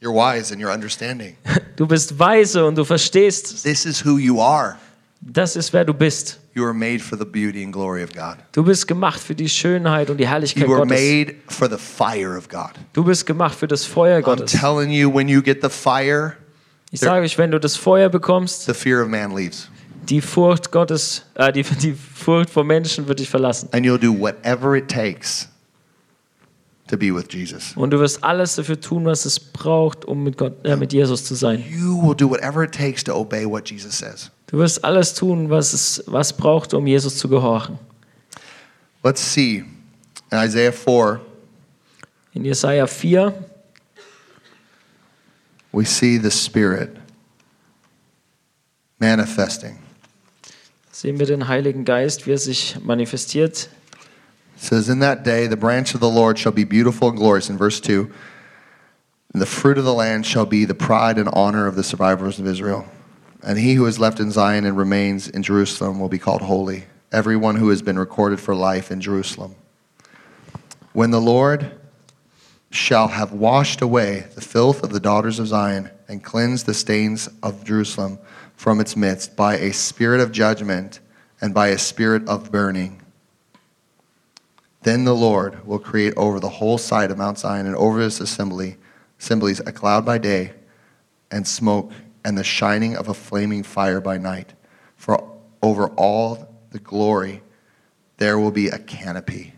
You're 0.00 0.14
wise 0.14 0.50
and 0.52 0.60
you're 0.60 0.72
understanding. 0.72 1.36
Du 1.76 1.86
bist 1.86 2.18
weise 2.18 2.66
und 2.66 2.74
du 2.76 2.84
verstehst. 2.84 3.62
This 3.62 3.84
is 3.86 4.04
who 4.04 4.18
you 4.18 4.40
are. 4.40 4.76
Das 5.20 5.54
ist 5.54 5.72
wer 5.72 5.84
du 5.84 5.94
bist. 5.94 6.38
You 6.54 6.64
are 6.64 6.74
made 6.74 6.98
for 6.98 7.16
the 7.16 7.24
beauty 7.24 7.62
and 7.62 7.72
glory 7.72 8.02
of 8.02 8.12
God. 8.12 8.36
Du 8.50 8.64
bist 8.64 8.88
gemacht 8.88 9.20
für 9.20 9.36
die 9.36 9.48
Schönheit 9.48 10.10
und 10.10 10.16
die 10.16 10.26
Herrlichkeit 10.26 10.64
You 10.64 10.70
were 10.70 10.78
Gottes. 10.84 10.98
made 11.00 11.34
for 11.46 11.68
the 11.70 11.76
fire 11.78 12.36
of 12.36 12.48
God. 12.48 12.70
Du 12.94 13.04
bist 13.04 13.26
gemacht 13.26 13.54
für 13.56 13.68
das 13.68 13.84
Feuer 13.84 14.18
I'm 14.18 14.22
Gottes. 14.22 14.50
telling 14.58 14.90
you, 14.90 15.08
when 15.14 15.28
you 15.28 15.40
get 15.40 15.62
the 15.62 15.68
fire, 15.68 16.36
Ich 16.90 17.00
sage 17.00 17.24
euch, 17.24 17.36
wenn 17.36 17.50
du 17.50 17.60
das 17.60 17.76
Feuer 17.76 18.08
bekommst, 18.08 18.64
the 18.64 18.74
fear 18.74 19.02
of 19.02 19.08
man 19.08 19.34
leaves. 19.34 19.68
die 20.08 20.20
Furcht 20.20 20.70
Gottes, 20.70 21.22
äh, 21.34 21.52
die, 21.52 21.62
die 21.62 21.92
Furcht 21.92 22.50
vor 22.50 22.64
Menschen 22.64 23.06
wird 23.08 23.18
dich 23.20 23.28
verlassen. 23.28 23.68
And 23.72 23.84
you'll 23.84 23.98
do 23.98 24.12
whatever 24.18 24.74
it 24.74 24.88
takes 24.88 25.48
to 26.88 26.96
be 26.96 27.14
with 27.14 27.26
Jesus. 27.30 27.72
Und 27.76 27.90
du 27.90 28.00
wirst 28.00 28.24
alles 28.24 28.54
dafür 28.54 28.80
tun, 28.80 29.04
was 29.04 29.26
es 29.26 29.38
braucht, 29.38 30.06
um 30.06 30.24
mit, 30.24 30.38
Gott, 30.38 30.54
äh, 30.64 30.76
mit 30.76 30.92
Jesus 30.94 31.24
zu 31.24 31.34
sein. 31.34 31.62
You 31.68 32.00
will 32.02 32.14
do 32.14 32.30
whatever 32.30 32.62
it 32.62 32.72
takes 32.72 33.04
to 33.04 33.14
obey 33.14 33.44
what 33.44 33.68
Jesus 33.68 33.98
says. 33.98 34.30
Du 34.46 34.56
wirst 34.56 34.82
alles 34.82 35.12
tun, 35.12 35.50
was 35.50 35.74
es 35.74 36.02
was 36.06 36.32
braucht, 36.32 36.72
um 36.72 36.86
Jesus 36.86 37.18
zu 37.18 37.28
gehorchen. 37.28 37.78
Let's 39.04 39.20
see. 39.20 39.62
In 40.30 40.38
Isaiah 40.38 40.72
4, 40.72 41.20
In 42.32 42.44
Jesaja 42.44 42.86
4 42.86 43.34
we 45.72 45.84
see 45.84 46.18
the 46.18 46.30
Spirit 46.30 46.96
manifesting. 49.00 49.78
sehen 50.90 51.18
wir 51.18 51.26
den 51.26 51.46
Heiligen 51.46 51.84
Geist, 51.84 52.26
wie 52.26 52.32
er 52.32 52.38
sich 52.38 52.76
manifestiert. 52.82 53.68
It 54.56 54.62
says, 54.64 54.88
In 54.88 54.98
that 54.98 55.24
day, 55.24 55.46
the 55.46 55.56
branch 55.56 55.94
of 55.94 56.00
the 56.00 56.10
Lord 56.10 56.38
shall 56.38 56.50
be 56.50 56.64
beautiful 56.64 57.08
and 57.08 57.16
glorious. 57.16 57.48
In 57.48 57.56
verse 57.56 57.80
2, 57.80 58.10
and 59.32 59.40
the 59.42 59.46
fruit 59.46 59.78
of 59.78 59.84
the 59.84 59.94
land 59.94 60.26
shall 60.26 60.46
be 60.46 60.64
the 60.64 60.74
pride 60.74 61.18
and 61.18 61.28
honor 61.32 61.66
of 61.66 61.76
the 61.76 61.84
survivors 61.84 62.40
of 62.40 62.46
Israel. 62.46 62.86
And 63.42 63.58
he 63.58 63.74
who 63.74 63.86
is 63.86 64.00
left 64.00 64.18
in 64.18 64.32
Zion 64.32 64.64
and 64.64 64.76
remains 64.76 65.28
in 65.28 65.44
Jerusalem 65.44 66.00
will 66.00 66.08
be 66.08 66.18
called 66.18 66.42
holy, 66.42 66.86
everyone 67.12 67.54
who 67.56 67.68
has 67.68 67.82
been 67.82 67.98
recorded 67.98 68.40
for 68.40 68.54
life 68.54 68.90
in 68.90 69.00
Jerusalem. 69.00 69.54
When 70.92 71.12
the 71.12 71.20
Lord 71.20 71.77
shall 72.70 73.08
have 73.08 73.32
washed 73.32 73.80
away 73.80 74.26
the 74.34 74.40
filth 74.40 74.82
of 74.82 74.90
the 74.90 75.00
daughters 75.00 75.38
of 75.38 75.48
Zion 75.48 75.90
and 76.06 76.22
cleansed 76.22 76.66
the 76.66 76.74
stains 76.74 77.28
of 77.42 77.64
Jerusalem 77.64 78.18
from 78.56 78.80
its 78.80 78.96
midst 78.96 79.36
by 79.36 79.56
a 79.56 79.72
spirit 79.72 80.20
of 80.20 80.32
judgment 80.32 81.00
and 81.40 81.54
by 81.54 81.68
a 81.68 81.78
spirit 81.78 82.28
of 82.28 82.50
burning. 82.50 83.00
Then 84.82 85.04
the 85.04 85.14
Lord 85.14 85.66
will 85.66 85.78
create 85.78 86.14
over 86.16 86.40
the 86.40 86.48
whole 86.48 86.78
side 86.78 87.10
of 87.10 87.18
Mount 87.18 87.38
Zion 87.38 87.66
and 87.66 87.76
over 87.76 88.00
his 88.00 88.20
assembly, 88.20 88.76
assemblies 89.18 89.60
a 89.60 89.72
cloud 89.72 90.04
by 90.04 90.18
day 90.18 90.52
and 91.30 91.46
smoke 91.46 91.92
and 92.24 92.36
the 92.36 92.44
shining 92.44 92.96
of 92.96 93.08
a 93.08 93.14
flaming 93.14 93.62
fire 93.62 94.00
by 94.00 94.18
night. 94.18 94.54
For 94.96 95.36
over 95.62 95.88
all 95.88 96.54
the 96.70 96.78
glory 96.78 97.42
there 98.18 98.38
will 98.38 98.50
be 98.50 98.68
a 98.68 98.78
canopy. 98.78 99.54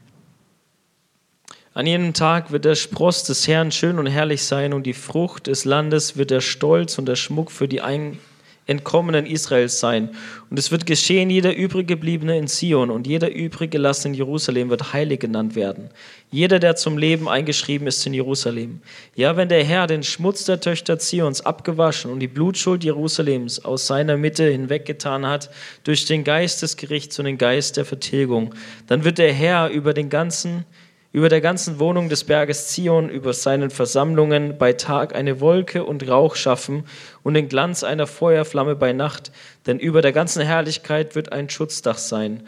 An 1.80 1.86
jenem 1.86 2.12
Tag 2.12 2.52
wird 2.52 2.66
der 2.66 2.74
Spross 2.74 3.24
des 3.24 3.48
Herrn 3.48 3.72
schön 3.72 3.98
und 3.98 4.04
herrlich 4.04 4.42
sein 4.42 4.74
und 4.74 4.82
die 4.82 4.92
Frucht 4.92 5.46
des 5.46 5.64
Landes 5.64 6.18
wird 6.18 6.30
der 6.30 6.42
Stolz 6.42 6.98
und 6.98 7.06
der 7.06 7.16
Schmuck 7.16 7.50
für 7.50 7.68
die 7.68 7.80
ein 7.80 8.18
Entkommenen 8.66 9.24
Israels 9.24 9.80
sein. 9.80 10.10
Und 10.50 10.58
es 10.58 10.70
wird 10.70 10.84
geschehen, 10.84 11.30
jeder 11.30 11.56
übrig 11.56 11.88
gebliebene 11.88 12.36
in 12.36 12.48
Zion 12.48 12.90
und 12.90 13.06
jeder 13.06 13.34
übrig 13.34 13.70
gelassene 13.70 14.12
in 14.12 14.18
Jerusalem 14.18 14.68
wird 14.68 14.92
heilig 14.92 15.20
genannt 15.20 15.54
werden. 15.54 15.88
Jeder, 16.30 16.58
der 16.58 16.76
zum 16.76 16.98
Leben 16.98 17.30
eingeschrieben 17.30 17.86
ist 17.86 18.06
in 18.06 18.12
Jerusalem. 18.12 18.82
Ja, 19.16 19.38
wenn 19.38 19.48
der 19.48 19.64
Herr 19.64 19.86
den 19.86 20.02
Schmutz 20.02 20.44
der 20.44 20.60
Töchter 20.60 20.98
Zions 20.98 21.40
abgewaschen 21.40 22.10
und 22.12 22.20
die 22.20 22.28
Blutschuld 22.28 22.84
Jerusalems 22.84 23.64
aus 23.64 23.86
seiner 23.86 24.18
Mitte 24.18 24.44
hinweggetan 24.50 25.24
hat, 25.24 25.48
durch 25.84 26.04
den 26.04 26.24
Geist 26.24 26.60
des 26.60 26.76
Gerichts 26.76 27.18
und 27.18 27.24
den 27.24 27.38
Geist 27.38 27.78
der 27.78 27.86
Vertilgung, 27.86 28.54
dann 28.86 29.02
wird 29.02 29.16
der 29.16 29.32
Herr 29.32 29.70
über 29.70 29.94
den 29.94 30.10
ganzen 30.10 30.66
über 31.12 31.28
der 31.28 31.40
ganzen 31.40 31.78
Wohnung 31.78 32.08
des 32.08 32.24
Berges 32.24 32.68
Zion, 32.68 33.08
über 33.08 33.32
seinen 33.32 33.70
Versammlungen 33.70 34.58
bei 34.58 34.72
Tag 34.72 35.14
eine 35.14 35.40
Wolke 35.40 35.84
und 35.84 36.08
Rauch 36.08 36.36
schaffen 36.36 36.84
und 37.22 37.34
den 37.34 37.48
Glanz 37.48 37.82
einer 37.82 38.06
Feuerflamme 38.06 38.76
bei 38.76 38.92
Nacht, 38.92 39.32
denn 39.66 39.78
über 39.78 40.02
der 40.02 40.12
ganzen 40.12 40.42
Herrlichkeit 40.42 41.14
wird 41.14 41.32
ein 41.32 41.50
Schutzdach 41.50 41.98
sein. 41.98 42.46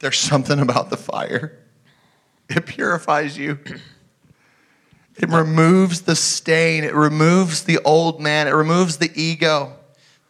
There's 0.00 0.20
something 0.20 0.60
about 0.60 0.94
the 0.94 1.02
fire. 1.02 1.50
It 2.48 2.66
purifies 2.66 3.36
you. 3.36 3.56
It 5.16 5.32
removes 5.32 6.04
the 6.06 6.14
stain. 6.14 6.84
It 6.84 6.94
removes 6.94 7.64
the 7.66 7.80
old 7.84 8.20
man. 8.20 8.46
It 8.46 8.54
removes 8.54 8.98
the 9.00 9.10
ego. 9.14 9.72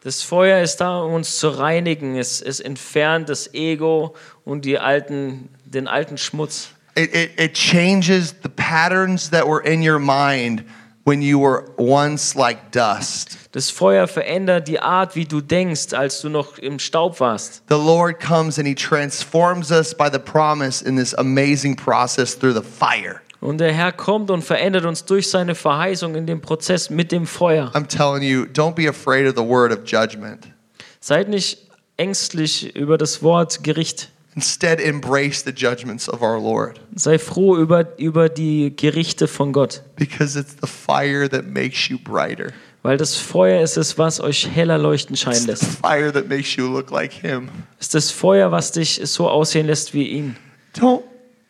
Das 0.01 0.23
Feuer 0.23 0.63
ist 0.63 0.77
da, 0.77 1.01
um 1.01 1.13
uns 1.13 1.37
zu 1.37 1.49
reinigen. 1.49 2.17
Es, 2.17 2.41
es 2.41 2.59
entfernt 2.59 3.29
das 3.29 3.53
Ego 3.53 4.15
und 4.45 4.65
die 4.65 4.79
alten, 4.79 5.49
den 5.65 5.87
alten 5.87 6.17
Schmutz. 6.17 6.69
It, 6.99 7.15
it, 7.15 7.31
it 7.39 7.53
changes 7.53 8.33
the 8.41 8.49
patterns 8.49 9.29
that 9.29 9.47
were 9.47 9.61
in 9.61 9.81
your 9.81 9.99
mind 9.99 10.65
when 11.05 11.21
you 11.21 11.39
were 11.39 11.71
once 11.77 12.35
like 12.35 12.71
dust. 12.71 13.37
Das 13.53 13.69
Feuer 13.71 14.05
verändert 14.05 14.67
die 14.67 14.81
Art, 14.81 15.15
wie 15.15 15.23
du 15.23 15.39
denkst, 15.39 15.93
als 15.93 16.19
du 16.19 16.27
noch 16.27 16.57
im 16.57 16.77
Staub 16.77 17.21
warst. 17.21 17.63
The 17.69 17.77
Lord 17.77 18.19
comes 18.19 18.59
and 18.59 18.67
He 18.67 18.75
transforms 18.75 19.71
us 19.71 19.93
by 19.93 20.09
the 20.11 20.19
promise 20.19 20.81
in 20.81 20.97
this 20.97 21.13
amazing 21.13 21.77
process 21.77 22.37
through 22.37 22.53
the 22.53 22.61
fire. 22.61 23.21
Und 23.39 23.59
der 23.59 23.71
Herr 23.71 23.93
kommt 23.93 24.29
und 24.29 24.43
verändert 24.43 24.83
uns 24.83 25.05
durch 25.05 25.29
seine 25.29 25.55
Verheißung 25.55 26.15
in 26.15 26.27
dem 26.27 26.41
Prozess 26.41 26.89
mit 26.89 27.13
dem 27.13 27.25
Feuer. 27.25 27.71
I'm 27.73 27.87
telling 27.87 28.21
you, 28.21 28.43
don't 28.43 28.75
be 28.75 28.89
afraid 28.89 29.25
of 29.25 29.35
the 29.37 29.49
word 29.49 29.71
of 29.71 29.85
judgment. 29.85 30.47
Seid 30.99 31.29
nicht 31.29 31.59
ängstlich 31.95 32.75
über 32.75 32.97
das 32.97 33.23
Wort 33.23 33.63
Gericht. 33.63 34.09
Instead, 34.35 34.79
embrace 34.79 35.43
the 35.43 35.51
judgments 35.51 36.07
of 36.07 36.21
our 36.21 36.39
Lord 36.39 36.79
Sei 36.95 37.17
froh 37.17 37.57
über, 37.57 37.97
über 37.97 38.29
die 38.29 38.73
Gerichte 38.75 39.27
von 39.27 39.51
Gott. 39.51 39.81
because 39.95 40.39
it's 40.39 40.55
the 40.61 40.67
fire 40.67 41.27
that 41.29 41.45
makes 41.47 41.89
you 41.89 41.97
brighter. 41.97 42.51
Weil 42.83 42.95
das 42.97 43.15
Feuer 43.17 43.61
ist 43.61 43.75
es, 43.75 43.97
was 43.97 44.21
euch 44.21 44.47
heller 44.49 44.77
leuchten 44.77 45.13
It's 45.15 45.23
scheinen 45.23 45.41
the 45.41 45.47
lässt. 45.47 45.63
fire 45.65 46.13
that 46.13 46.29
makes 46.29 46.55
you 46.55 46.67
look 46.67 46.91
like 46.91 47.11
Him. 47.11 47.49
Ist 47.79 47.93
das 47.95 48.11
Feuer, 48.11 48.51
was 48.51 48.71
dich 48.71 49.01
so 49.03 49.27
aussehen 49.27 49.65
lässt 49.67 49.93
wie 49.93 50.07
ihn. 50.07 50.37
Don't, 50.77 51.01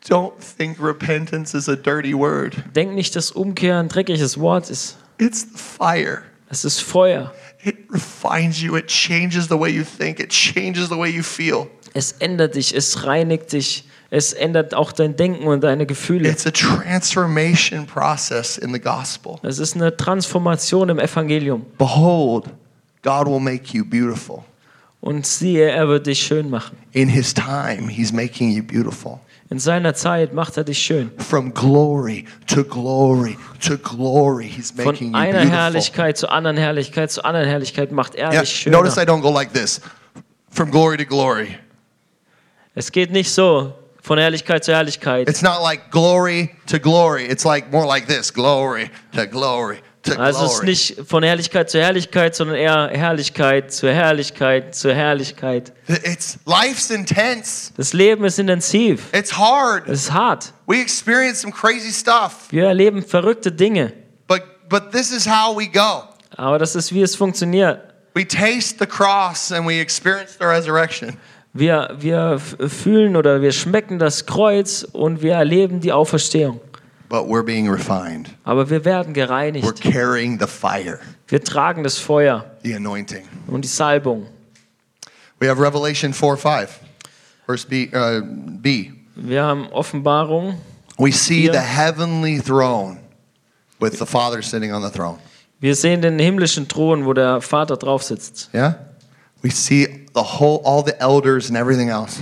don't 0.07 0.31
think 0.57 0.81
repentance 0.81 1.55
is 1.55 1.69
a 1.69 1.75
dirty 1.75 2.13
word. 2.17 2.55
Denk 2.75 2.95
nicht, 2.95 3.15
dass 3.15 3.29
Umkehr 3.31 3.77
ein 3.77 3.89
dreckiges 3.89 4.39
Wort 4.39 4.69
ist. 4.71 4.97
It's 5.19 5.41
the 5.41 5.57
fire. 5.57 6.23
Es 6.49 6.65
ist 6.65 6.81
Feuer. 6.81 7.33
It 7.63 7.77
refines 7.91 8.61
you. 8.61 8.75
It 8.75 8.87
changes 8.87 9.47
the 9.47 9.59
way 9.59 9.69
you 9.69 9.83
think. 9.83 10.19
It 10.19 10.29
changes 10.29 10.89
the 10.89 10.97
way 10.97 11.09
you 11.09 11.23
feel. 11.23 11.67
Es 11.93 12.13
ändert 12.13 12.55
dich, 12.55 12.75
es 12.75 13.05
reinigt 13.05 13.51
dich, 13.51 13.83
es 14.11 14.33
ändert 14.33 14.73
auch 14.73 14.91
dein 14.91 15.15
Denken 15.15 15.45
und 15.47 15.63
deine 15.63 15.85
Gefühle. 15.85 16.29
It's 16.29 16.45
a 16.45 16.51
transformation 16.51 17.85
process 17.85 18.57
in 18.57 18.73
the 18.73 18.79
gospel. 18.79 19.37
Es 19.43 19.59
ist 19.59 19.75
eine 19.75 19.95
Transformation 19.95 20.89
im 20.89 20.99
Evangelium. 20.99 21.65
Behold, 21.77 22.45
God 23.03 23.27
will 23.27 23.39
make 23.39 23.75
you 23.75 23.85
beautiful. 23.85 24.43
Und 25.01 25.25
siehe, 25.25 25.69
er 25.69 25.87
wird 25.87 26.07
dich 26.07 26.21
schön 26.21 26.49
machen. 26.49 26.77
In 26.91 27.07
His 27.07 27.33
time, 27.33 27.89
He's 27.89 28.11
making 28.11 28.51
you 28.51 28.63
beautiful. 28.63 29.19
In 29.51 29.57
seiner 29.57 29.95
Zeit 29.95 30.31
macht 30.33 30.57
er 30.57 30.63
dich 30.63 30.77
schön. 30.77 31.11
From 31.17 31.51
glory 31.53 32.25
to 32.45 32.63
glory 32.63 33.35
to 33.65 33.77
glory, 33.79 34.47
He's 34.47 34.75
making 34.75 34.95
Von 34.95 35.07
you 35.07 35.15
einer 35.15 35.39
beautiful. 35.39 35.57
Herrlichkeit 35.57 36.17
zur 36.17 36.31
anderen 36.31 36.57
Herrlichkeit 36.57 37.11
zur 37.11 37.25
anderen 37.25 37.47
Herrlichkeit 37.47 37.91
macht 37.91 38.13
er 38.13 38.31
Yeah, 38.31 38.41
dich 38.41 38.51
schöner. 38.51 38.77
notice 38.77 38.97
I 38.97 39.05
don't 39.05 39.21
go 39.21 39.31
like 39.31 39.51
this. 39.53 39.81
From 40.51 40.69
glory 40.69 40.97
to 40.97 41.05
glory. 41.05 41.57
Es 42.75 42.91
geht 42.91 43.11
nicht 43.11 43.31
so 43.31 43.73
von 44.01 44.19
Herrlichkeit 44.19 44.63
zu 44.63 44.71
Herrlichkeit. 44.71 45.27
It's 45.27 45.41
not 45.41 45.63
like 45.63 45.89
glory 45.89 46.51
to 46.67 46.79
glory. 46.79 47.25
It's 47.25 47.43
like 47.43 47.71
more 47.71 47.87
like 47.87 48.07
this 48.07 48.31
glory 48.31 48.91
to 49.15 49.25
glory 49.25 49.79
Also 50.17 50.45
es 50.45 50.53
ist 50.53 50.63
nicht 50.63 51.01
von 51.07 51.23
Herrlichkeit 51.23 51.69
zu 51.69 51.79
Herrlichkeit, 51.79 52.35
sondern 52.35 52.55
eher 52.55 52.89
Herrlichkeit 52.91 53.71
zu 53.73 53.91
Herrlichkeit 53.91 54.73
zu 54.73 54.93
Herrlichkeit. 54.93 55.73
It's 55.87 56.39
life's 56.45 56.89
intense. 56.89 57.73
Das 57.75 57.93
Leben 57.93 58.23
ist 58.23 58.39
intensiv. 58.39 59.13
It's 59.13 59.37
hard. 59.37 59.87
Es 59.87 60.03
ist 60.03 60.13
hart. 60.13 60.53
We 60.67 60.79
experience 60.79 61.41
some 61.41 61.53
crazy 61.53 61.91
stuff. 61.91 62.47
Wir 62.49 62.65
erleben 62.65 63.03
verrückte 63.03 63.51
Dinge. 63.51 63.91
But 64.27 64.43
but 64.69 64.91
this 64.91 65.11
is 65.11 65.27
how 65.27 65.57
we 65.57 65.67
go. 65.67 66.03
Aber 66.37 66.57
das 66.59 66.75
ist, 66.75 66.93
wie 66.93 67.01
es 67.01 67.15
funktioniert. 67.15 67.81
We 68.15 68.25
taste 68.25 68.77
the 68.79 68.85
cross 68.85 69.51
and 69.51 69.67
we 69.67 69.79
experience 69.79 70.37
the 70.39 70.45
resurrection. 70.45 71.17
Wir, 71.53 71.95
wir 71.97 72.39
fühlen 72.39 73.15
oder 73.15 73.41
wir 73.41 73.51
schmecken 73.51 73.97
das 73.97 74.25
Kreuz 74.25 74.83
und 74.83 75.21
wir 75.21 75.33
erleben 75.33 75.79
die 75.79 75.91
Auferstehung. 75.91 76.61
But 77.09 77.27
we're 77.27 77.43
being 77.43 77.67
refined. 77.67 78.29
Aber 78.43 78.69
wir 78.69 78.85
werden 78.85 79.13
We're 79.15 79.25
gereinigt. 79.25 79.81
carrying 79.81 80.39
the 80.39 80.45
fire, 80.47 80.99
Wir 81.27 81.43
tragen 81.43 81.83
das 81.83 81.97
Feuer 81.97 82.45
the 82.63 82.73
anointing. 82.75 83.27
und 83.47 83.63
die 83.63 83.67
Salbung. 83.67 84.27
We 85.39 85.47
have 85.49 85.59
Revelation 85.59 86.13
4 86.13 86.37
5. 86.37 86.79
Verse 87.47 87.65
B, 87.67 87.89
uh, 87.93 88.21
B. 88.61 88.91
Wir 89.15 89.43
haben 89.43 89.67
Offenbarung. 89.71 90.59
We 90.99 91.11
see 91.11 91.43
Vier. 91.47 91.53
the 91.53 91.59
heavenly 91.61 92.39
throne 92.39 92.99
with 93.79 93.97
the 93.97 94.05
Father 94.05 94.41
sitting 94.43 94.71
on 94.71 94.81
the 94.83 94.89
throne. 94.91 95.17
Wir 95.59 95.75
sehen 95.75 96.01
den 96.01 96.19
himmlischen 96.19 96.67
Thron, 96.67 97.05
wo 97.05 97.13
der 97.13 97.41
Vater 97.41 97.75
drauf 97.75 98.03
sitzt. 98.03 98.49
Yeah? 98.53 98.75
We 99.41 99.49
see 99.49 100.05
the 100.13 100.21
whole, 100.39 100.61
all 100.63 100.83
the 100.83 100.97
elders 101.01 101.49
and 101.49 101.57
everything 101.57 101.89
else. 101.89 102.21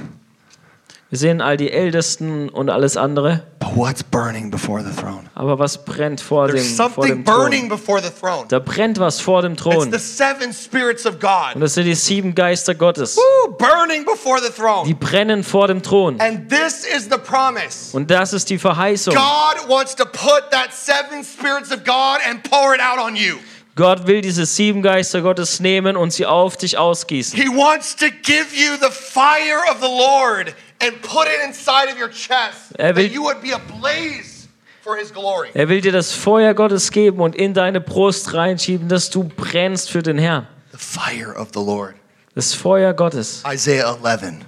Wir 1.09 1.17
sehen 1.17 1.39
all 1.39 1.55
die 1.55 1.71
Ältesten 1.71 2.49
und 2.49 2.69
alles 2.69 2.97
andere. 2.97 3.43
But 3.59 3.77
what's 3.77 4.03
burning 4.03 4.51
before 4.51 4.83
the 4.83 4.91
throne? 4.93 5.29
Aber 5.35 5.57
was 5.57 5.85
brennt 5.85 6.19
vor 6.19 6.47
dem, 6.47 6.55
There's 6.57 6.75
vor 6.75 6.89
something 6.89 7.03
dem 7.07 7.23
Thron? 7.25 7.35
burning 7.43 7.69
before 7.69 8.01
the 8.01 8.09
throne. 8.09 8.45
Da 8.49 8.59
brennt 8.59 8.99
was 8.99 9.21
vor 9.21 9.41
dem 9.41 9.53
It's 9.53 9.63
Thron. 9.63 9.89
the 9.93 9.99
seven 9.99 10.51
spirits 10.51 11.05
of 11.05 11.13
Und 11.13 11.21
God. 11.21 11.61
das 11.63 11.75
sind 11.75 11.85
die 11.85 11.95
sieben 11.95 12.35
Geister 12.35 12.75
Gottes. 12.75 13.15
Woo, 13.15 13.51
burning 13.53 14.03
before 14.03 14.39
the 14.41 14.49
Die 14.49 14.53
throne. 14.61 14.95
brennen 14.95 15.43
vor 15.45 15.69
dem 15.69 15.81
Thron. 15.81 16.19
And 16.19 16.49
this 16.49 16.83
is 16.85 17.03
the 17.09 17.17
promise. 17.17 17.95
Und 17.95 18.11
das 18.11 18.33
ist 18.33 18.49
die 18.49 18.57
Verheißung. 18.57 19.13
God 19.15 19.69
wants 19.69 19.95
to 19.95 20.03
put 20.03 20.51
that 20.51 20.73
seven 20.73 21.23
spirits 21.23 21.71
of 21.71 21.85
God 21.85 22.19
and 22.29 22.43
pour 22.43 22.75
it 22.75 22.81
out 22.81 22.99
on 22.99 23.15
you. 23.15 23.35
Gott 23.77 24.07
will 24.07 24.21
diese 24.21 24.45
sieben 24.47 24.81
Geister 24.81 25.21
Gottes 25.21 25.59
nehmen 25.59 25.95
und 25.95 26.11
sie 26.11 26.25
auf 26.25 26.57
dich 26.57 26.77
ausgießen. 26.79 27.39
He 27.39 27.47
wants 27.47 27.95
to 27.95 28.07
give 28.23 28.47
you 28.53 28.73
the 28.81 28.89
fire 28.91 29.61
of 29.71 29.77
the 29.79 29.87
Lord 29.87 30.53
and 30.81 31.01
put 31.01 31.27
it 31.27 31.39
inside 31.45 31.89
of 31.91 31.97
your 31.99 32.09
chest 32.09 32.73
Er 32.79 32.87
will- 32.95 33.03
that 33.03 33.11
you 33.11 33.23
would 33.23 33.41
be 33.41 33.53
ablaze 33.53 34.47
for 34.83 34.95
his 34.97 35.11
glory. 35.11 35.49
Er 35.53 35.67
will 35.69 35.81
dir 35.81 35.91
das 35.91 36.11
Feuer 36.13 36.53
Gottes 36.53 36.91
geben 36.91 37.19
und 37.19 37.35
in 37.35 37.53
deine 37.53 37.81
Brust 37.81 38.33
reinschieben, 38.33 38.87
dass 38.87 39.09
du 39.09 39.23
brennst 39.23 39.89
für 39.89 40.01
den 40.01 40.17
Herrn. 40.17 40.47
The 40.71 40.77
fire 40.77 41.35
of 41.35 41.49
the 41.53 41.59
Lord. 41.59 41.95
Das 42.35 42.53
Feuer 42.53 42.93
Gottes. 42.93 43.43
Isaiah 43.51 43.97
11. 44.03 44.45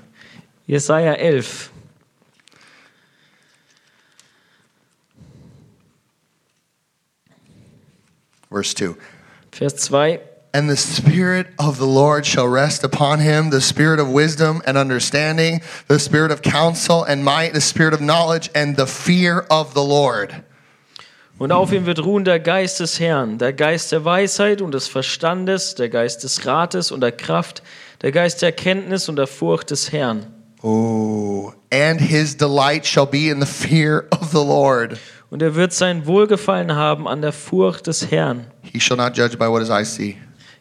Jesaja 0.68 1.14
11. 1.14 1.72
Verse 8.50 8.74
2. 8.76 8.96
Vers 9.52 9.76
2. 9.78 10.20
And 10.52 10.68
the 10.68 10.78
Spirit 10.78 11.48
of 11.60 11.78
the 11.78 11.86
Lord 11.86 12.26
shall 12.26 12.48
rest 12.48 12.84
upon 12.84 13.20
him 13.20 13.52
the 13.52 13.62
Spirit 13.62 14.00
of 14.00 14.10
wisdom 14.10 14.62
and 14.66 14.78
understanding, 14.78 15.62
the 15.88 16.00
Spirit 16.00 16.32
of 16.32 16.42
counsel 16.42 17.04
and 17.04 17.24
might, 17.24 17.54
the 17.54 17.62
Spirit 17.62 17.94
of 17.94 18.02
knowledge 18.02 18.50
and 18.56 18.76
the 18.76 18.88
fear 18.88 19.46
of 19.52 19.74
the 19.76 19.84
Lord. 19.84 20.44
Und 21.38 21.54
auf 21.54 21.72
ihm 21.72 21.86
wird 21.86 22.04
ruhen 22.04 22.26
der 22.26 22.40
Geist 22.40 22.82
des 22.82 23.00
Herrn, 23.00 23.38
der 23.38 23.54
Geist 23.54 23.94
der 23.94 24.04
Weisheit 24.04 24.62
und 24.62 24.74
des 24.74 24.88
Verstandes, 24.90 25.74
der 25.76 25.88
Geist 25.88 26.24
des 26.24 26.46
Rates 26.46 26.92
und 26.92 27.00
der 27.00 27.14
Kraft, 27.14 27.64
der 28.02 28.12
Geist 28.12 28.42
der 28.42 28.52
Kenntnis 28.52 29.08
und 29.08 29.16
der 29.16 29.28
Furcht 29.28 29.72
des 29.72 29.92
Herrn. 29.92 30.34
Oh, 30.62 31.54
and 31.72 32.02
his 32.02 32.36
delight 32.36 32.86
shall 32.86 33.06
be 33.06 33.30
in 33.30 33.40
the 33.40 33.46
fear 33.46 34.08
of 34.12 34.32
the 34.32 34.44
Lord. 34.44 34.98
Und 35.30 35.42
er 35.42 35.56
wird 35.56 35.72
sein 35.72 36.08
Wohlgefallen 36.08 36.76
haben 36.76 37.08
an 37.08 37.22
der 37.22 37.32
Furcht 37.32 37.88
des 37.88 38.12
Herrn. 38.12 38.48
He 38.62 38.80
shall 38.80 38.98
not 38.98 39.16
judge 39.16 39.38
by 39.38 39.48
what 39.48 39.62
his 39.62 39.70
eyes 39.70 39.96
see, 39.96 40.18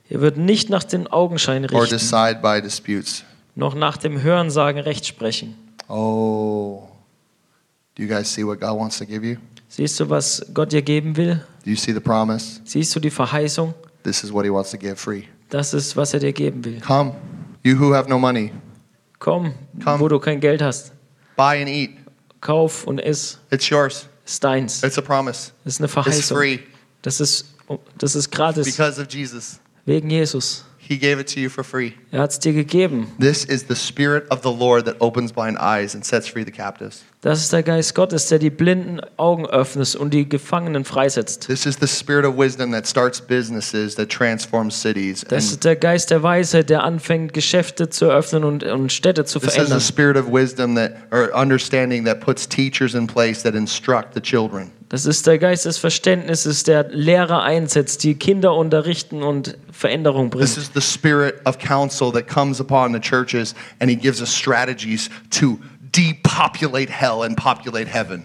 Er 0.08 0.20
wird 0.20 0.36
nicht 0.36 0.70
nach 0.70 0.84
den 0.84 1.06
Augenschein 1.06 1.64
or 1.64 1.82
richten, 1.82 1.96
decide 1.98 2.40
by 2.42 2.60
disputes. 2.62 3.24
noch 3.54 3.74
nach 3.74 3.96
dem 3.96 4.22
Hörensagen 4.22 4.80
Recht 4.80 5.06
sprechen. 5.06 5.54
Oh, 5.88 6.88
do 7.96 8.02
you 8.02 8.08
guys 8.08 8.32
see 8.32 8.44
what 8.44 8.60
God 8.60 8.78
wants 8.78 8.98
to 8.98 9.04
give 9.06 9.24
you? 9.26 9.36
Siehst 9.68 10.00
du, 10.00 10.08
was 10.08 10.44
Gott 10.54 10.72
dir 10.72 10.82
geben 10.82 11.16
will? 11.16 11.44
Do 11.64 11.70
you 11.70 11.76
see 11.76 11.92
the 11.92 12.00
promise? 12.00 12.60
Siehst 12.64 12.94
du 12.96 13.00
die 13.00 13.10
Verheißung? 13.10 13.74
This 14.02 14.24
is 14.24 14.32
what 14.32 14.44
he 14.44 14.50
wants 14.52 14.70
to 14.70 14.78
give 14.78 14.96
free. 14.96 15.24
Das 15.50 15.74
ist, 15.74 15.96
was 15.96 16.14
er 16.14 16.20
dir 16.20 16.32
geben 16.32 16.64
will. 16.64 16.80
Come, 16.80 17.14
you 17.62 17.78
who 17.78 17.94
have 17.94 18.08
no 18.08 18.18
money, 18.18 18.52
Komm, 19.18 19.52
Komm. 19.82 20.00
wo 20.00 20.08
du 20.08 20.18
kein 20.18 20.40
Geld 20.40 20.62
hast. 20.62 20.92
buy 21.36 21.58
and 21.60 21.68
eat. 21.68 21.90
Kauf 22.40 22.86
und 22.86 23.00
iss. 23.00 23.38
It's 23.50 23.68
yours. 23.68 24.06
Ist 24.24 24.42
deins. 24.44 24.82
It's 24.82 24.96
a 24.98 25.02
promise. 25.02 25.52
Das 25.64 25.74
ist 25.74 25.80
eine 25.80 25.86
It's 25.86 25.92
Verheißung. 25.94 26.36
free 26.36 26.58
Das 27.02 27.20
ist, 27.20 27.46
das 27.98 28.14
ist 28.14 28.30
gratis. 28.30 28.64
because 28.64 29.00
of 29.00 29.08
Jesus. 29.10 29.58
Wegen 29.88 30.10
Jesus. 30.10 30.64
He 30.76 30.98
gave 30.98 31.18
it 31.18 31.32
to 31.34 31.40
you 31.40 31.48
for 31.48 31.64
free. 31.64 31.94
Er 32.12 32.20
hat 32.20 32.30
es 32.30 32.38
dir 32.38 32.52
gegeben. 32.52 33.08
This 33.18 33.44
is 33.44 33.64
the 33.68 33.74
Spirit 33.74 34.30
of 34.30 34.40
the 34.42 34.50
Lord 34.50 34.84
that 34.84 34.96
opens 35.00 35.32
blind 35.32 35.58
eyes 35.58 35.94
and 35.94 36.04
sets 36.04 36.28
free 36.28 36.44
the 36.44 36.50
captives. 36.50 37.04
Das 37.22 37.40
ist 37.40 37.54
der 37.54 37.62
Geist 37.62 37.94
Gottes, 37.94 38.28
der 38.28 38.38
die 38.38 38.50
blinden 38.50 39.00
Augen 39.16 39.46
öffnet 39.46 39.96
und 39.96 40.12
die 40.12 40.28
Gefangenen 40.28 40.84
freisetzt. 40.84 41.46
This 41.46 41.64
is 41.64 41.78
the 41.80 41.86
Spirit 41.86 42.26
of 42.26 42.36
wisdom 42.36 42.70
that 42.72 42.86
starts 42.86 43.18
businesses, 43.18 43.94
that 43.94 44.10
transforms 44.10 44.78
cities. 44.80 45.24
Das 45.26 45.46
ist 45.46 45.64
der 45.64 45.76
Geist 45.76 46.10
der 46.10 46.22
Weisheit, 46.22 46.68
der 46.68 46.84
anfängt, 46.84 47.32
Geschäfte 47.32 47.88
zu 47.88 48.04
eröffnen 48.04 48.44
und, 48.44 48.62
und 48.64 48.92
Städte 48.92 49.24
zu 49.24 49.38
this 49.38 49.56
is 49.56 49.68
the 49.68 49.80
Spirit 49.80 50.18
of 50.18 50.30
wisdom 50.30 50.74
that, 50.74 50.92
or 51.10 51.30
understanding 51.34 52.04
that 52.04 52.20
puts 52.20 52.46
teachers 52.46 52.94
in 52.94 53.06
place 53.06 53.42
that 53.42 53.54
instruct 53.54 54.12
the 54.14 54.20
children. 54.20 54.70
Das 54.90 55.04
ist 55.04 55.26
der 55.26 55.38
Geist 55.38 55.66
des 55.66 55.76
Verständnisses, 55.76 56.62
der 56.62 56.88
Lehrer 56.88 57.42
einsetzt, 57.42 58.04
die 58.04 58.14
Kinder 58.14 58.54
unterrichten 58.54 59.22
und 59.22 59.58
Veränderung 59.70 60.30
This 60.30 60.54
bringt. 60.54 60.56
is 60.56 60.70
the 60.74 60.80
Spirit 60.80 61.40
of 61.44 61.58
counsel 61.58 62.10
that 62.12 62.26
comes 62.26 62.58
upon 62.60 62.94
the 62.94 63.00
churches 63.00 63.54
and 63.80 63.90
He 63.90 63.96
gives 63.96 64.20
us 64.22 64.34
strategies 64.34 65.10
to 65.30 65.58
depopulate 65.94 66.90
hell 66.90 67.22
and 67.22 67.36
populate 67.36 67.86
heaven. 67.88 68.24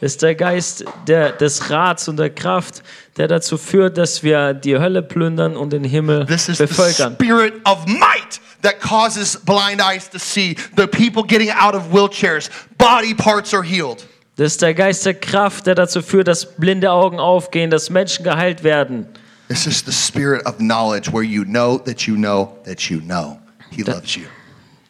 Das 0.00 0.12
ist 0.12 0.22
der 0.22 0.34
Geist 0.34 0.84
der, 1.06 1.32
des 1.32 1.68
Rats 1.70 2.08
und 2.08 2.16
der 2.16 2.30
Kraft, 2.30 2.82
der 3.18 3.28
dazu 3.28 3.58
führt, 3.58 3.98
dass 3.98 4.22
wir 4.22 4.54
die 4.54 4.78
Hölle 4.78 5.02
plündern 5.02 5.56
und 5.56 5.72
den 5.72 5.84
Himmel 5.84 6.24
This 6.26 6.48
is 6.48 6.58
the 6.58 6.64
bevölkern. 6.64 7.14
spirit 7.14 7.54
of 7.66 7.86
might 7.86 8.40
that 8.62 8.80
causes 8.80 9.36
blind 9.44 9.80
eyes 9.80 10.08
to 10.10 10.18
see, 10.18 10.56
the 10.76 10.86
people 10.86 11.22
getting 11.22 11.50
out 11.50 11.74
of 11.74 11.92
wheelchairs, 11.92 12.50
body 12.78 13.14
parts 13.14 13.52
are 13.54 13.62
healed. 13.62 14.06
Das 14.40 14.52
ist 14.52 14.62
der 14.62 14.72
Geist 14.72 15.04
der 15.04 15.12
Kraft, 15.12 15.66
der 15.66 15.74
dazu 15.74 16.00
führt, 16.00 16.26
dass 16.26 16.56
blinde 16.56 16.90
Augen 16.90 17.20
aufgehen, 17.20 17.68
dass 17.68 17.90
Menschen 17.90 18.24
geheilt 18.24 18.64
werden. 18.64 19.04
This 19.48 19.66
is 19.66 19.84
the 19.84 19.92
spirit 19.92 20.46
of 20.46 20.56
knowledge 20.56 21.12
where 21.12 21.22
you 21.22 21.44
know 21.44 21.76
that 21.76 22.00
you 22.06 22.14
know 22.14 22.56
that 22.64 22.80
you 22.84 23.00
know 23.00 23.38
He 23.70 23.82
loves 23.82 24.14
you. 24.14 24.22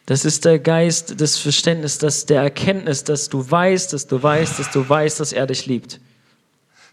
Das 0.05 0.23
ist 0.23 0.45
der 0.45 0.57
Geist 0.57 1.19
des 1.19 1.37
Verständnisses, 1.37 1.97
das 1.97 2.25
der 2.25 2.43
Erkenntnis, 2.43 3.03
dass 3.03 3.27
du 3.27 3.51
weißt, 3.51 3.91
dass 3.91 4.07
du 4.07 4.23
weißt, 4.23 4.57
dass 4.57 4.71
du 4.71 4.87
weißt, 4.87 5.19
dass 5.19 5.33
er 5.33 5.47
dich 5.47 5.65
liebt. 5.65 5.99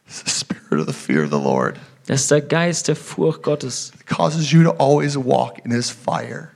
It's 0.09 0.25
the 0.25 0.29
spirit 0.29 0.81
of 0.81 0.93
the 0.93 1.01
fear 1.01 1.23
of 1.23 1.31
the 1.31 1.39
Lord 1.39 1.77
Das 2.09 2.23
ist 2.23 2.31
der 2.33 2.41
Geist 2.41 2.89
der 2.89 2.97
Furcht 2.97 3.45
Gottes, 3.45 3.93
that 3.93 4.07
causes 4.07 4.51
you 4.51 4.65
to 4.65 4.73
always 4.81 5.17
walk 5.17 5.65
in 5.65 5.71
His 5.71 5.91
fire, 5.91 6.49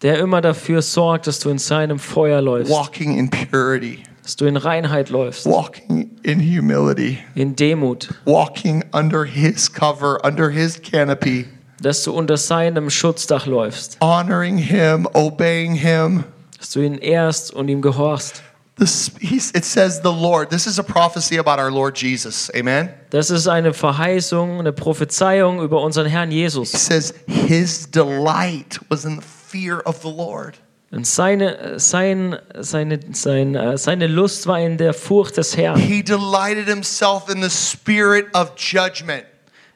der 0.00 0.20
immer 0.20 0.40
dafür 0.40 0.80
sorgt, 0.80 1.26
dass 1.26 1.38
du 1.38 1.50
in 1.50 1.58
seinem 1.58 1.98
Feuer 1.98 2.40
läufst, 2.40 2.72
walking 2.72 3.18
in 3.18 3.28
purity, 3.28 4.02
dass 4.22 4.36
du 4.36 4.46
in 4.46 4.56
Reinheit 4.56 5.10
läufst, 5.10 5.46
walking 5.46 6.10
in 6.22 6.40
humility, 6.40 7.18
in 7.34 7.56
Demut, 7.56 8.08
walking 8.24 8.84
under 8.92 9.24
His 9.24 9.72
cover, 9.72 10.18
under 10.24 10.50
His 10.50 10.80
canopy, 10.80 11.46
dass 11.82 12.02
du 12.04 12.12
unter 12.12 12.36
seinem 12.36 12.90
Schutzdach 12.90 13.46
läufst, 13.46 13.96
honoring 14.00 14.58
Him, 14.58 15.06
obeying 15.14 15.74
Him. 15.74 16.24
dass 16.58 16.70
du 16.70 16.80
ihn 16.80 16.98
ehrst 16.98 17.52
und 17.52 17.68
ihm 17.68 17.80
gehorchst. 17.82 18.42
This, 18.76 19.10
it 19.54 19.64
says 19.66 20.00
the 20.02 20.08
Lord. 20.10 20.48
This 20.48 20.66
is 20.66 20.78
a 20.78 20.82
prophecy 20.82 21.38
about 21.38 21.58
our 21.60 21.70
Lord 21.70 21.98
Jesus. 22.00 22.50
Amen. 22.54 22.88
Das 23.10 23.30
ist 23.30 23.46
eine 23.46 23.74
Verheißung, 23.74 24.58
eine 24.58 24.72
Prophezeiung 24.72 25.60
über 25.60 25.82
unseren 25.82 26.06
Herrn 26.06 26.30
It 26.30 26.36
Jesus. 26.36 26.72
says 26.72 27.12
his 27.26 27.90
delight 27.90 28.80
was 28.88 29.04
in 29.04 29.16
the 29.16 29.22
fear 29.22 29.82
of 29.84 30.00
the 30.02 30.08
Lord. 30.08 30.54
Und 30.92 31.06
seine, 31.06 31.78
sein, 31.78 32.36
seine, 32.58 32.98
sein, 33.12 33.54
äh, 33.54 33.78
seine 33.78 34.08
Lust 34.08 34.48
war 34.48 34.58
in 34.58 34.76
der 34.76 34.92
Furcht 34.92 35.36
des 35.36 35.56
Herrn. 35.56 35.78
He 35.78 36.02
delighted 36.02 36.66
himself 36.66 37.28
in 37.28 37.42
the 37.42 37.50
spirit 37.50 38.26
of 38.34 38.52
judgment. 38.56 39.24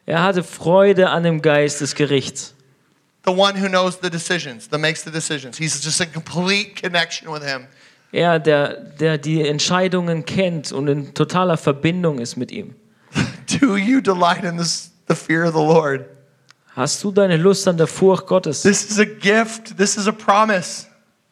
Er 0.07 0.23
hatte 0.23 0.43
Freude 0.43 1.11
an 1.11 1.23
dem 1.23 1.41
Geist 1.41 1.81
des 1.81 1.95
Gerichts. 1.95 2.55
The 3.25 3.31
one 3.31 3.55
who 3.55 3.69
knows 3.69 3.99
the 4.03 4.11
decisions, 4.11 4.69
that 4.69 4.81
makes 4.81 5.05
the 5.05 5.11
decisions. 5.11 5.57
He's 5.57 5.83
just 5.83 6.01
in 6.01 6.13
complete 6.13 6.75
connection 6.75 7.33
with 7.33 7.43
him. 7.43 7.69
Er, 8.13 8.39
der, 8.39 8.75
der 8.75 9.17
die 9.17 9.47
Entscheidungen 9.47 10.25
kennt 10.25 10.73
und 10.73 10.89
in 10.89 11.15
totaler 11.15 11.57
Verbindung 11.57 12.19
ist 12.19 12.37
mit 12.37 12.51
ihm. 12.51 12.75
Do 13.61 13.77
you 13.77 14.01
delight 14.01 14.45
in 14.45 14.59
this, 14.59 14.91
the 15.09 15.15
fear 15.15 15.45
of 15.45 15.55
the 15.55 15.61
Lord? 15.61 16.07
Hast 16.77 17.03
du 17.05 17.13
deine 17.13 17.37
Lust 17.37 17.69
an 17.69 17.77
der 17.77 17.87
Furcht 17.87 18.27
Gottes? 18.27 18.63
This 18.63 18.91
is 18.91 18.99
a 18.99 19.05
gift. 19.05 19.77
This 19.79 19.97
is 19.97 20.09
a 20.09 20.13
promise. 20.13 20.87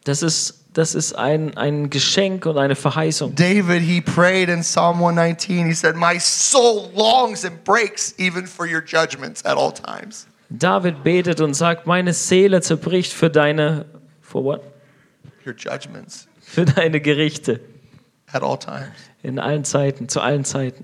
Das 0.05 0.21
ist, 0.21 0.65
das 0.73 0.95
ist 0.95 1.13
ein, 1.13 1.55
ein 1.55 1.89
Geschenk 1.89 2.45
und 2.45 2.57
eine 2.57 2.75
Verheißung. 2.75 3.35
David, 3.35 3.81
he 3.81 4.01
prayed 4.01 4.49
in 4.49 4.61
Psalm 4.61 4.97
119. 4.97 5.65
He 5.65 5.73
said, 5.73 5.95
My 5.95 6.19
soul 6.19 6.89
longs 6.93 7.45
and 7.45 7.63
breaks 7.63 8.13
even 8.17 8.45
for 8.47 8.65
your 8.65 8.81
judgments 8.85 9.43
at 9.45 9.57
all 9.57 9.71
times. 9.73 10.27
David 10.49 11.03
betet 11.03 11.41
und 11.41 11.53
sagt, 11.53 11.87
meine 11.87 12.13
Seele 12.13 12.61
zerbricht 12.61 13.13
für 13.13 13.29
deine, 13.29 13.85
for 14.21 14.43
what? 14.43 14.61
Your 15.45 15.55
judgments 15.57 16.27
Für 16.41 16.65
deine 16.65 16.99
Gerichte. 17.01 17.59
at 18.31 18.43
all 18.43 18.57
times. 18.57 18.91
In 19.23 19.39
allen 19.39 19.63
Zeiten, 19.63 20.09
zu 20.09 20.19
allen 20.21 20.43
Zeiten. 20.43 20.83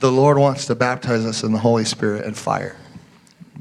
The 0.00 0.08
Lord 0.08 0.36
wants 0.36 0.66
to 0.66 0.74
baptize 0.74 1.24
us 1.24 1.42
in 1.44 1.52
the 1.52 1.60
Holy 1.62 1.84
Spirit 1.84 2.24
and 2.24 2.36
fire. 2.36 2.74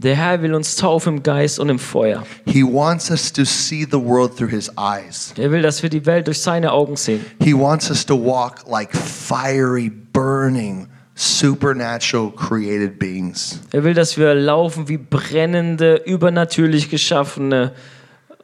Der 0.03 0.15
Herr 0.15 0.41
will 0.41 0.55
uns 0.55 0.77
taufen 0.77 1.17
im 1.17 1.23
Geist 1.23 1.59
und 1.59 1.69
im 1.69 1.77
Feuer. 1.77 2.25
He 2.47 2.63
wants 2.63 3.11
us 3.11 3.31
to 3.31 3.45
see 3.45 3.85
the 3.85 3.99
world 3.99 4.35
through 4.35 4.49
his 4.49 4.71
eyes. 4.75 5.31
Er 5.37 5.51
will, 5.51 5.61
dass 5.61 5.83
wir 5.83 5.91
die 5.91 6.03
Welt 6.07 6.25
durch 6.25 6.41
seine 6.41 6.71
Augen 6.71 6.95
sehen. 6.95 7.23
He 7.39 7.53
wants 7.53 7.87
us 7.91 8.03
to 8.07 8.15
walk 8.15 8.67
like 8.67 8.91
fiery, 8.95 9.91
burning, 9.91 10.87
supernatural 11.13 12.31
created 12.31 12.97
beings. 12.97 13.59
Er 13.71 13.83
will, 13.83 13.93
dass 13.93 14.17
wir 14.17 14.33
laufen 14.33 14.87
wie 14.87 14.97
brennende, 14.97 16.01
übernatürlich 16.03 16.89
geschaffene 16.89 17.73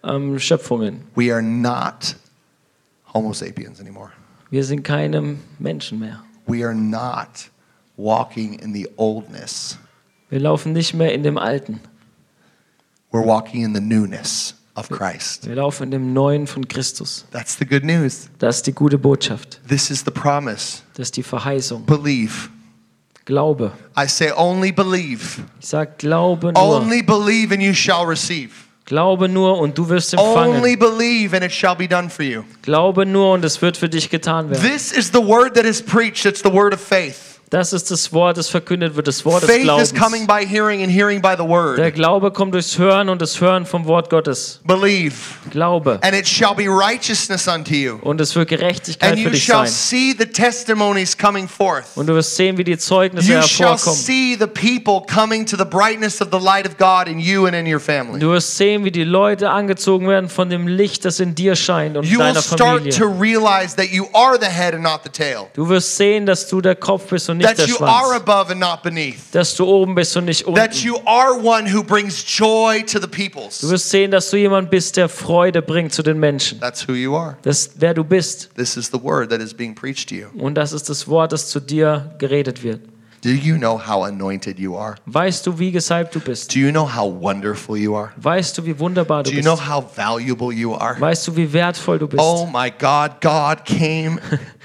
ähm, 0.03 0.37
Schöpfungen. 0.37 1.01
We 1.15 1.33
are 1.33 1.41
not 1.41 2.17
Homo 3.15 3.33
sapiens 3.33 3.79
anymore. 3.79 4.11
Wir 4.51 4.63
sind 4.63 4.83
keine 4.83 5.37
Menschen 5.57 5.97
mehr. 5.97 6.21
We 6.45 6.63
are 6.63 6.75
not 6.75 7.49
walking 7.97 8.59
in 8.59 8.75
the 8.75 8.87
oldness. 8.97 9.79
Wir 10.29 10.39
laufen 10.39 10.73
nicht 10.73 10.93
mehr 10.93 11.13
in 11.13 11.23
dem 11.23 11.37
Alten. 11.37 11.79
We're 13.11 13.25
walking 13.25 13.63
in 13.63 13.73
the 13.73 13.81
newness 13.81 14.55
of 14.75 14.89
Christ. 14.89 15.47
Wir 15.47 15.55
laufen 15.55 15.83
in 15.83 15.91
dem 15.91 16.13
Neuen 16.13 16.47
von 16.47 16.67
Christus. 16.67 17.25
That's 17.31 17.57
the 17.57 17.65
good 17.65 17.83
news. 17.83 18.29
Das 18.39 18.57
ist 18.57 18.67
die 18.67 18.73
gute 18.73 18.97
Botschaft. 18.97 19.61
This 19.67 19.89
is 19.89 20.03
the 20.05 20.11
promise. 20.11 20.81
Das 20.95 21.07
ist 21.07 21.17
die 21.17 21.23
Verheißung. 21.23 21.85
Believe. 21.85 22.49
Glaube. 23.25 23.71
I 23.97 24.07
say 24.07 24.31
only 24.35 24.71
believe. 24.71 25.41
Ich 25.59 25.67
sag, 25.67 25.97
glaube 25.97 26.53
nur. 26.53 26.61
Only 26.61 27.01
believe 27.01 27.53
and 27.53 27.61
you 27.63 27.73
shall 27.73 28.05
receive. 28.05 28.51
Glaube 28.85 29.27
nur 29.27 29.59
und 29.59 29.77
du 29.77 29.89
wirst 29.89 30.17
Only 30.17 30.61
empfangen. 30.63 30.79
believe 30.79 31.35
and 31.35 31.43
it 31.43 31.51
shall 31.51 31.75
be 31.75 31.87
done 31.87 32.09
for 32.09 32.23
you. 32.23 32.43
Glaube 32.61 33.05
nur 33.05 33.33
und 33.33 33.43
es 33.43 33.61
wird 33.61 33.75
für 33.75 33.89
dich 33.89 34.09
getan 34.09 34.49
werden. 34.49 34.61
This 34.61 34.93
is 34.93 35.07
the 35.11 35.19
word 35.21 35.55
that 35.55 35.65
is 35.65 35.81
preached. 35.81 36.25
It's 36.25 36.41
the 36.41 36.51
word 36.51 36.73
of 36.73 36.79
faith. 36.79 37.36
Das 37.49 37.71
ist 37.71 37.89
das 37.91 38.11
Wort, 38.11 38.35
das 38.35 38.49
verkündet 38.49 38.95
wird, 38.97 39.07
das 39.07 39.23
Wort 39.23 39.43
des 39.43 39.49
Faith 39.49 39.61
is 39.81 39.93
coming 39.93 40.25
Glaubens. 40.25 40.27
by 40.27 40.45
hearing 40.45 40.83
and 40.83 40.91
hearing 40.91 41.21
by 41.21 41.29
the 41.31 41.37
Der 41.37 41.47
word. 41.47 41.93
Glaube 41.95 42.31
kommt 42.31 42.53
durchs 42.53 42.77
Hören 42.77 43.07
und 43.07 43.21
das 43.21 43.39
Hören 43.39 43.65
vom 43.65 43.85
Wort 43.85 44.09
Gottes. 44.09 44.59
Believe 44.65 45.15
Glaube. 45.49 45.99
and 46.01 46.13
it 46.13 46.27
shall 46.27 46.53
be 46.53 46.67
righteousness 46.67 47.47
unto 47.47 47.73
you. 47.73 47.99
Und 48.01 48.19
es 48.19 48.35
wird 48.35 48.49
Gerechtigkeit 48.49 49.11
And 49.11 49.19
für 49.19 49.25
you 49.27 49.29
dich 49.31 49.45
shall 49.45 49.65
sein. 49.65 49.67
see 49.67 50.15
the 50.17 50.25
testimonies 50.25 51.17
coming 51.17 51.47
forth. 51.47 51.85
Und 51.95 52.07
du 52.07 52.15
wirst 52.15 52.35
sehen, 52.35 52.57
wie 52.57 52.65
die 52.65 52.77
Zeugnisse 52.77 53.31
You 53.31 53.41
shall 53.43 53.69
hervorkommen. 53.69 53.97
see 53.97 54.35
the 54.37 54.47
people 54.47 55.05
coming 55.07 55.45
to 55.45 55.55
the 55.55 55.63
brightness 55.63 56.21
of 56.21 56.27
the 56.33 56.39
light 56.43 56.67
of 56.67 56.77
God 56.77 57.07
in 57.07 57.17
you 57.17 57.45
and 57.45 57.55
in 57.55 57.65
your 57.71 57.79
family. 57.79 58.19
Du 58.19 58.29
wirst 58.31 58.57
sehen, 58.57 58.83
wie 58.83 58.91
die 58.91 59.05
Leute 59.05 59.49
angezogen 59.51 60.09
werden 60.09 60.29
von 60.29 60.49
dem 60.49 60.67
Licht, 60.67 61.05
das 61.05 61.21
in 61.21 61.33
dir 61.33 61.55
scheint 61.55 61.95
und 61.95 62.03
You 62.05 62.19
will 62.19 62.25
deiner 62.27 62.41
start 62.41 62.91
to 62.91 63.07
Familie. 63.07 63.21
realize 63.39 63.73
that 63.77 63.87
you 63.89 64.05
are 64.11 64.37
the 64.37 64.47
head 64.47 64.73
and 64.73 64.83
not 64.83 64.99
the 65.05 65.09
tail. 65.09 65.47
Du 65.53 65.69
wirst 65.69 65.95
sehen, 65.95 66.25
dass 66.25 66.47
du 66.49 66.59
der 66.59 66.75
Kopf 66.75 67.05
bist 67.07 67.29
und 67.29 67.36
nicht 67.37 67.47
That 67.47 67.57
der 67.59 67.67
you 67.67 67.77
are 67.79 68.05
Schwanz. 68.17 68.21
above 68.21 68.51
and 68.51 68.59
not 68.59 68.81
beneath. 68.83 69.15
Dass 69.31 69.55
du 69.55 69.65
oben 69.65 69.95
bist 69.95 70.15
und 70.17 70.25
nicht 70.25 70.45
That 70.45 70.47
unten. 70.73 70.77
you 70.85 70.97
are 71.05 71.33
one 71.33 71.71
who 71.73 71.83
brings 71.83 72.23
joy 72.27 72.83
to 72.83 72.99
the 72.99 73.07
peoples. 73.07 73.59
Du 73.59 73.69
wirst 73.69 73.89
sehen, 73.89 74.11
dass 74.11 74.29
du 74.29 74.37
jemand 74.37 74.69
bist, 74.69 74.97
der 74.97 75.09
Freude 75.09 75.61
bringt 75.61 75.93
zu 75.93 76.03
den 76.03 76.19
Menschen. 76.19 76.59
That's 76.59 76.87
who 76.87 76.93
you 76.93 77.15
are. 77.15 77.37
Das 77.43 77.59
ist, 77.67 77.71
wer 77.77 77.93
du 77.93 78.03
bist. 78.03 78.49
This 78.55 78.77
is 78.77 78.87
the 78.91 79.01
word 79.01 79.29
that 79.29 79.41
is 79.41 79.53
being 79.53 79.73
preached 79.75 80.09
to 80.09 80.15
you. 80.15 80.27
Und 80.37 80.55
das 80.55 80.73
ist 80.73 80.89
das 80.89 81.07
Wort, 81.07 81.31
das 81.31 81.49
zu 81.49 81.59
dir 81.59 82.15
geredet 82.17 82.63
wird. 82.63 82.81
Do 83.23 83.29
you 83.29 83.57
know 83.57 83.77
how 83.79 84.03
anointed 84.03 84.59
you 84.59 84.77
are? 84.77 84.95
Weißt 85.07 85.45
du, 85.47 85.57
wie 85.57 85.71
gesalbt 85.71 86.13
du 86.13 86.19
bist? 86.19 86.53
Do 86.53 86.59
you 86.59 86.71
know 86.71 86.87
how 86.87 87.09
wonderful 87.09 87.75
you 87.75 87.95
are? 87.95 88.11
Weißt 88.17 88.57
du, 88.57 88.65
wie 88.65 88.77
wunderbar 88.77 89.23
du 89.23 89.31
Do 89.31 89.35
you 89.35 89.41
know 89.41 89.55
bist? 89.55 89.67
how 89.67 89.83
valuable 89.95 90.53
you 90.53 90.75
are? 90.75 90.99
Weißt 90.99 91.27
du, 91.27 91.35
wie 91.35 91.51
wertvoll 91.51 91.97
du 91.99 92.07
bist? 92.07 92.21
Oh 92.23 92.45
my 92.45 92.69
God, 92.69 93.19
God 93.21 93.65
came 93.65 94.19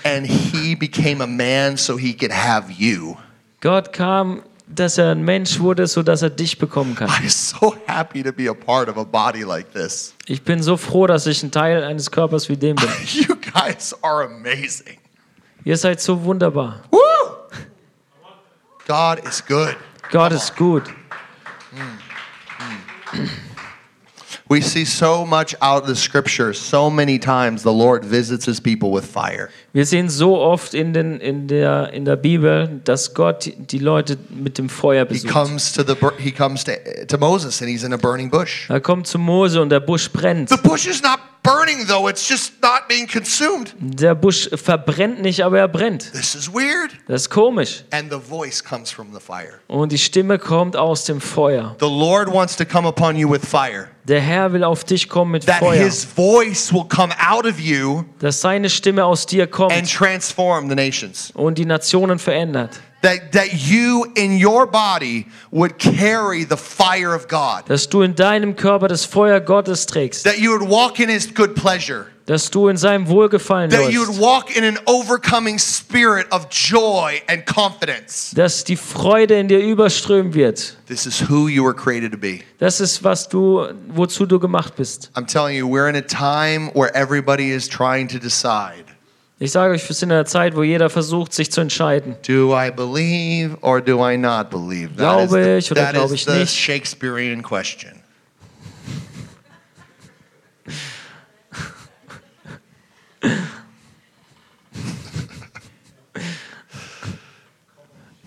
and 0.05 0.26
he 0.26 0.74
became 0.74 1.22
a 1.22 1.26
man 1.26 1.76
so 1.76 1.96
he 1.96 2.12
could 2.14 2.32
have 2.32 2.70
you. 2.70 3.16
Gott 3.61 3.92
kam, 3.92 4.42
dass 4.66 4.98
er 4.98 5.12
ein 5.12 5.22
Mensch 5.22 5.59
wurde, 5.59 5.86
sodass 5.86 6.22
er 6.22 6.30
dich 6.30 6.59
bekommen 6.59 6.94
kann. 6.94 7.09
I'm 7.09 7.28
so 7.30 7.74
happy 7.86 8.22
to 8.22 8.32
be 8.32 8.50
a 8.50 8.55
part 8.55 8.88
of 8.88 8.98
a 8.98 9.05
body 9.05 9.42
like 9.44 9.72
this. 9.72 10.14
Ich 10.26 10.42
bin 10.42 10.62
so 10.62 10.76
froh, 10.76 11.07
dass 11.07 11.26
ich 11.26 11.42
ein 11.42 11.50
Teil 11.50 11.82
eines 11.84 12.11
Körpers 12.11 12.48
wie 12.48 12.57
dem 12.57 12.76
bin. 12.76 12.88
Ihr 15.64 15.76
seid 15.76 16.00
so 16.00 16.24
wunderbar. 16.24 16.82
Woo! 16.90 17.01
God 18.87 19.26
is 19.26 19.41
good. 19.41 19.76
Gott 20.11 20.33
ist 20.33 20.57
gut. 20.57 20.89
We 24.49 24.61
see 24.61 24.85
so 24.85 25.24
much 25.24 25.55
out 25.62 25.83
of 25.83 25.89
the 25.89 25.97
scriptures. 25.97 26.59
So 26.61 26.91
many 26.91 27.18
times 27.18 27.62
the 27.62 27.72
Lord 27.72 28.05
visits 28.05 28.45
his 28.45 28.61
people 28.61 28.91
with 28.91 29.07
fire. 29.07 29.51
Wir 29.75 29.87
sehen 29.87 30.11
so 30.11 30.39
oft 30.39 30.75
in, 30.75 30.93
den, 30.93 31.18
in, 31.18 31.49
der, 31.49 31.95
in 31.95 32.05
der 32.05 32.16
Bibel, 32.16 32.81
dass 32.85 33.14
Gott 33.14 33.51
die 33.57 33.79
Leute 33.79 34.18
mit 34.29 34.59
dem 34.59 34.68
Feuer 34.68 35.07
He 35.07 35.14
besucht. 35.14 35.33
comes 35.33 35.73
to 35.73 35.83
the 35.83 35.95
bur- 35.95 36.12
he 36.18 36.31
comes 36.31 36.62
to, 36.64 36.73
to 37.09 37.16
Moses 37.16 37.61
and 37.62 37.70
he's 37.70 37.83
in 37.83 37.95
a 37.95 37.97
burning 37.97 38.31
bush. 38.31 38.68
Er 38.68 38.81
kommt 38.83 39.07
zu 39.07 39.18
Mose 39.18 39.61
und 39.62 39.70
der 39.70 39.81
Busch 39.81 40.11
brennt. 40.11 40.51
The 40.51 40.57
bush 40.62 40.87
is 40.87 41.03
not 41.03 41.18
burning 41.43 41.87
though, 41.89 42.07
it's 42.07 42.29
just 42.29 42.53
not 42.62 42.87
being 42.87 43.09
consumed. 43.09 43.75
Der 43.81 44.14
Busch 44.14 44.51
verbrennt 44.53 45.23
nicht, 45.23 45.43
aber 45.43 45.59
er 45.61 45.68
brennt. 45.68 46.12
This 46.12 46.35
is 46.35 46.53
weird. 46.53 46.91
Das 47.09 47.23
ist 47.23 47.31
komisch. 47.31 47.85
And 47.93 48.12
the 48.12 48.18
voice 48.20 48.62
comes 48.62 48.91
from 48.91 49.09
the 49.14 49.20
fire. 49.20 49.55
Und 49.68 49.91
die 49.91 49.99
Stimme 49.99 50.39
kommt 50.39 50.77
aus 50.77 51.05
dem 51.05 51.20
Feuer. 51.23 51.77
The 51.81 51.87
Lord 51.87 52.31
wants 52.31 52.57
to 52.57 52.66
come 52.66 52.87
upon 52.87 53.16
you 53.16 53.31
with 53.31 53.41
fire. 53.43 53.89
Der 54.05 54.20
Herr 54.20 54.53
will 54.53 54.64
auf 54.64 54.83
dich 54.83 55.09
kommen 55.09 55.31
mit 55.31 55.47
That 55.47 55.61
Feuer. 55.61 55.85
his 55.85 56.05
voice 56.05 56.73
will 56.73 56.85
come 56.89 57.14
out 57.25 57.47
of 57.47 57.61
you 57.61 58.03
Dass 58.18 58.41
seine 58.41 58.68
Stimme 58.68 59.05
aus 59.05 59.27
dir 59.27 59.45
and 59.45 59.53
kommt 59.69 59.91
transform 59.93 60.69
the 60.69 60.75
nations. 60.75 61.31
und 61.35 61.59
die 61.59 61.67
Nationen 61.67 62.19
verändert. 62.19 62.81
That 63.03 63.33
that 63.33 63.53
you 63.53 64.07
in 64.15 64.45
your 64.45 64.65
body 64.65 65.27
would 65.51 65.79
carry 65.79 66.47
the 66.49 66.57
fire 66.57 67.13
of 67.15 67.27
God. 67.27 67.69
Dass 67.69 67.89
du 67.89 68.03
in 68.03 68.15
deinem 68.15 68.55
Körper 68.55 68.87
das 68.87 69.05
Feuer 69.05 69.41
Gottes 69.41 69.87
trägst. 69.87 70.25
That 70.25 70.39
you 70.39 70.53
would 70.53 70.71
walk 70.71 71.01
in 71.01 71.09
his 71.09 71.35
good 71.35 71.57
pleasure. 71.57 72.07
Dass 72.27 72.49
du 72.53 72.69
in 72.69 72.77
seinem 72.77 73.09
Wohlgefallen 73.09 73.71
That 73.71 73.91
you 73.91 74.07
would 74.07 74.17
läufst. 74.17 74.21
walk 74.21 74.57
in 74.57 74.63
an 74.63 74.79
overcoming 74.87 75.59
spirit 75.59 76.31
of 76.31 76.47
joy 76.53 77.21
and 77.27 77.45
confidence. 77.45 78.31
Dass 78.37 78.63
die 78.63 78.77
Freude 78.77 79.37
in 79.37 79.49
dir 79.49 79.59
überströmen 79.59 80.33
wird. 80.33 80.77
This 80.87 81.05
is 81.05 81.29
who 81.29 81.49
you 81.49 81.65
were 81.65 81.75
created 81.75 82.13
to 82.13 82.19
be. 82.19 82.43
Das 82.61 82.81
ist, 82.81 83.03
was 83.03 83.29
du, 83.29 83.67
wozu 83.89 84.27
du 84.27 84.39
gemacht 84.39 84.77
bist. 84.77 85.11
I'm 85.17 85.27
telling 85.27 85.57
you, 85.57 85.67
we're 85.67 85.89
in 85.89 85.97
a 85.97 86.01
time 86.01 86.71
where 86.75 86.95
everybody 86.95 87.51
is 87.51 87.69
trying 87.69 88.07
to 88.07 88.19
decide 88.21 88.85
Ich 89.43 89.51
sage 89.51 89.74
euch, 89.74 89.88
wir 89.88 89.97
sind 89.97 90.11
in 90.11 90.14
einer 90.14 90.24
Zeit, 90.24 90.55
wo 90.55 90.62
jeder 90.62 90.88
versucht, 90.88 91.32
sich 91.32 91.51
zu 91.51 91.61
entscheiden. 91.61 92.14
do 92.24 92.57
I 92.57 92.70
believe 92.70 93.57
or 93.61 93.80
do 93.80 94.09
I 94.09 94.16
not 94.16 94.51
believe? 94.51 94.90
That 94.90 95.28
Glaube 95.28 95.43
the, 95.43 95.57
ich 95.59 95.68
oder 95.72 95.82
that 95.82 95.95
glaube 95.95 96.14
ich 96.14 96.24
the 96.24 96.38
nicht? 96.38 96.55
Shakespearean 96.55 97.43
question. 97.43 97.90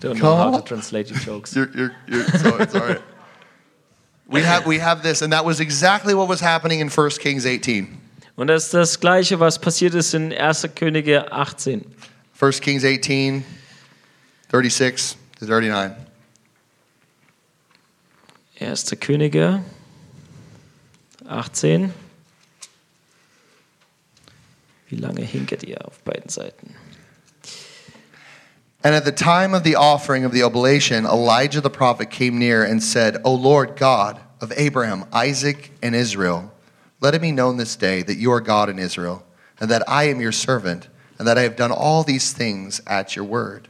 Don't 0.00 0.18
know 0.18 0.36
how 0.36 0.50
to 0.54 0.60
translate 0.60 1.08
your 1.08 1.18
jokes. 1.18 1.54
You're, 1.54 1.70
you're, 1.74 1.92
you're, 2.06 2.24
so 2.24 2.58
it's 2.58 2.74
all 2.74 2.82
right. 2.82 3.00
We 4.28 4.42
have, 4.42 4.66
we 4.66 4.80
have 4.80 5.02
this, 5.02 5.22
and 5.22 5.32
that 5.32 5.46
was 5.46 5.60
exactly 5.60 6.12
what 6.12 6.28
was 6.28 6.40
happening 6.40 6.80
in 6.80 6.90
1 6.90 7.10
Kings 7.20 7.46
18. 7.46 8.05
Und 8.36 8.48
das 8.48 8.64
ist 8.64 8.74
das 8.74 9.00
Gleiche, 9.00 9.40
was 9.40 9.58
passiert 9.58 9.94
ist 9.94 10.12
in 10.12 10.32
1. 10.32 10.68
Könige 10.74 11.32
18. 11.32 11.84
1 12.38 12.60
Kings 12.60 12.84
18, 12.84 13.44
36 14.50 15.16
to 15.38 15.46
39. 15.46 15.96
1. 18.60 18.96
Könige 19.00 19.62
18. 21.26 21.94
Wie 24.88 24.96
lange 24.96 25.22
hinkert 25.22 25.62
ihr 25.64 25.84
auf 25.86 25.98
beiden 26.00 26.28
Seiten? 26.28 26.74
And 28.82 28.94
at 28.94 29.04
the 29.04 29.12
time 29.12 29.56
of 29.56 29.64
the 29.64 29.76
offering 29.76 30.24
of 30.24 30.32
the 30.32 30.44
oblation, 30.44 31.06
Elijah 31.06 31.60
the 31.60 31.70
prophet 31.70 32.10
came 32.10 32.38
near 32.38 32.62
and 32.62 32.82
said, 32.82 33.18
O 33.24 33.34
Lord 33.34 33.76
God 33.76 34.20
of 34.40 34.52
Abraham, 34.56 35.06
Isaac, 35.12 35.70
and 35.82 35.94
Israel, 35.94 36.52
let 37.00 37.14
it 37.14 37.20
be 37.20 37.32
known 37.32 37.56
this 37.56 37.76
day 37.76 38.02
that 38.02 38.16
you 38.16 38.32
are 38.32 38.40
God 38.40 38.68
in 38.68 38.78
Israel, 38.78 39.24
and 39.60 39.70
that 39.70 39.88
I 39.88 40.04
am 40.04 40.20
your 40.20 40.32
servant, 40.32 40.88
and 41.18 41.26
that 41.26 41.38
I 41.38 41.42
have 41.42 41.56
done 41.56 41.72
all 41.72 42.02
these 42.02 42.32
things 42.32 42.80
at 42.86 43.16
your 43.16 43.24
word. 43.24 43.68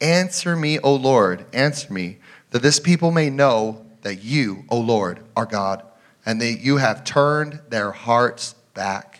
Answer 0.00 0.56
me, 0.56 0.78
O 0.78 0.94
Lord, 0.94 1.44
answer 1.52 1.92
me, 1.92 2.18
that 2.50 2.62
this 2.62 2.80
people 2.80 3.10
may 3.10 3.30
know 3.30 3.84
that 4.02 4.22
you, 4.22 4.64
O 4.70 4.78
Lord, 4.78 5.20
are 5.36 5.46
God, 5.46 5.82
and 6.24 6.40
that 6.40 6.60
you 6.60 6.78
have 6.78 7.04
turned 7.04 7.60
their 7.68 7.92
hearts 7.92 8.54
back. 8.74 9.19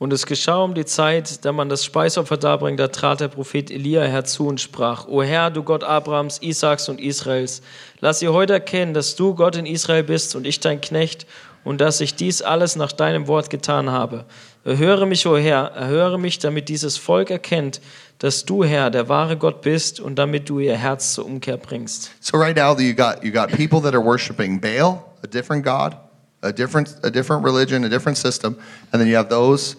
Und 0.00 0.14
es 0.14 0.24
geschah 0.24 0.56
um 0.62 0.72
die 0.72 0.86
Zeit, 0.86 1.44
da 1.44 1.52
man 1.52 1.68
das 1.68 1.84
Speisopfer 1.84 2.38
darbringt, 2.38 2.80
da 2.80 2.88
trat 2.88 3.20
der 3.20 3.28
Prophet 3.28 3.70
Elia 3.70 4.00
herzu 4.00 4.46
und 4.46 4.58
sprach, 4.58 5.06
O 5.06 5.22
Herr, 5.22 5.50
du 5.50 5.62
Gott 5.62 5.84
Abrahams, 5.84 6.38
Isaaks 6.40 6.88
und 6.88 6.98
Israels, 6.98 7.60
lass 8.00 8.20
sie 8.20 8.28
heute 8.28 8.54
erkennen, 8.54 8.94
dass 8.94 9.14
du 9.14 9.34
Gott 9.34 9.56
in 9.56 9.66
Israel 9.66 10.02
bist 10.02 10.34
und 10.34 10.46
ich 10.46 10.58
dein 10.58 10.80
Knecht 10.80 11.26
und 11.64 11.82
dass 11.82 12.00
ich 12.00 12.14
dies 12.14 12.40
alles 12.40 12.76
nach 12.76 12.92
deinem 12.92 13.28
Wort 13.28 13.50
getan 13.50 13.90
habe. 13.90 14.24
Erhöre 14.64 15.06
mich, 15.06 15.26
o 15.26 15.36
Herr, 15.36 15.72
erhöre 15.72 16.18
mich, 16.18 16.38
damit 16.38 16.70
dieses 16.70 16.96
Volk 16.96 17.28
erkennt, 17.28 17.82
dass 18.20 18.46
du, 18.46 18.64
Herr, 18.64 18.88
der 18.88 19.10
wahre 19.10 19.36
Gott 19.36 19.60
bist 19.60 20.00
und 20.00 20.18
damit 20.18 20.48
du 20.48 20.60
ihr 20.60 20.78
Herz 20.78 21.12
zur 21.12 21.26
Umkehr 21.26 21.58
bringst. 21.58 22.10
So 22.20 22.38
right 22.38 22.56
now 22.56 22.74
you 22.80 22.94
got 22.94 23.22
you 23.22 23.30
got 23.30 23.48
people 23.50 23.82
that 23.82 23.92
are 23.92 24.02
worshiping 24.02 24.58
Baal, 24.58 25.04
a 25.22 25.26
different 25.26 25.62
god, 25.62 25.94
a 26.40 26.52
different 26.52 26.96
a 27.02 27.10
different 27.10 27.44
religion, 27.44 27.84
a 27.84 27.90
different 27.90 28.16
system, 28.16 28.56
and 28.92 29.02
then 29.02 29.06
you 29.06 29.18
have 29.18 29.28
those 29.28 29.76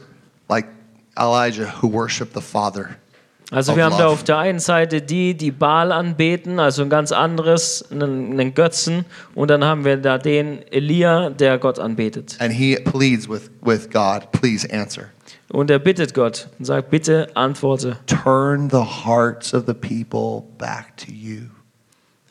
like 0.52 0.68
Elijah 1.18 1.74
who 1.82 1.88
worship 1.88 2.34
the 2.34 2.42
Father. 2.42 2.98
Also 3.52 3.76
wir 3.76 3.84
haben 3.84 3.98
da 3.98 4.08
auf 4.08 4.24
der 4.24 4.38
einen 4.38 4.60
Seite 4.60 5.02
die, 5.02 5.36
die 5.36 5.52
Baal 5.52 5.92
anbeten, 5.92 6.58
also 6.58 6.84
ein 6.84 6.90
ganz 6.90 7.12
anderes, 7.12 7.84
einen, 7.92 8.32
einen 8.32 8.54
Götzen. 8.54 9.04
Und 9.36 9.50
dann 9.50 9.66
haben 9.66 9.84
wir 9.84 9.98
da 9.98 10.18
den 10.18 10.66
Elia, 10.72 11.30
der 11.30 11.58
Gott 11.58 11.78
anbetet. 11.78 12.38
And 12.40 12.54
he 12.54 12.78
pleads 12.78 13.28
with 13.28 13.52
with 13.62 13.90
God, 13.90 14.32
please 14.32 14.66
answer. 14.72 15.10
Und 15.50 15.70
er 15.70 15.80
bittet 15.80 16.14
Gott 16.14 16.48
und 16.60 16.66
sagt, 16.66 16.92
bitte 16.92 17.28
antworte. 17.36 17.98
Turn 18.06 18.70
the 18.70 19.06
hearts 19.06 19.54
of 19.54 19.66
the 19.68 19.74
people 19.74 20.48
back 20.58 20.96
to 20.96 21.12
you. 21.12 21.48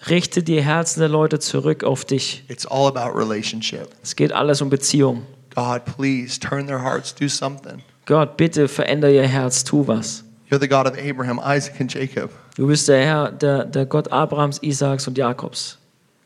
Richte 0.08 0.42
die 0.42 0.62
Herzen 0.62 1.00
der 1.00 1.10
Leute 1.10 1.38
zurück 1.38 1.84
auf 1.84 2.06
dich. 2.06 2.44
It's 2.48 2.64
all 2.64 2.86
about 2.86 3.14
relationship. 3.14 3.88
Es 4.02 4.16
geht 4.16 4.32
alles 4.32 4.62
um 4.62 4.70
Beziehung. 4.70 5.26
God, 5.54 5.84
please 5.84 6.40
turn 6.40 6.66
their 6.66 6.82
hearts, 6.82 7.14
do 7.14 7.28
something. 7.28 7.82
Gott, 8.10 8.36
bitte 8.36 8.66
verändere 8.66 9.14
ihr 9.14 9.28
Herz, 9.28 9.62
tu 9.62 9.86
was. 9.86 10.24
You're 10.50 10.58
the 10.58 10.66
God 10.66 10.88
of 10.88 10.98
Abraham, 10.98 11.38
Isaac, 11.38 11.80
and 11.80 11.88
Jacob. 11.88 12.32
Du 12.56 12.66
bist 12.66 12.88
der 12.88 13.04
Herr, 13.04 13.30
der, 13.30 13.64
der 13.64 13.86
Gott 13.86 14.10
Abrahams, 14.10 14.60
Isaaks 14.64 15.06
und 15.06 15.16
Jakobs. 15.16 15.78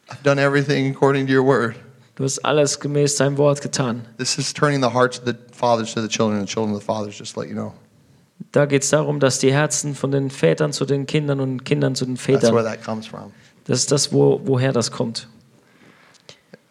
I've 0.08 0.22
done 0.22 0.40
everything 0.40 0.90
according 0.90 1.26
to 1.26 1.32
your 1.34 1.44
word. 1.44 1.74
Du 2.14 2.24
hast 2.24 2.42
alles 2.42 2.80
gemäß 2.80 3.16
deinem 3.16 3.36
Wort 3.36 3.60
getan. 3.60 4.06
This 4.16 4.38
is 4.38 4.54
turning 4.54 4.80
the 4.80 4.94
hearts 4.94 5.18
of 5.18 5.26
the 5.26 5.34
fathers 5.52 5.92
to 5.92 6.00
the 6.00 6.08
children 6.08 6.38
and 6.38 6.48
the 6.48 6.50
children 6.50 6.74
of 6.74 6.80
the 6.80 6.86
fathers, 6.86 7.18
just 7.18 7.34
to 7.34 7.40
let 7.40 7.50
you 7.50 7.54
know. 7.54 7.74
Da 8.52 8.64
geht 8.64 8.82
es 8.82 8.88
darum, 8.88 9.20
dass 9.20 9.38
die 9.40 9.52
Herzen 9.52 9.94
von 9.94 10.10
den 10.10 10.30
Vätern 10.30 10.72
zu 10.72 10.86
den 10.86 11.04
Kindern 11.04 11.40
und 11.40 11.66
Kindern 11.66 11.94
zu 11.94 12.06
den 12.06 12.16
That's 12.16 12.44
where 12.44 12.62
Vätern, 12.62 12.64
that 12.64 12.82
comes 12.82 13.06
from. 13.06 13.30
das 13.66 13.80
ist 13.80 13.92
das, 13.92 14.10
wo, 14.10 14.40
woher 14.42 14.72
das 14.72 14.90
kommt. 14.90 15.28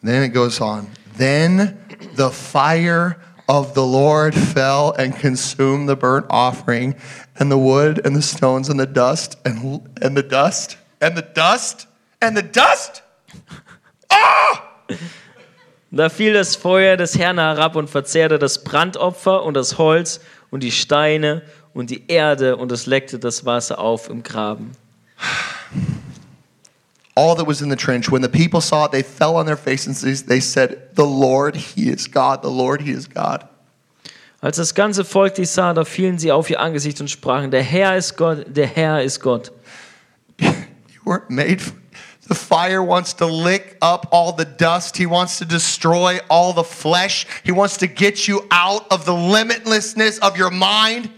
Then 0.03 0.24
it 0.24 0.34
goes 0.34 0.59
on. 0.59 0.88
Then 1.20 1.78
the 2.18 2.30
fire 2.32 3.18
of 3.47 3.73
the 3.73 3.85
Lord 3.85 4.33
fell 4.33 4.93
and 4.97 5.15
consumed 5.15 5.89
the 5.89 5.95
burnt 5.95 6.25
offering 6.29 6.95
and 7.37 7.51
the 7.51 7.57
wood 7.57 8.01
and 8.05 8.15
the 8.15 8.21
stones 8.21 8.69
and 8.69 8.79
the 8.79 8.85
dust 8.85 9.37
and, 9.45 9.81
and 10.01 10.15
the 10.15 10.23
dust 10.23 10.77
and 11.01 11.15
the 11.15 11.21
dust 11.21 11.87
and 12.21 12.37
the 12.37 12.43
dust. 12.43 13.01
Da 15.91 16.09
fiel 16.09 16.33
das 16.33 16.55
Feuer 16.55 16.97
des 16.97 17.17
Herrn 17.17 17.37
herab 17.37 17.75
und 17.75 17.87
verzehrte 17.87 18.39
das 18.39 18.63
Brandopfer 18.63 19.43
und 19.43 19.53
das 19.53 19.77
Holz 19.77 20.21
und 20.49 20.63
die 20.63 20.71
Steine 20.71 21.43
und 21.73 21.89
die 21.89 22.07
Erde 22.07 22.57
und 22.57 22.71
es 22.71 22.87
leckte 22.87 23.19
das 23.19 23.45
Wasser 23.45 23.77
auf 23.77 24.09
im 24.09 24.23
Graben. 24.23 24.71
All 27.16 27.36
that 27.36 27.45
was 27.45 27.61
in 27.61 27.70
the 27.70 27.76
trench. 27.76 28.09
When 28.09 28.22
the 28.22 28.30
people 28.30 28.59
saw 28.59 28.86
it, 28.86 28.91
they 28.91 29.03
fell 29.03 29.36
on 29.36 29.45
their 29.45 29.57
faces. 29.57 30.03
And 30.03 30.16
they 30.28 30.39
said, 30.39 30.95
The 30.95 31.05
Lord, 31.05 31.55
He 31.55 31.89
is 31.89 32.07
God. 32.07 32.41
The 32.41 32.49
Lord, 32.49 32.82
He 32.82 32.91
is 32.91 33.07
God. 33.07 33.47
Als 34.41 34.57
das 34.57 34.74
ganze 34.74 35.05
Volk 35.05 35.36
dies 35.36 35.53
sah, 35.53 35.74
da 35.74 35.86
fielen 35.86 36.20
sie 36.20 36.30
auf 36.30 36.49
ihr 36.49 36.59
Angesicht 36.59 36.99
und 36.99 37.09
sprachen, 37.09 37.49
der 37.49 37.64
Herr 37.64 37.95
ist 37.95 38.18
Gott, 38.18 38.45
der 38.47 38.68
Herr 38.68 39.01
ist 39.01 39.22
Gott. 39.22 39.53
You 40.41 41.01
weren't 41.05 41.30
made 41.30 41.61
for. 41.61 41.74
The 42.28 42.36
fire 42.36 42.82
wants 42.82 43.14
to 43.16 43.26
lick 43.26 43.78
up 43.82 44.07
all 44.11 44.32
the 44.32 44.45
dust. 44.45 44.97
He 44.97 45.05
wants 45.05 45.39
to 45.39 45.45
destroy 45.45 46.20
all 46.30 46.53
the 46.53 46.64
flesh. 46.64 47.28
He 47.43 47.51
wants 47.51 47.78
to 47.78 47.88
get 47.88 48.28
you 48.28 48.45
out 48.49 48.89
of 48.91 49.05
the 49.05 49.14
limitlessness 49.14 50.20
of 50.20 50.38
your 50.38 50.49
mind. 50.49 51.09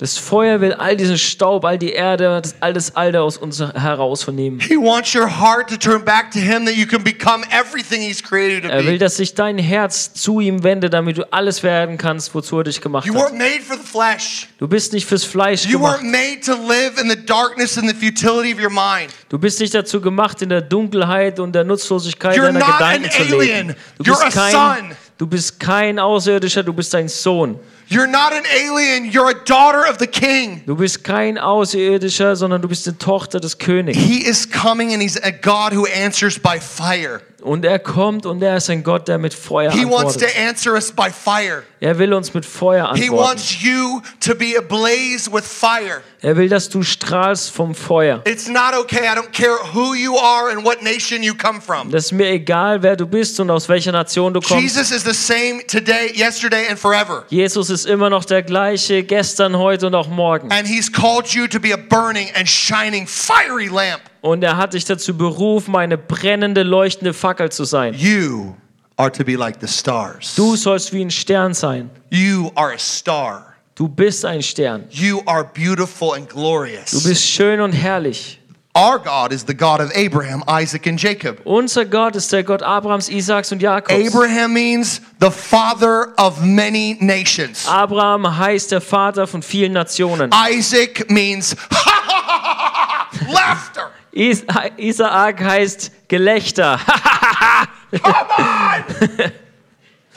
Das 0.00 0.16
Feuer 0.16 0.60
will 0.60 0.74
all 0.74 0.96
diesen 0.96 1.18
Staub, 1.18 1.64
all 1.64 1.76
die 1.76 1.90
Erde, 1.90 2.40
das, 2.40 2.54
all 2.60 2.72
das 2.72 2.94
Alte 2.94 3.20
aus 3.20 3.36
uns 3.36 3.58
herausnehmen. 3.58 4.60
He 4.60 4.76
wants 4.76 5.12
your 5.12 5.26
heart 5.40 5.68
to 5.70 5.76
turn 5.76 6.04
back 6.04 6.30
to 6.30 6.38
Him 6.38 6.66
that 6.66 6.76
you 6.76 6.86
can 6.86 7.02
become 7.02 7.44
everything 7.50 8.00
He's 8.00 8.22
created 8.22 8.62
you 8.62 8.68
to 8.70 8.74
Er 8.76 8.84
will, 8.86 8.98
dass 8.98 9.16
sich 9.16 9.34
dein 9.34 9.58
Herz 9.58 10.14
zu 10.14 10.38
ihm 10.38 10.62
wende, 10.62 10.88
damit 10.88 11.18
du 11.18 11.24
alles 11.32 11.64
werden 11.64 11.98
kannst, 11.98 12.32
wozu 12.32 12.58
er 12.58 12.64
dich 12.64 12.80
gemacht 12.80 13.06
You 13.08 13.14
hat. 13.16 13.32
weren't 13.32 13.38
made 13.38 13.60
for 13.60 13.76
the 13.76 13.82
flesh. 13.82 14.46
Du 14.58 14.68
bist 14.68 14.92
nicht 14.92 15.04
fürs 15.04 15.24
Fleisch 15.24 15.66
You 15.66 15.78
gemacht. 15.80 16.00
weren't 16.00 16.12
made 16.12 16.40
to 16.46 16.52
live 16.54 16.96
in 17.02 17.10
the 17.10 17.16
darkness 17.26 17.76
and 17.76 17.88
the 17.90 17.94
futility 17.96 18.54
of 18.54 18.60
your 18.62 18.70
mind. 18.70 19.12
Du 19.30 19.36
bist 19.36 19.58
nicht 19.58 19.74
dazu 19.74 20.00
gemacht, 20.00 20.40
in 20.42 20.50
der 20.50 20.60
Dunkelheit 20.60 21.40
und 21.40 21.52
der 21.52 21.64
Nutzlosigkeit 21.64 22.36
You're 22.38 22.52
deiner 22.52 22.60
Gedanken 22.60 23.04
an 23.06 23.10
zu 23.28 23.40
leben. 23.40 23.74
Du 23.98 24.04
bist, 24.04 24.30
kein, 24.30 24.96
du 25.18 25.26
bist 25.26 25.58
kein 25.58 25.98
Außerirdischer, 25.98 26.62
du 26.62 26.72
bist 26.72 26.94
ein 26.94 27.08
Sohn. 27.08 27.58
You're 27.90 28.06
not 28.06 28.32
an 28.34 28.44
alien. 28.54 29.10
You're 29.10 29.30
a 29.30 29.44
daughter 29.46 29.84
of 29.88 29.98
the 29.98 30.06
King. 30.06 30.62
Du 30.66 30.76
bist 30.76 31.04
kein 31.04 31.38
Außerirdischer, 31.38 32.36
sondern 32.36 32.60
du 32.60 32.68
bist 32.68 32.86
eine 32.86 32.98
Tochter 32.98 33.40
des 33.40 33.56
Königs. 33.58 33.96
He 33.98 34.18
is 34.26 34.46
coming 34.50 34.92
and 34.92 35.02
He's 35.02 35.16
a 35.22 35.30
God 35.30 35.72
who 35.72 35.86
answers 35.86 36.38
by 36.38 36.58
fire. 36.60 37.22
Und 37.40 37.64
er 37.64 37.78
kommt 37.78 38.26
und 38.26 38.42
er 38.42 38.56
ist 38.56 38.68
ein 38.68 38.82
Gott, 38.82 39.06
der 39.08 39.16
mit 39.16 39.32
Feuer 39.32 39.70
He 39.70 39.84
wants 39.84 40.16
to 40.18 40.26
antwortet. 40.26 40.36
answer 40.48 40.72
us 40.74 40.90
by 40.92 41.08
fire. 41.10 41.62
Er 41.80 41.96
will 41.98 42.12
uns 42.12 42.34
mit 42.34 42.44
Feuer 42.44 42.92
He 42.94 43.04
antworten. 43.04 43.16
wants 43.28 43.62
you 43.62 44.02
to 44.20 44.34
be 44.34 44.56
ablaze 44.58 45.30
with 45.32 45.44
fire. 45.46 46.02
Er 46.20 46.36
will, 46.36 46.48
dass 46.48 46.68
du 46.68 46.82
strahlst 46.82 47.50
vom 47.50 47.76
Feuer. 47.76 48.22
It's 48.26 48.48
not 48.48 48.74
okay. 48.76 49.04
I 49.04 49.16
don't 49.16 49.32
care 49.32 49.56
who 49.72 49.94
you 49.94 50.16
are 50.18 50.50
and 50.50 50.64
what 50.64 50.82
nation 50.82 51.22
you 51.22 51.32
come 51.34 51.60
from. 51.60 51.90
Das 51.92 52.06
ist 52.06 52.12
mir 52.12 52.28
egal, 52.28 52.82
wer 52.82 52.96
du 52.96 53.06
bist 53.06 53.38
und 53.38 53.50
aus 53.50 53.68
welcher 53.68 53.92
Nation 53.92 54.34
du 54.34 54.40
kommst. 54.40 54.60
Jesus 54.60 54.90
is 54.90 55.04
the 55.04 55.14
same 55.14 55.64
today, 55.66 56.12
yesterday, 56.16 56.68
and 56.68 56.76
forever. 56.76 57.24
Jesus 57.28 57.70
ist 57.70 57.86
immer 57.86 58.10
noch 58.10 58.24
der 58.24 58.42
gleiche, 58.42 59.04
gestern, 59.04 59.56
heute 59.56 59.86
und 59.86 59.94
auch 59.94 60.08
morgen. 60.08 60.50
And 60.50 60.66
He's 60.66 60.92
called 60.92 61.28
you 61.28 61.46
to 61.46 61.60
be 61.60 61.72
a 61.72 61.76
burning 61.76 62.28
and 62.34 62.48
shining 62.48 63.06
fiery 63.06 63.68
lamp. 63.68 64.02
Und 64.20 64.42
er 64.42 64.56
hat 64.56 64.74
dich 64.74 64.84
dazu 64.84 65.16
berufen, 65.16 65.76
eine 65.76 65.96
brennende, 65.96 66.64
leuchtende 66.64 67.14
Fackel 67.14 67.52
zu 67.52 67.62
sein. 67.62 67.94
You 67.94 68.54
are 68.96 69.12
to 69.12 69.22
be 69.22 69.36
like 69.36 69.58
the 69.60 69.68
stars. 69.68 70.34
Du 70.34 70.56
sollst 70.56 70.92
wie 70.92 71.02
ein 71.02 71.12
Stern 71.12 71.54
sein. 71.54 71.90
You 72.10 72.50
are 72.56 72.74
a 72.74 72.78
star. 72.78 73.47
Du 73.78 73.86
bist 73.86 74.24
ein 74.24 74.42
Stern. 74.42 74.86
You 74.90 75.22
are 75.24 75.44
beautiful 75.44 76.12
and 76.14 76.28
Du 76.28 76.34
glorious. 76.34 77.04
bist 77.04 77.22
schön 77.22 77.60
und 77.60 77.70
herrlich. 77.70 78.40
Our 78.74 78.98
God 78.98 79.32
is 79.32 79.44
the 79.46 79.54
God 79.54 79.78
of 79.80 79.92
Abraham, 79.94 80.42
Isaac, 80.48 80.88
and 80.88 81.00
Jacob. 81.00 81.40
Unser 81.44 81.84
Gott 81.84 82.16
ist 82.16 82.32
der 82.32 82.42
Gott 82.42 82.60
Abrahams, 82.60 83.08
Isaaks 83.08 83.52
und 83.52 83.62
Jakobs. 83.62 83.94
Abraham 83.94 84.52
means 84.52 85.00
the 85.20 85.30
father 85.30 86.12
of 86.16 86.42
many 86.42 86.96
nations. 86.98 87.68
Abraham 87.68 88.36
heißt 88.36 88.72
der 88.72 88.80
Vater 88.80 89.28
von 89.28 89.42
vielen 89.42 89.74
Nationen. 89.74 90.32
Isaac 90.50 91.08
means 91.08 91.54
laughter. 93.28 93.92
Is 94.10 94.44
Isaak 94.76 95.40
heißt 95.40 95.92
Gelächter. 96.08 96.80
Come 98.02 98.28
on! 98.38 99.32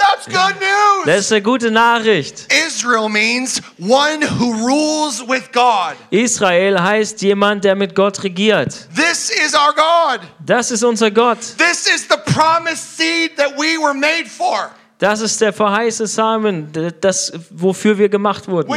That's 0.02 0.26
good 0.26 0.60
news. 0.60 1.06
Das 1.06 1.20
ist 1.20 1.32
eine 1.32 1.42
gute 1.42 1.70
Nachricht. 1.72 2.48
Israel 2.68 3.10
means 3.10 3.62
one 3.80 4.22
who 4.40 4.52
rules 4.68 5.22
with 5.28 5.52
God. 5.52 5.96
Israel 6.10 6.82
heißt 6.82 7.22
jemand, 7.22 7.64
der 7.64 7.76
mit 7.76 7.94
Gott 7.94 8.24
regiert. 8.24 8.88
This 8.96 9.30
is 9.30 9.54
our 9.54 9.74
God. 9.76 10.22
Das 10.46 10.72
ist 10.72 10.84
unser 10.84 11.12
Gott. 11.12 11.40
This 11.58 11.88
is 11.88 12.08
the 12.10 12.18
promised 12.34 12.98
seed 12.98 13.38
that 13.38 13.58
we 13.58 13.78
were 13.78 13.94
made 13.94 14.26
for. 14.28 14.72
Das 15.02 15.20
ist 15.20 15.42
der 15.42 15.52
verheißene 15.52 16.08
Samen, 16.08 16.72
das, 17.02 17.34
wofür 17.50 17.98
wir 17.98 18.08
gemacht 18.08 18.48
wurden. 18.48 18.72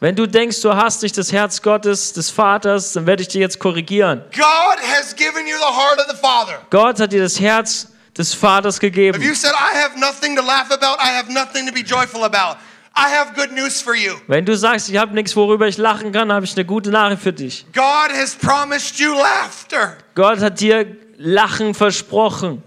Wenn 0.00 0.16
du 0.16 0.26
denkst, 0.26 0.62
du 0.62 0.74
hast 0.74 1.02
nicht 1.02 1.18
das 1.18 1.30
Herz 1.30 1.60
Gottes, 1.60 2.14
des 2.14 2.30
Vaters, 2.30 2.94
dann 2.94 3.04
werde 3.04 3.20
ich 3.20 3.28
dir 3.28 3.42
jetzt 3.42 3.58
korrigieren. 3.58 4.24
Gott 6.70 7.00
hat 7.00 7.12
dir 7.12 7.22
das 7.22 7.38
Herz 7.38 7.88
des 8.16 8.32
Vaters 8.32 8.76
If 8.78 8.82
you 8.82 8.88
gegeben. 8.88 9.34
said, 9.34 9.52
I 9.52 9.76
have 9.76 10.00
nothing 10.00 10.34
to 10.34 10.42
laugh 10.42 10.70
about, 10.70 10.98
I 11.02 11.14
have 11.14 11.30
nothing 11.30 11.66
to 11.66 11.72
be 11.74 11.82
joyful 11.82 12.24
about, 12.24 12.56
I 12.96 13.08
have 13.14 13.34
good 13.34 13.52
news 13.52 13.80
for 13.80 13.94
you. 13.94 14.12
Wenn 14.26 14.44
du 14.44 14.56
sagst, 14.56 14.88
ich 14.90 14.96
habe 14.96 15.14
nichts, 15.14 15.34
worüber 15.34 15.66
ich 15.66 15.78
lachen 15.78 16.12
kann, 16.12 16.30
habe 16.32 16.44
ich 16.44 16.54
eine 16.54 16.64
gute 16.64 16.90
Nachricht 16.90 17.22
für 17.22 17.32
dich. 17.32 17.64
God 17.72 18.12
has 18.14 18.34
promised 18.34 18.98
you 18.98 19.12
laughter. 19.14 19.96
Gott 20.14 20.40
hat 20.40 20.60
dir 20.60 20.86
Lachen 21.16 21.74
versprochen. 21.74 22.62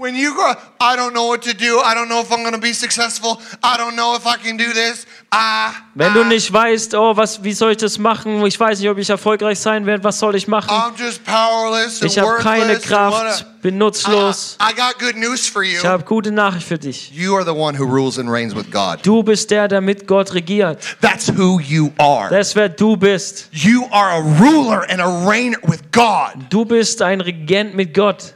When 0.00 0.14
you 0.14 0.34
go, 0.34 0.54
I 0.80 0.96
don't 0.96 1.12
know 1.12 1.26
what 1.26 1.42
to 1.42 1.52
do. 1.52 1.78
I 1.78 1.94
don't 1.94 2.08
know 2.08 2.20
if 2.20 2.32
I'm 2.32 2.40
going 2.40 2.54
to 2.54 2.58
be 2.58 2.72
successful. 2.72 3.38
I 3.62 3.76
don't 3.76 3.96
know 3.96 4.16
if 4.16 4.26
I 4.26 4.38
can 4.38 4.56
do 4.56 4.72
this. 4.72 5.06
Ah, 5.30 5.74
Wenn 5.94 6.14
du 6.14 6.22
ah, 6.22 6.24
nicht 6.24 6.50
weißt, 6.50 6.94
oh, 6.94 7.14
was, 7.18 7.44
wie 7.44 7.52
soll 7.52 7.72
ich 7.72 7.76
das 7.76 7.98
machen? 7.98 8.42
Ich 8.46 8.58
weiß 8.58 8.80
nicht, 8.80 8.88
ob 8.88 8.96
ich 8.96 9.10
erfolgreich 9.10 9.60
sein 9.60 9.84
werde. 9.84 10.02
Was 10.02 10.18
soll 10.18 10.34
ich 10.36 10.48
machen? 10.48 10.70
I'm 10.70 10.98
just 10.98 11.22
powerless 11.26 12.00
and 12.00 12.10
Ich 12.10 12.18
habe 12.18 12.38
keine 12.42 12.78
Kraft, 12.78 13.44
what 13.44 13.62
bin 13.62 13.74
a- 13.74 13.78
nutzlos. 13.78 14.56
Ah, 14.58 14.70
I 14.70 14.74
got 14.74 14.98
good 14.98 15.16
news 15.16 15.46
for 15.46 15.62
you. 15.62 15.80
Ich 15.80 15.84
habe 15.84 16.02
gute 16.04 16.32
Nachricht 16.32 16.66
für 16.66 16.78
dich. 16.78 17.12
You 17.12 17.36
are 17.36 17.44
the 17.44 17.54
one 17.54 17.78
who 17.78 17.84
rules 17.84 18.18
and 18.18 18.30
reigns 18.30 18.56
with 18.56 18.70
God. 18.70 19.00
Du 19.02 19.22
bist 19.22 19.50
der, 19.50 19.68
der 19.68 19.82
mit 19.82 20.06
Gott 20.06 20.32
regiert. 20.32 20.78
That's 21.02 21.28
who 21.28 21.60
you 21.60 21.92
are. 21.98 22.30
Das 22.30 22.48
ist 22.48 22.56
wer 22.56 22.70
du 22.70 22.96
bist. 22.96 23.48
You 23.52 23.84
are 23.90 24.12
a 24.12 24.20
ruler 24.40 24.86
and 24.88 24.98
a 25.02 25.26
reigner 25.26 25.58
with 25.64 25.82
God. 25.92 26.46
Du 26.48 26.64
bist 26.64 27.02
ein 27.02 27.20
Regent 27.20 27.74
mit 27.74 27.92
Gott. 27.92 28.34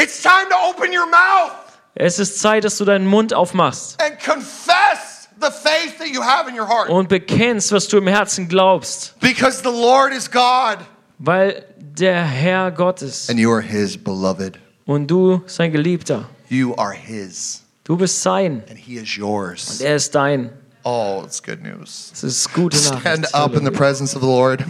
It's 0.00 0.22
time 0.22 0.48
to 0.50 0.56
open 0.68 0.90
your 0.90 1.06
mouth 1.06 1.52
Es 1.94 2.18
ist 2.18 2.40
Zeit, 2.40 2.64
dass 2.64 2.76
du 2.78 2.84
deinen 2.84 3.06
Mund 3.06 3.32
aufmachst 3.32 4.02
and 4.02 4.18
confess 4.18 5.28
the 5.40 5.50
faith 5.50 5.98
that 5.98 6.08
you 6.08 6.22
have 6.22 6.48
in 6.50 6.58
your 6.58 6.66
heart. 6.68 6.88
und 6.88 7.08
bekennst, 7.08 7.70
was 7.72 7.86
du 7.88 7.98
im 7.98 8.06
Herzen 8.08 8.48
glaubst. 8.48 9.18
Because 9.20 9.58
the 9.62 9.68
Lord 9.70 10.12
is 10.12 10.30
God 10.30 10.78
Weil 11.18 11.64
der 11.78 12.24
Herr 12.24 12.70
Gott 12.72 13.02
ist 13.02 13.30
and 13.30 13.38
you 13.38 13.52
are 13.52 13.62
his 13.62 13.96
beloved. 13.96 14.58
und 14.86 15.06
du 15.08 15.42
sein 15.46 15.70
Geliebter. 15.72 16.24
You 16.48 16.74
are 16.76 16.92
his 16.92 17.62
Du 17.84 17.96
bist 17.96 18.20
sein. 18.22 18.64
and 18.68 18.78
he 18.78 18.96
is 18.96 19.14
yours. 19.16 19.78
Und 19.80 19.86
Er 19.86 19.96
ist 19.96 20.14
dein. 20.14 20.50
Oh, 20.82 21.22
it's 21.24 21.42
good 21.42 21.62
news. 21.62 22.08
Das 22.10 22.24
ist 22.24 22.52
gute 22.52 22.76
Nachricht. 22.76 23.00
Stand 23.00 23.34
up 23.34 23.54
in 23.54 23.64
the 23.64 23.70
presence 23.70 24.14
of 24.16 24.20
the 24.22 24.28
Lord. 24.28 24.64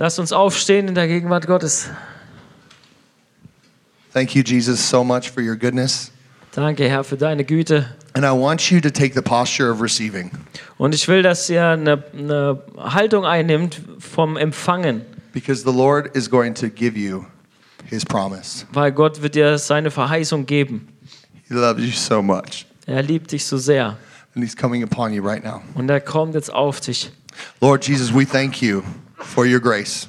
Lass 0.00 0.18
uns 0.18 0.32
aufstehen 0.32 0.88
in 0.88 0.94
der 0.94 1.06
Gegenwart 1.06 1.46
Gottes. 1.46 1.90
Thank 4.14 4.34
you, 4.34 4.42
Jesus, 4.42 4.80
so 4.88 5.04
much 5.04 5.30
for 5.30 5.42
your 5.42 5.56
goodness. 5.56 6.10
Danke, 6.52 6.88
Herr, 6.88 7.04
für 7.04 7.18
deine 7.18 7.44
Güte. 7.44 7.84
And 8.14 8.24
I 8.24 8.30
want 8.30 8.70
you 8.70 8.80
to 8.80 8.88
take 8.88 9.12
the 9.14 9.20
posture 9.20 9.70
of 9.70 9.82
receiving 9.82 10.30
Und 10.78 10.94
ich 10.94 11.06
will, 11.06 11.22
dass 11.22 11.50
ihr 11.50 11.66
eine, 11.66 12.02
eine 12.16 12.62
Haltung 12.78 13.26
einnimmt 13.26 13.82
vom 13.98 14.38
Empfangen, 14.38 15.02
because 15.34 15.64
the 15.64 15.76
Lord 15.76 16.16
is 16.16 16.30
going 16.30 16.54
to 16.54 16.70
give 16.70 16.98
you 16.98 17.26
his 17.84 18.02
promise. 18.02 18.64
weil 18.72 18.92
Gott 18.92 19.20
wird 19.20 19.34
dir 19.34 19.58
seine 19.58 19.90
Verheißung 19.90 20.46
geben. 20.46 20.88
He 21.46 21.52
loves 21.52 21.84
you 21.84 21.92
so 21.92 22.22
much 22.22 22.64
Er 22.86 23.02
liebt 23.02 23.32
dich 23.32 23.44
so 23.44 23.58
sehr 23.58 23.98
and 24.34 24.42
he's 24.42 24.56
coming 24.56 24.82
upon 24.82 25.12
you 25.12 25.22
right 25.22 25.44
now. 25.44 25.60
und 25.74 25.90
er 25.90 26.00
kommt 26.00 26.34
jetzt 26.34 26.50
auf 26.50 26.80
dich. 26.80 27.12
Lord 27.60 27.86
Jesus, 27.86 28.14
we 28.14 28.24
thank 28.26 28.62
you 28.62 28.82
for 29.22 29.46
your 29.46 29.60
grace. 29.60 30.08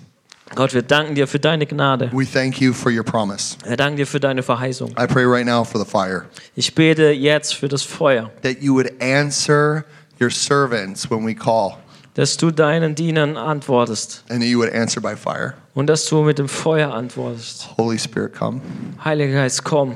Gott, 0.53 0.73
wir 0.73 0.81
danken 0.81 1.15
dir 1.15 1.27
für 1.27 1.39
deine 1.39 1.65
Gnade. 1.65 2.09
We 2.11 2.25
thank 2.25 2.59
you 2.59 2.73
for 2.73 2.91
your 2.91 3.03
promise. 3.03 3.55
Wir 3.65 3.77
danken 3.77 3.97
dir 3.97 4.05
für 4.07 4.19
deine 4.19 4.43
Verheißung. 4.43 4.91
I 4.91 5.07
pray 5.07 5.23
right 5.23 5.45
now 5.45 5.63
for 5.63 5.79
the 5.79 5.89
fire 5.89 6.25
Ich 6.55 6.75
bete 6.75 7.11
jetzt 7.11 7.55
für 7.55 7.69
das 7.69 7.83
Feuer, 7.83 8.31
that 8.43 8.61
you 8.61 8.73
would 8.73 8.91
answer 9.01 9.85
your 10.19 10.29
servants 10.29 11.09
when 11.09 11.25
we 11.25 11.33
call 11.33 11.77
dass 12.13 12.35
du 12.35 12.51
deinen 12.51 12.93
Dienern 12.95 13.37
antwortest 13.37 14.25
and 14.29 14.41
that 14.41 14.49
you 14.49 14.59
would 14.59 14.73
answer 14.73 15.01
by 15.01 15.15
fire. 15.15 15.53
und 15.73 15.87
dass 15.87 16.05
du 16.07 16.21
mit 16.23 16.37
dem 16.37 16.49
Feuer 16.49 16.93
antwortest. 16.93 17.69
Holy 17.77 17.97
Spirit, 17.97 18.33
come. 18.33 18.59
Heiliger 19.03 19.33
Geist, 19.33 19.63
komm. 19.63 19.93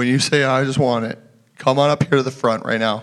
When 0.00 0.08
you 0.08 0.18
say, 0.18 0.44
I 0.44 0.64
just 0.64 0.78
want 0.78 1.04
it, 1.04 1.18
come 1.58 1.78
on 1.78 1.90
up 1.90 2.02
here 2.02 2.16
to 2.16 2.22
the 2.22 2.30
front 2.30 2.64
right 2.64 2.80
now. 2.80 3.02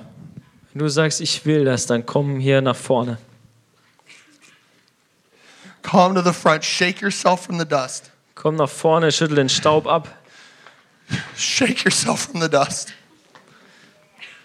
Wenn 0.73 0.79
du 0.79 0.89
sagst, 0.89 1.21
ich 1.21 1.45
will 1.45 1.63
das, 1.63 1.85
dann 1.85 2.03
komm 2.03 2.39
hier 2.39 2.59
nach 2.59 2.75
vorne. 2.75 3.19
Come 5.83 6.15
to 6.15 6.23
the 6.23 6.33
front. 6.33 6.63
Shake 6.63 6.99
yourself 6.99 7.45
from 7.45 7.59
the 7.59 7.65
dust. 7.65 8.09
Komm 8.33 8.55
nach 8.55 8.67
vorne, 8.67 9.11
schüttel 9.11 9.35
den 9.35 9.47
Staub 9.47 9.85
ab. 9.85 10.07
Shake 11.37 11.85
yourself 11.85 12.21
from 12.31 12.41
the 12.41 12.49
dust. 12.49 12.93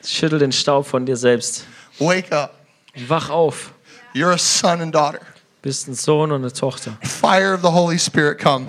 Schüttel 0.05 0.39
den 0.39 0.53
Staub 0.53 0.87
von 0.87 1.07
dir 1.07 1.17
selbst. 1.17 1.65
Wake 1.99 2.31
up. 2.33 2.67
Wach 3.09 3.31
auf. 3.31 3.73
You're 4.13 4.35
a 4.35 4.37
son 4.37 4.83
and 4.83 4.95
daughter. 4.95 5.23
Bist 5.63 5.89
ein 5.89 5.95
Sohn 5.95 6.31
und 6.31 6.43
eine 6.43 6.53
Tochter. 6.53 6.99
Fire 7.01 7.55
of 7.55 7.63
the 7.63 7.73
Holy 7.73 7.99
Spirit, 7.99 8.39
come. 8.39 8.67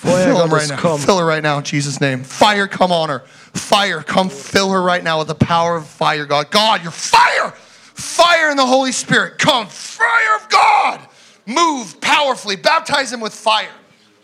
Fill, 0.00 0.42
him 0.42 0.50
right 0.50 0.68
now. 0.68 0.96
fill 0.96 1.18
her 1.18 1.26
right 1.26 1.42
now 1.42 1.58
in 1.58 1.64
Jesus' 1.64 2.00
name. 2.00 2.24
Fire, 2.24 2.66
come 2.66 2.90
on 2.90 3.10
her. 3.10 3.20
Fire, 3.20 4.02
come 4.02 4.30
fill 4.30 4.70
her 4.70 4.80
right 4.80 5.04
now 5.04 5.18
with 5.18 5.28
the 5.28 5.34
power 5.34 5.76
of 5.76 5.86
fire, 5.86 6.24
God. 6.24 6.50
God, 6.50 6.82
your 6.82 6.90
fire! 6.90 7.50
Fire 7.50 8.50
in 8.50 8.56
the 8.56 8.64
Holy 8.64 8.92
Spirit. 8.92 9.38
Come, 9.38 9.66
fire 9.66 10.36
of 10.36 10.48
God! 10.48 11.00
Move 11.44 12.00
powerfully. 12.00 12.56
Baptize 12.56 13.12
him 13.12 13.20
with 13.20 13.34
fire. 13.34 13.72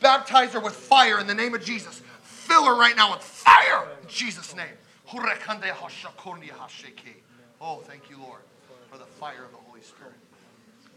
Baptize 0.00 0.52
her 0.52 0.60
with 0.60 0.74
fire 0.74 1.18
in 1.18 1.26
the 1.26 1.34
name 1.34 1.54
of 1.54 1.62
Jesus. 1.62 2.02
Fill 2.22 2.64
her 2.64 2.74
right 2.78 2.96
now 2.96 3.12
with 3.12 3.22
fire 3.22 3.88
in 4.00 4.08
Jesus' 4.08 4.54
name. 4.54 4.64
Oh, 7.60 7.82
thank 7.86 8.08
you, 8.08 8.18
Lord, 8.18 8.40
for 8.90 8.98
the 8.98 9.04
fire 9.04 9.44
of 9.44 9.50
the 9.50 9.58
Holy 9.58 9.80
Spirit. 9.82 10.14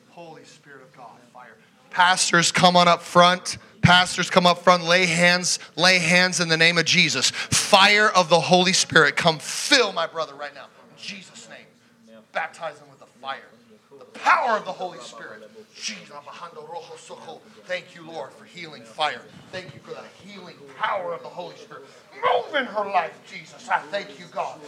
Holy 0.10 0.44
Spirit 0.44 0.84
of 0.84 0.96
God, 0.96 1.18
fire. 1.34 1.58
Pastors, 1.92 2.52
come 2.52 2.76
on 2.76 2.88
up 2.88 3.02
front. 3.02 3.58
Pastors, 3.82 4.30
come 4.30 4.46
up 4.46 4.60
front. 4.60 4.84
Lay 4.84 5.06
hands, 5.06 5.60
lay 5.76 6.00
hands 6.00 6.40
in 6.40 6.50
the 6.50 6.58
name 6.58 6.78
of 6.78 6.86
Jesus. 6.86 7.32
Fire 7.32 8.10
of 8.10 8.30
the 8.30 8.40
Holy 8.40 8.74
Spirit, 8.74 9.16
come 9.16 9.40
fill 9.40 9.92
my 9.94 10.08
brother 10.08 10.36
right 10.36 10.54
now. 10.54 10.66
In 10.66 11.02
Jesus' 11.02 11.48
name. 11.50 11.66
Baptize 12.32 12.78
him 12.78 12.90
with 12.90 13.00
the 13.00 13.06
fire. 13.06 13.48
The 13.98 14.06
power 14.06 14.58
of 14.58 14.66
the 14.66 14.72
Holy 14.72 15.00
Spirit. 15.00 15.50
Jesus. 15.76 16.10
Thank 17.66 17.96
you, 17.96 18.06
Lord, 18.06 18.32
for 18.34 18.44
healing 18.44 18.84
fire. 18.84 19.22
Thank 19.52 19.74
you 19.74 19.80
for 19.82 19.92
the 19.92 20.04
healing 20.24 20.56
power 20.78 21.14
of 21.14 21.24
the 21.24 21.30
Holy 21.30 21.56
Spirit. 21.56 21.84
Move 22.14 22.56
in 22.56 22.66
her 22.66 22.86
life, 22.86 23.18
Jesus. 23.30 23.68
I 23.70 23.80
thank 23.80 24.20
you, 24.20 24.26
God. 24.32 24.60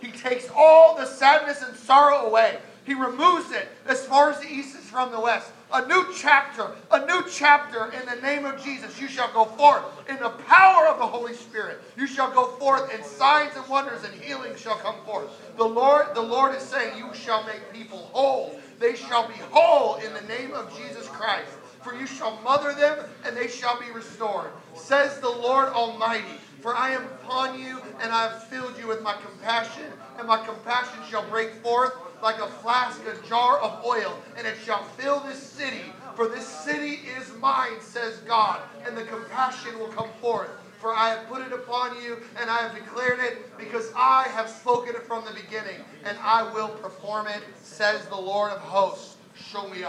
He 0.00 0.10
takes 0.12 0.48
all 0.56 0.96
the 0.96 1.04
sadness 1.04 1.62
and 1.62 1.76
sorrow 1.76 2.26
away. 2.26 2.58
He 2.88 2.94
removes 2.94 3.52
it 3.52 3.68
as 3.86 4.06
far 4.06 4.30
as 4.30 4.40
the 4.40 4.50
east 4.50 4.74
is 4.74 4.86
from 4.86 5.12
the 5.12 5.20
west. 5.20 5.50
A 5.74 5.86
new 5.86 6.06
chapter, 6.16 6.70
a 6.90 7.04
new 7.04 7.22
chapter 7.30 7.92
in 7.92 8.06
the 8.06 8.22
name 8.22 8.46
of 8.46 8.64
Jesus. 8.64 8.98
You 8.98 9.08
shall 9.08 9.30
go 9.34 9.44
forth 9.44 9.84
in 10.08 10.16
the 10.16 10.30
power 10.30 10.86
of 10.86 10.98
the 10.98 11.06
Holy 11.06 11.34
Spirit. 11.34 11.82
You 11.98 12.06
shall 12.06 12.30
go 12.30 12.46
forth 12.46 12.90
and 12.94 13.04
signs 13.04 13.54
and 13.56 13.68
wonders 13.68 14.04
and 14.04 14.14
healing 14.14 14.56
shall 14.56 14.76
come 14.76 14.96
forth. 15.04 15.28
The 15.58 15.64
Lord, 15.66 16.14
the 16.14 16.22
Lord 16.22 16.54
is 16.54 16.62
saying, 16.62 16.96
You 16.96 17.12
shall 17.12 17.44
make 17.44 17.74
people 17.74 17.98
whole. 17.98 18.58
They 18.80 18.96
shall 18.96 19.28
be 19.28 19.34
whole 19.50 19.96
in 19.96 20.14
the 20.14 20.22
name 20.22 20.54
of 20.54 20.74
Jesus 20.74 21.08
Christ. 21.08 21.50
For 21.82 21.94
you 21.94 22.06
shall 22.06 22.40
mother 22.40 22.72
them, 22.72 23.04
and 23.26 23.36
they 23.36 23.48
shall 23.48 23.78
be 23.78 23.90
restored. 23.90 24.50
Says 24.74 25.20
the 25.20 25.28
Lord 25.28 25.68
Almighty. 25.68 26.40
For 26.62 26.74
I 26.74 26.90
am 26.90 27.04
upon 27.04 27.60
you, 27.60 27.80
and 28.00 28.12
I 28.12 28.28
have 28.28 28.44
filled 28.44 28.78
you 28.78 28.88
with 28.88 29.02
my 29.02 29.14
compassion, 29.14 29.84
and 30.18 30.26
my 30.26 30.44
compassion 30.44 30.98
shall 31.08 31.28
break 31.30 31.54
forth 31.54 31.94
like 32.22 32.38
a 32.38 32.46
flask, 32.46 33.00
a 33.06 33.26
jar 33.28 33.58
of 33.60 33.84
oil, 33.84 34.18
and 34.36 34.46
it 34.46 34.56
shall 34.64 34.82
fill 34.82 35.20
this 35.20 35.40
city. 35.40 35.92
For 36.16 36.26
this 36.26 36.46
city 36.46 37.00
is 37.16 37.32
mine, 37.40 37.80
says 37.80 38.16
God, 38.26 38.60
and 38.84 38.96
the 38.96 39.04
compassion 39.04 39.78
will 39.78 39.88
come 39.88 40.10
forth. 40.20 40.50
for 40.80 40.94
I 40.94 41.08
have 41.10 41.28
put 41.28 41.42
it 41.42 41.52
upon 41.52 42.00
you, 42.02 42.18
and 42.40 42.48
I 42.48 42.58
have 42.58 42.74
declared 42.74 43.18
it, 43.18 43.58
because 43.58 43.92
I 43.96 44.28
have 44.28 44.48
spoken 44.48 44.94
it 44.94 45.02
from 45.02 45.24
the 45.24 45.32
beginning, 45.32 45.80
and 46.04 46.16
I 46.22 46.44
will 46.52 46.68
perform 46.68 47.26
it, 47.26 47.42
says 47.62 48.06
the 48.06 48.16
Lord 48.16 48.52
of 48.52 48.58
hosts. 48.58 49.16
Show 49.36 49.68
me. 49.68 49.82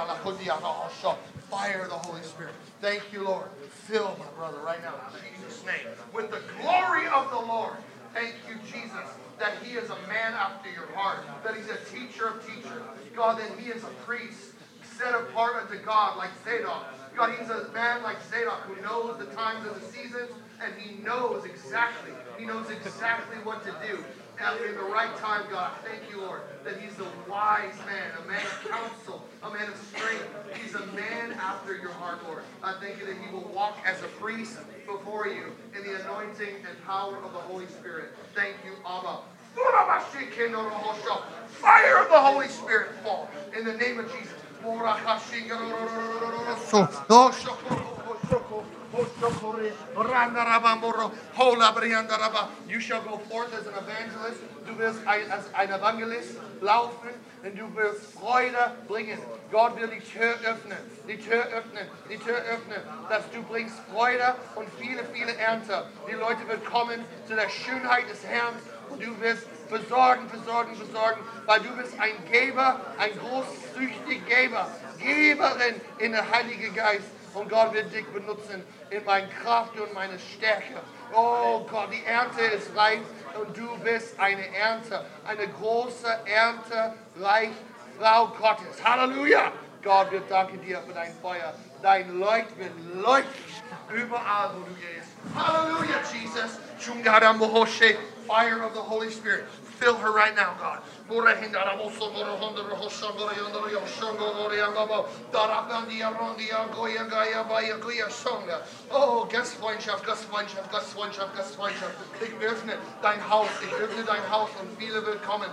Fire 1.50 1.88
the 1.88 1.96
Holy 1.96 2.22
Spirit. 2.24 2.54
Thank 2.82 3.04
you, 3.12 3.24
Lord. 3.24 3.50
Fill 3.70 4.16
my 4.20 4.26
brother 4.38 4.60
right 4.60 4.82
now 4.84 4.96
in 5.14 5.42
Jesus' 5.42 5.66
name 5.66 5.94
with 6.14 6.32
the 6.32 6.42
glory 6.62 7.08
of 7.08 7.30
the 7.32 7.40
Lord. 7.40 7.78
Thank 8.14 8.36
you, 8.48 8.56
Jesus, 8.72 8.94
that 9.40 9.58
he 9.64 9.76
is 9.78 9.90
a 9.90 9.96
man 10.08 10.34
after 10.34 10.70
your 10.70 10.88
heart, 10.94 11.20
that 11.44 11.56
he's 11.56 11.70
a 11.70 11.78
teacher 11.96 12.28
of 12.28 12.46
teachers. 12.46 12.84
God, 13.16 13.40
that 13.40 13.50
he 13.58 13.70
is 13.70 13.84
a 13.84 13.94
priest 14.06 14.54
set 14.98 15.14
apart 15.16 15.64
unto 15.64 15.84
God 15.84 16.18
like 16.18 16.32
Zadok. 16.44 16.84
God, 17.16 17.34
he's 17.40 17.50
a 17.50 17.70
man 17.74 18.04
like 18.04 18.18
Zadok 18.30 18.62
who 18.64 18.82
knows 18.82 19.18
the 19.18 19.34
times 19.36 19.66
of 19.66 19.80
the 19.80 19.88
seasons 19.88 20.32
and 20.62 20.74
he 20.78 21.02
knows 21.02 21.46
exactly, 21.46 22.12
he 22.38 22.46
knows 22.46 22.70
exactly 22.70 23.38
what 23.44 23.64
to 23.64 23.74
do 23.88 24.04
at 24.40 24.62
in 24.62 24.76
the 24.76 24.82
right 24.82 25.16
time, 25.18 25.44
God. 25.52 25.72
Thank 25.84 26.10
you, 26.10 26.22
Lord, 26.22 26.42
that 26.64 26.80
he's 26.80 26.98
a 27.00 27.30
wise 27.30 27.76
man, 27.86 28.12
a 28.24 28.28
man 28.28 28.42
of 28.42 28.70
counsel, 28.70 29.26
a 29.44 29.50
man 29.50 29.68
of 29.70 29.78
strength. 29.94 30.28
He's 30.62 30.76
a 30.76 30.86
man 30.88 31.34
after 31.34 31.76
your 31.76 31.92
heart, 31.92 32.20
Lord. 32.26 32.44
I 32.64 32.74
thank 32.82 33.00
you 33.00 33.06
that 33.06 33.18
he 33.18 33.34
will 33.34 33.50
walk 33.54 33.78
as 33.86 34.02
a 34.02 34.08
priest 34.20 34.58
before 34.86 35.28
you 35.28 35.52
in 35.76 35.84
the 35.84 36.02
anointing 36.02 36.56
and 36.68 36.86
power 36.86 37.18
of 37.18 37.34
the 37.34 37.40
Holy 37.40 37.68
Spirit. 37.68 38.16
Thank 38.34 38.56
you, 38.66 38.74
Abba. 38.86 39.20
Fire 41.48 41.98
of 41.98 42.10
the 42.10 42.20
Holy 42.20 42.48
Spirit 42.48 42.92
fall 43.04 43.30
in 43.58 43.66
the 43.66 43.74
name 43.74 44.00
of 44.00 44.12
Jesus. 44.12 44.34
You 52.68 52.80
shall 52.80 53.02
go 53.02 53.18
forth 53.18 53.54
as 53.54 53.68
an 53.68 53.74
evangelist. 53.74 54.42
Du 54.68 54.78
wirst 54.78 55.00
als 55.08 55.54
ein 55.54 55.72
Evangelist 55.72 56.36
laufen 56.62 57.10
und 57.44 57.58
du 57.58 57.76
wirst 57.76 58.14
Freude 58.14 58.76
bringen. 58.88 59.18
Gott 59.52 59.76
will 59.80 59.88
die 59.88 60.00
Tür 60.00 60.34
öffnen, 60.46 60.78
die 61.08 61.18
Tür 61.18 61.44
öffnen, 61.46 61.88
die 62.10 62.18
Tür 62.18 62.36
öffnen, 62.36 62.82
dass 63.10 63.24
du 63.32 63.42
bringst 63.44 63.76
Freude 63.92 64.36
und 64.56 64.68
viele, 64.80 65.04
viele 65.12 65.36
Ernte. 65.36 65.86
Die 66.08 66.14
Leute 66.14 66.48
werden 66.48 66.64
kommen 66.66 67.04
zu 67.28 67.36
der 67.36 67.50
Schönheit 67.50 68.10
des 68.10 68.24
Herrn 68.26 68.54
und 68.90 69.02
du 69.02 69.20
wirst 69.22 69.48
versorgen, 69.70 70.30
versorgen, 70.30 70.76
versorgen, 70.76 71.22
weil 71.46 71.62
du 71.62 71.70
bist 71.78 72.00
ein 72.00 72.14
Geber, 72.32 72.80
ein 73.00 73.12
großzüchtiger 73.18 74.26
Geber, 74.26 74.68
Geberin 75.00 75.82
in 75.98 76.12
der 76.12 76.30
Heilige 76.30 76.72
Geist. 76.72 77.19
Und 77.40 77.50
Gott 77.50 77.74
wird 77.74 77.94
dich 77.94 78.06
benutzen 78.08 78.64
in 78.90 79.06
meine 79.06 79.28
Kraft 79.30 79.80
und 79.80 79.94
meine 79.94 80.20
Stärke. 80.20 80.82
Oh 81.14 81.66
Gott, 81.72 81.88
die 81.92 82.06
Ernte 82.06 82.42
ist 82.42 82.76
reif 82.76 83.00
und 83.40 83.56
du 83.56 83.78
bist 83.78 84.20
eine 84.20 84.54
Ernte, 84.54 85.06
eine 85.26 85.48
große 85.48 86.20
Ernte, 86.26 86.94
reich, 87.18 87.52
Frau 87.98 88.28
Gottes. 88.28 88.84
Halleluja! 88.84 89.54
Gott, 89.82 90.12
wir 90.12 90.20
danken 90.22 90.62
dir 90.62 90.82
für 90.86 90.94
dein 90.94 91.14
Feuer. 91.22 91.54
Dein 91.82 92.20
Leucht 92.20 92.58
wird 92.58 92.74
leuchten 92.96 93.46
überall, 93.94 94.50
wo 94.56 94.60
du 94.60 94.76
gehst. 94.76 95.10
Hallelujah, 95.34 96.02
Jesus. 96.12 96.60
Fire 98.28 98.66
of 98.66 98.74
the 98.74 98.82
Holy 98.82 99.10
Spirit. 99.10 99.46
Fill 99.80 99.96
her 99.96 100.12
right 100.12 100.36
now, 100.36 100.54
God. 100.60 100.80
Oh, 108.92 109.26
Gastfreundschaft, 109.32 110.06
Gastfreundschaft, 110.06 110.70
Gastfreundschaft, 110.70 111.34
Gastfreundschaft. 111.34 111.96
Ich 112.20 112.46
öffne 112.46 112.78
dein 113.02 113.30
Haus, 113.30 113.48
ich 113.64 113.74
öffne 113.74 114.04
dein 114.04 114.30
Haus 114.30 114.50
und 114.60 114.78
viele 114.78 115.06
willkommen 115.06 115.50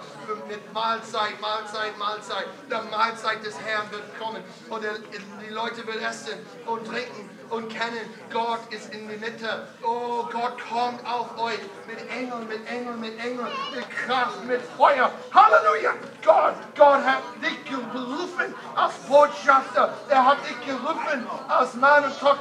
mit 0.48 0.72
Mahlzeit, 0.74 1.40
Mahlzeit, 1.40 1.96
Mahlzeit. 1.96 2.46
Der 2.68 2.82
Mahlzeit 2.82 3.46
des 3.46 3.56
Herrn 3.60 3.88
wird 3.92 4.18
kommen 4.18 4.42
und 4.68 4.82
die 4.82 5.52
Leute 5.52 5.86
will 5.86 6.00
essen 6.02 6.44
und 6.66 6.84
trinken 6.84 7.35
und 7.50 7.68
kennen, 7.68 8.14
Gott 8.32 8.60
ist 8.70 8.92
in 8.92 9.08
der 9.08 9.18
Mitte. 9.18 9.68
Oh, 9.82 10.24
Gott 10.32 10.56
kommt 10.70 11.04
auf 11.06 11.38
euch 11.38 11.60
mit 11.86 12.10
Engeln, 12.10 12.48
mit 12.48 12.68
Engeln, 12.68 13.00
mit 13.00 13.18
Engeln, 13.18 13.48
mit 13.74 13.90
Kraft, 13.90 14.44
mit 14.46 14.60
Feuer. 14.76 15.10
Halleluja! 15.34 15.92
Gott, 16.24 16.54
Gott 16.76 17.04
hat 17.04 17.22
dich 17.42 17.64
gerufen 17.64 18.54
als 18.74 18.94
Botschafter. 19.08 19.94
Er 20.08 20.26
hat 20.26 20.38
dich 20.48 20.66
gerufen 20.66 21.26
als 21.48 21.74
Mann 21.74 22.04
und 22.04 22.18
Tochter, 22.18 22.40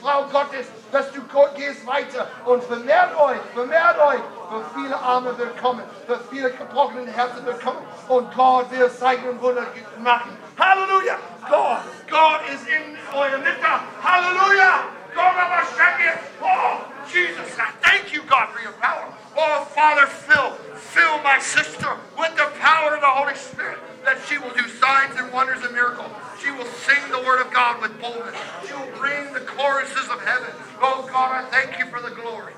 Frau 0.00 0.24
Gottes, 0.24 0.66
dass 0.90 1.12
du 1.12 1.22
Gott 1.32 1.54
gehst 1.54 1.86
weiter 1.86 2.26
und 2.44 2.62
vermehrt 2.64 3.16
euch, 3.16 3.38
vermehrt 3.54 3.98
euch. 3.98 4.20
Für 4.50 4.80
viele 4.80 4.96
Arme 4.96 5.36
wird 5.38 5.56
kommen, 5.62 5.82
für 6.06 6.18
viele 6.30 6.50
gebrochene 6.50 7.10
Herzen 7.10 7.46
wird 7.46 7.62
kommen 7.62 7.78
und 8.08 8.34
Gott 8.34 8.70
will 8.70 8.90
Zeichen 8.90 9.28
und 9.28 9.40
Wunder 9.40 9.66
machen. 10.02 10.36
Halleluja! 10.58 11.16
Gott, 11.48 11.84
Gott 12.08 12.48
ist 12.48 12.66
in 12.68 12.96
eurer 13.14 13.38
Mitte. 13.38 13.80
Halleluja! 14.02 14.84
God, 15.14 15.36
I. 15.36 16.18
Oh, 16.42 16.86
Jesus, 17.12 17.58
I 17.58 17.70
thank 17.82 18.12
you, 18.12 18.22
God, 18.24 18.50
for 18.50 18.62
your 18.62 18.72
power. 18.72 19.12
Oh, 19.36 19.64
Father, 19.74 20.06
fill, 20.06 20.52
fill 20.76 21.22
my 21.22 21.38
sister 21.38 21.88
with 22.18 22.34
the 22.36 22.50
power 22.60 22.94
of 22.94 23.00
the 23.00 23.06
Holy 23.06 23.34
Spirit, 23.36 23.78
that 24.04 24.18
she 24.28 24.38
will 24.38 24.52
do 24.54 24.66
signs 24.68 25.16
and 25.16 25.32
wonders 25.32 25.62
and 25.64 25.72
miracles. 25.74 26.10
She 26.42 26.50
will 26.50 26.66
sing 26.86 27.00
the 27.10 27.20
word 27.20 27.40
of 27.40 27.52
God 27.52 27.80
with 27.82 27.98
boldness. 28.00 28.36
She 28.66 28.74
will 28.74 28.90
bring 28.98 29.32
the 29.32 29.40
choruses 29.40 30.08
of 30.10 30.20
heaven. 30.22 30.50
Oh, 30.82 31.08
God, 31.12 31.44
I 31.44 31.50
thank 31.50 31.78
you 31.78 31.86
for 31.86 32.00
the 32.00 32.14
glory. 32.14 32.52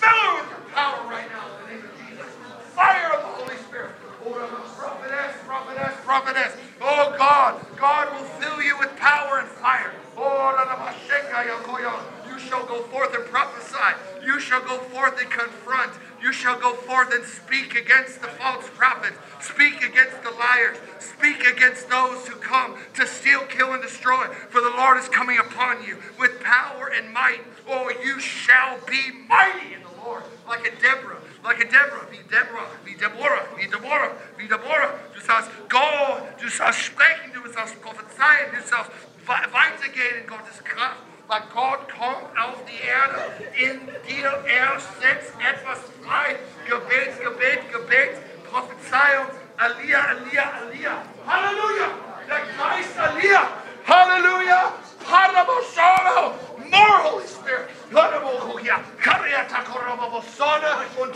Fill 0.00 0.10
her 0.10 0.42
with 0.42 0.50
your 0.50 0.64
power 0.74 1.00
right 1.08 1.28
now 1.30 1.46
in 1.48 1.56
the 1.64 1.74
name 1.74 1.84
of 1.84 2.08
Jesus. 2.08 2.30
Fire 2.74 3.12
of 3.14 3.22
the 3.22 3.32
Holy 3.44 3.56
Spirit. 3.68 3.92
Oh, 4.26 4.32
prophetess, 4.78 5.36
prophetess, 5.46 5.94
prophetess. 6.04 6.52
Oh, 6.82 7.14
God, 7.18 7.64
God 7.78 8.12
will 8.14 8.27
with 8.78 8.96
power 8.96 9.38
and 9.40 9.48
fire. 9.48 9.92
Oh, 10.16 10.54
you 12.26 12.38
shall 12.38 12.64
go 12.66 12.82
forth 12.82 13.14
and 13.14 13.24
prophesy. 13.26 14.24
You 14.24 14.40
shall 14.40 14.62
go 14.62 14.78
forth 14.78 15.20
and 15.20 15.30
confront. 15.30 15.92
You 16.22 16.32
shall 16.32 16.58
go 16.58 16.74
forth 16.74 17.12
and 17.12 17.24
speak 17.24 17.74
against 17.74 18.20
the 18.22 18.28
false 18.28 18.68
prophets. 18.74 19.16
Speak 19.40 19.82
against 19.82 20.22
the 20.22 20.30
liars. 20.30 20.78
Speak 20.98 21.44
against 21.44 21.88
those 21.88 22.26
who 22.28 22.36
come 22.36 22.76
to 22.94 23.06
steal, 23.06 23.44
kill, 23.46 23.72
and 23.72 23.82
destroy. 23.82 24.26
For 24.50 24.60
the 24.60 24.70
Lord 24.70 24.98
is 24.98 25.08
coming 25.08 25.38
upon 25.38 25.84
you 25.84 25.98
with 26.18 26.40
power 26.40 26.90
and 26.94 27.12
might. 27.12 27.42
Oh, 27.68 27.90
you 28.02 28.20
shall 28.20 28.78
be 28.86 29.12
mighty 29.28 29.87
Lord, 30.08 30.22
like 30.48 30.66
a 30.66 30.74
Deborah, 30.80 31.20
like 31.44 31.60
a 31.60 31.64
Deborah. 31.64 32.06
Wie 32.10 32.22
Deborah, 32.32 32.68
wie 32.84 32.94
Deborah, 32.94 33.44
wie 33.56 33.66
Deborah, 33.66 34.12
wie 34.38 34.48
Deborah. 34.48 34.94
Du 35.12 35.20
sollst 35.20 35.50
go, 35.68 35.88
du 36.40 36.48
sollst 36.48 36.80
sprechen, 36.80 37.32
du 37.34 37.42
sollst 37.52 37.80
prophezeien, 37.82 38.48
du 38.54 38.60
sollst 38.62 38.90
weitergehen 39.26 40.22
in 40.22 40.26
Gottes 40.26 40.64
Kraft. 40.64 41.00
Weil 41.26 41.42
Gott 41.52 41.86
kommt 41.92 42.38
auf 42.38 42.64
die 42.64 42.80
Erde. 42.80 43.20
In 43.52 43.86
dir, 44.08 44.32
er 44.46 44.80
setzt 44.80 45.34
etwas 45.38 45.80
frei. 46.02 46.38
Gebet, 46.66 47.22
Gebet, 47.22 47.70
Gebet, 47.70 48.12
Prophezeiung. 48.50 49.26
Alia, 49.58 50.00
Alia, 50.12 50.44
Alia. 50.62 51.02
Halleluja! 51.26 51.88
Der 52.28 52.42
Geist 52.56 52.98
Alia. 52.98 53.42
Halleluja! 53.86 54.72
Parabosolo. 55.04 56.47
More 56.70 56.98
Holy 57.02 57.26
Spirit. 57.26 57.68
Und 60.98 61.14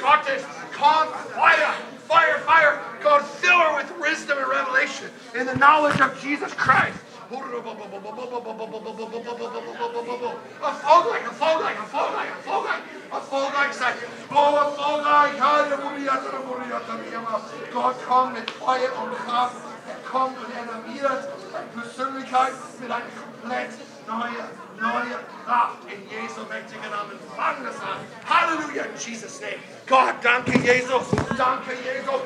Gottes, 0.00 0.44
come 0.72 1.08
fire, 1.34 1.74
fire, 2.08 2.38
fire. 2.40 2.80
God, 3.02 3.22
fill 3.22 3.58
her 3.58 3.76
with 3.76 3.92
wisdom 4.00 4.38
and 4.38 4.48
revelation 4.48 5.10
in 5.34 5.46
the 5.46 5.54
knowledge 5.56 6.00
of 6.00 6.18
Jesus 6.22 6.52
Christ. 6.54 6.98
A 7.28 7.34
fog 7.34 7.50
light, 11.10 11.26
a 11.26 11.30
fog 11.32 11.60
light, 11.60 11.76
a 11.76 11.86
fog 11.86 12.12
light, 12.14 12.30
a 12.30 12.42
fog 12.42 12.64
light, 12.64 12.82
a 13.10 13.20
fog 13.20 13.52
light 13.52 13.74
second. 13.74 14.08
Oh, 14.30 14.56
a 14.56 14.70
fog 14.76 15.02
light. 15.02 15.34
Gott 17.72 17.96
kommt 18.06 18.34
mit 18.34 18.50
Feuer 18.50 18.92
und 19.02 19.16
Kraft. 19.26 19.56
Er 19.88 19.96
kommt 20.08 20.38
und 20.38 20.46
er 20.54 20.62
animiert 20.72 21.28
Persönlichkeit 21.74 22.52
mit 22.80 22.90
einer 22.90 23.04
komplett 23.42 23.70
neuen, 24.06 24.65
neue 24.80 25.18
Kraft 25.44 25.78
in 25.86 26.02
Jesu 26.08 26.40
mächtigen 26.48 26.90
Namen. 26.90 27.18
Fang 27.36 27.64
das 27.64 27.76
an. 27.80 27.98
Halleluja 28.28 28.84
in 28.84 28.96
Jesus' 28.96 29.40
name. 29.40 29.60
Gott, 29.86 30.14
danke 30.22 30.52
Jesus. 30.58 31.06
Danke 31.36 31.72
Jesus. 31.74 32.22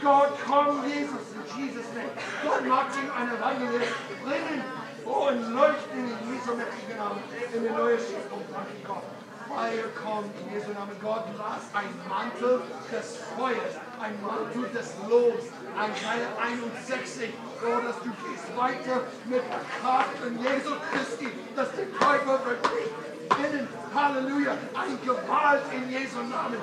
Gott, 0.00 0.32
komm 0.46 0.84
Jesus 0.86 1.26
in 1.34 1.44
Jesus' 1.56 1.90
name. 1.94 2.10
Gott 2.44 2.66
mag 2.66 2.86
ihn 2.96 3.10
eine 3.10 3.36
Evangelist 3.36 3.94
bringen. 4.24 4.62
Und 5.04 5.54
leuchten 5.54 5.98
in 5.98 6.34
Jesu 6.34 6.54
mächtigen 6.54 6.98
Namen 6.98 7.22
in 7.54 7.62
die 7.62 7.70
neue 7.70 7.96
Schöpfung. 7.96 8.44
Danke 8.52 8.72
Gott. 8.86 9.02
Feuer 9.48 9.88
kommt 9.96 10.30
in 10.40 10.52
Jesu 10.52 10.70
Namen. 10.72 10.94
Gott, 11.00 11.24
lass 11.38 11.72
ein 11.72 11.88
Mantel 12.08 12.60
des 12.92 13.16
Feuers, 13.34 13.74
ein 14.00 14.14
Mantel 14.20 14.68
des 14.70 14.92
Lobs, 15.08 15.46
an 15.78 15.90
Seite 15.94 16.28
61 16.42 17.30
Oh, 17.60 17.80
dass 17.80 17.96
du 17.98 18.10
gehst 18.22 18.56
weiter 18.56 19.02
mit 19.24 19.42
der 19.42 19.60
Kraft 19.80 20.14
in 20.24 20.38
Jesu 20.38 20.74
Christi, 20.92 21.28
dass 21.56 21.68
der 21.72 21.86
Teufel 21.98 22.38
innen, 23.36 23.68
Halleluja, 23.94 24.52
ein 24.74 24.98
Gewalt 25.04 25.62
in 25.72 25.90
Jesu 25.90 26.18
Namen. 26.18 26.58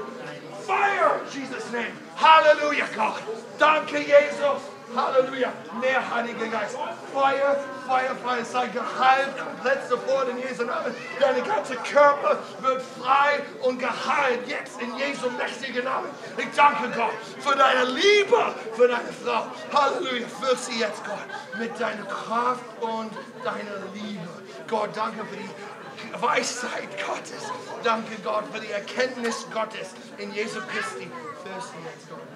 Fire, 0.66 1.20
Jesus' 1.30 1.70
name. 1.72 1.92
Halleluja, 2.16 2.86
Gott. 2.96 3.22
Danke, 3.60 4.00
Jesus. 4.00 4.62
Halleluja. 4.96 5.52
Mehr 5.82 6.16
Heiliger 6.16 6.48
Geist. 6.48 6.78
Feuer, 7.14 7.58
Feuer, 7.88 8.16
Feuer. 8.24 8.46
Sei 8.46 8.68
geheilt 8.68 9.38
komplett 9.38 9.88
sofort 9.90 10.30
in 10.30 10.38
Jesu 10.40 10.64
Namen. 10.64 10.96
Deine 11.20 11.42
ganze 11.42 11.76
Körper 11.76 12.40
wird 12.62 12.82
frei 12.82 13.42
und 13.62 13.80
geheilt. 13.80 14.48
Jetzt 14.48 14.82
in 14.82 14.96
Jesu 14.98 15.30
mächtigen 15.32 15.84
Namen. 15.84 16.08
Ich 16.38 16.48
danke 16.56 16.90
Gott 16.96 17.14
für 17.40 17.56
deine 17.56 17.86
Liebe 17.86 18.56
für 18.74 18.88
deine 18.88 19.12
Frau. 19.24 19.46
Halleluja. 19.74 20.28
Füll 20.28 20.58
sie 20.58 20.80
jetzt, 20.80 21.04
Gott, 21.06 21.60
mit 21.60 21.80
deiner 21.80 22.06
Kraft 22.06 22.64
und 22.82 23.12
deiner 23.44 23.86
Liebe. 23.94 24.28
Gott, 24.68 24.90
danke 24.96 25.24
für 25.26 25.38
die 25.38 26.22
Weisheit 26.22 26.90
Gottes. 27.06 27.52
Danke 27.84 28.16
Gott 28.24 28.44
für 28.52 28.60
die 28.60 28.72
Erkenntnis 28.72 29.46
Gottes 29.54 29.92
in 30.18 30.34
Jesu 30.34 30.60
Christi. 30.62 31.10
Füll 31.44 31.62
sie 31.62 31.84
jetzt, 31.86 32.10
Gott. 32.10 32.35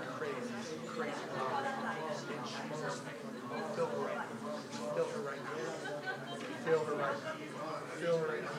Fill 6.68 6.84
her 6.84 6.94
right 6.94 7.18
now. 7.24 7.32
Fill 8.00 8.18
her 8.18 8.26
right 8.28 8.42
now. 8.42 8.50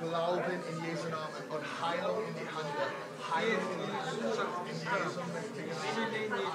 Glauben 0.00 0.58
in 0.68 0.76
Jesu 0.84 1.08
Namen 1.08 1.42
und 1.50 1.62
Heilung 1.80 2.18
in 2.26 2.34
die 2.34 2.48
Hand. 2.50 2.66
Heilung 3.30 3.70
in 3.72 3.78
die 3.78 3.94
Hand. 3.94 4.18
In 4.66 4.74
Jesu 4.74 5.20
mächtigen 5.32 5.70
Namen. 5.70 5.94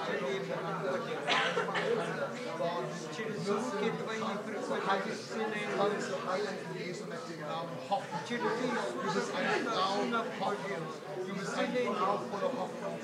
Heilung 0.06 0.30
in 0.30 0.44
die 0.44 0.52
Hand. 0.52 0.80
Heilung 0.84 1.16
in 1.16 1.16
die 1.16 2.10
Hand. 2.10 2.30
Gott, 2.58 2.90
Через 3.16 3.48
руки 3.48 3.88
Твои 4.04 4.20
приходят 4.44 5.06
исцеление. 5.08 5.72
Kannst 5.76 6.10
du 6.10 6.16
heilen 6.28 6.56
in 6.68 6.86
Jesu 6.86 7.04
mächtigen 7.06 7.46
Namen. 7.48 7.70
Hoffen. 7.88 8.18
Через 8.28 8.44
Du 8.44 9.08
bist 9.14 9.32
eine 9.34 9.70
Frau 9.70 9.96
Hoffnung. 10.40 10.82
Du 11.26 11.32
bist 11.34 11.54
eine 11.58 11.80
Frau 11.96 12.20
voller 12.30 12.52
Hoffnung. 12.60 12.98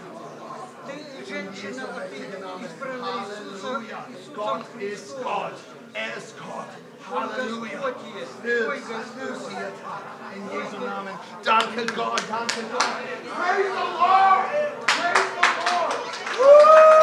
Ты 0.87 0.93
In 0.93 1.27
женщина 1.27 1.71
Jesu 1.71 1.83
от 1.87 1.97
mächtigen 1.97 2.41
Namen. 2.41 2.65
избранная 2.65 3.25
Иисуса, 3.25 3.67
Halleluja. 3.67 3.99
Иисусом 4.13 4.35
Gott 4.35 4.61
ist 4.61 5.17
Христом. 5.17 5.51
escort. 5.94 6.70
Halleluja. 7.10 7.96
Hilf, 8.44 8.90
erlöse 8.90 9.52
jetzt. 9.52 9.82
In 10.36 10.50
Jesu 10.50 10.78
Namen. 10.86 11.14
Danke 11.44 11.86
Gott, 11.94 12.24
danke 12.30 12.62
God. 12.72 12.82
Praise 13.36 13.72
the 13.72 13.86
Lord. 14.00 14.46
Praise 14.88 15.30
the 15.36 15.48
Lord. 15.72 15.94
Woo! 16.40 17.01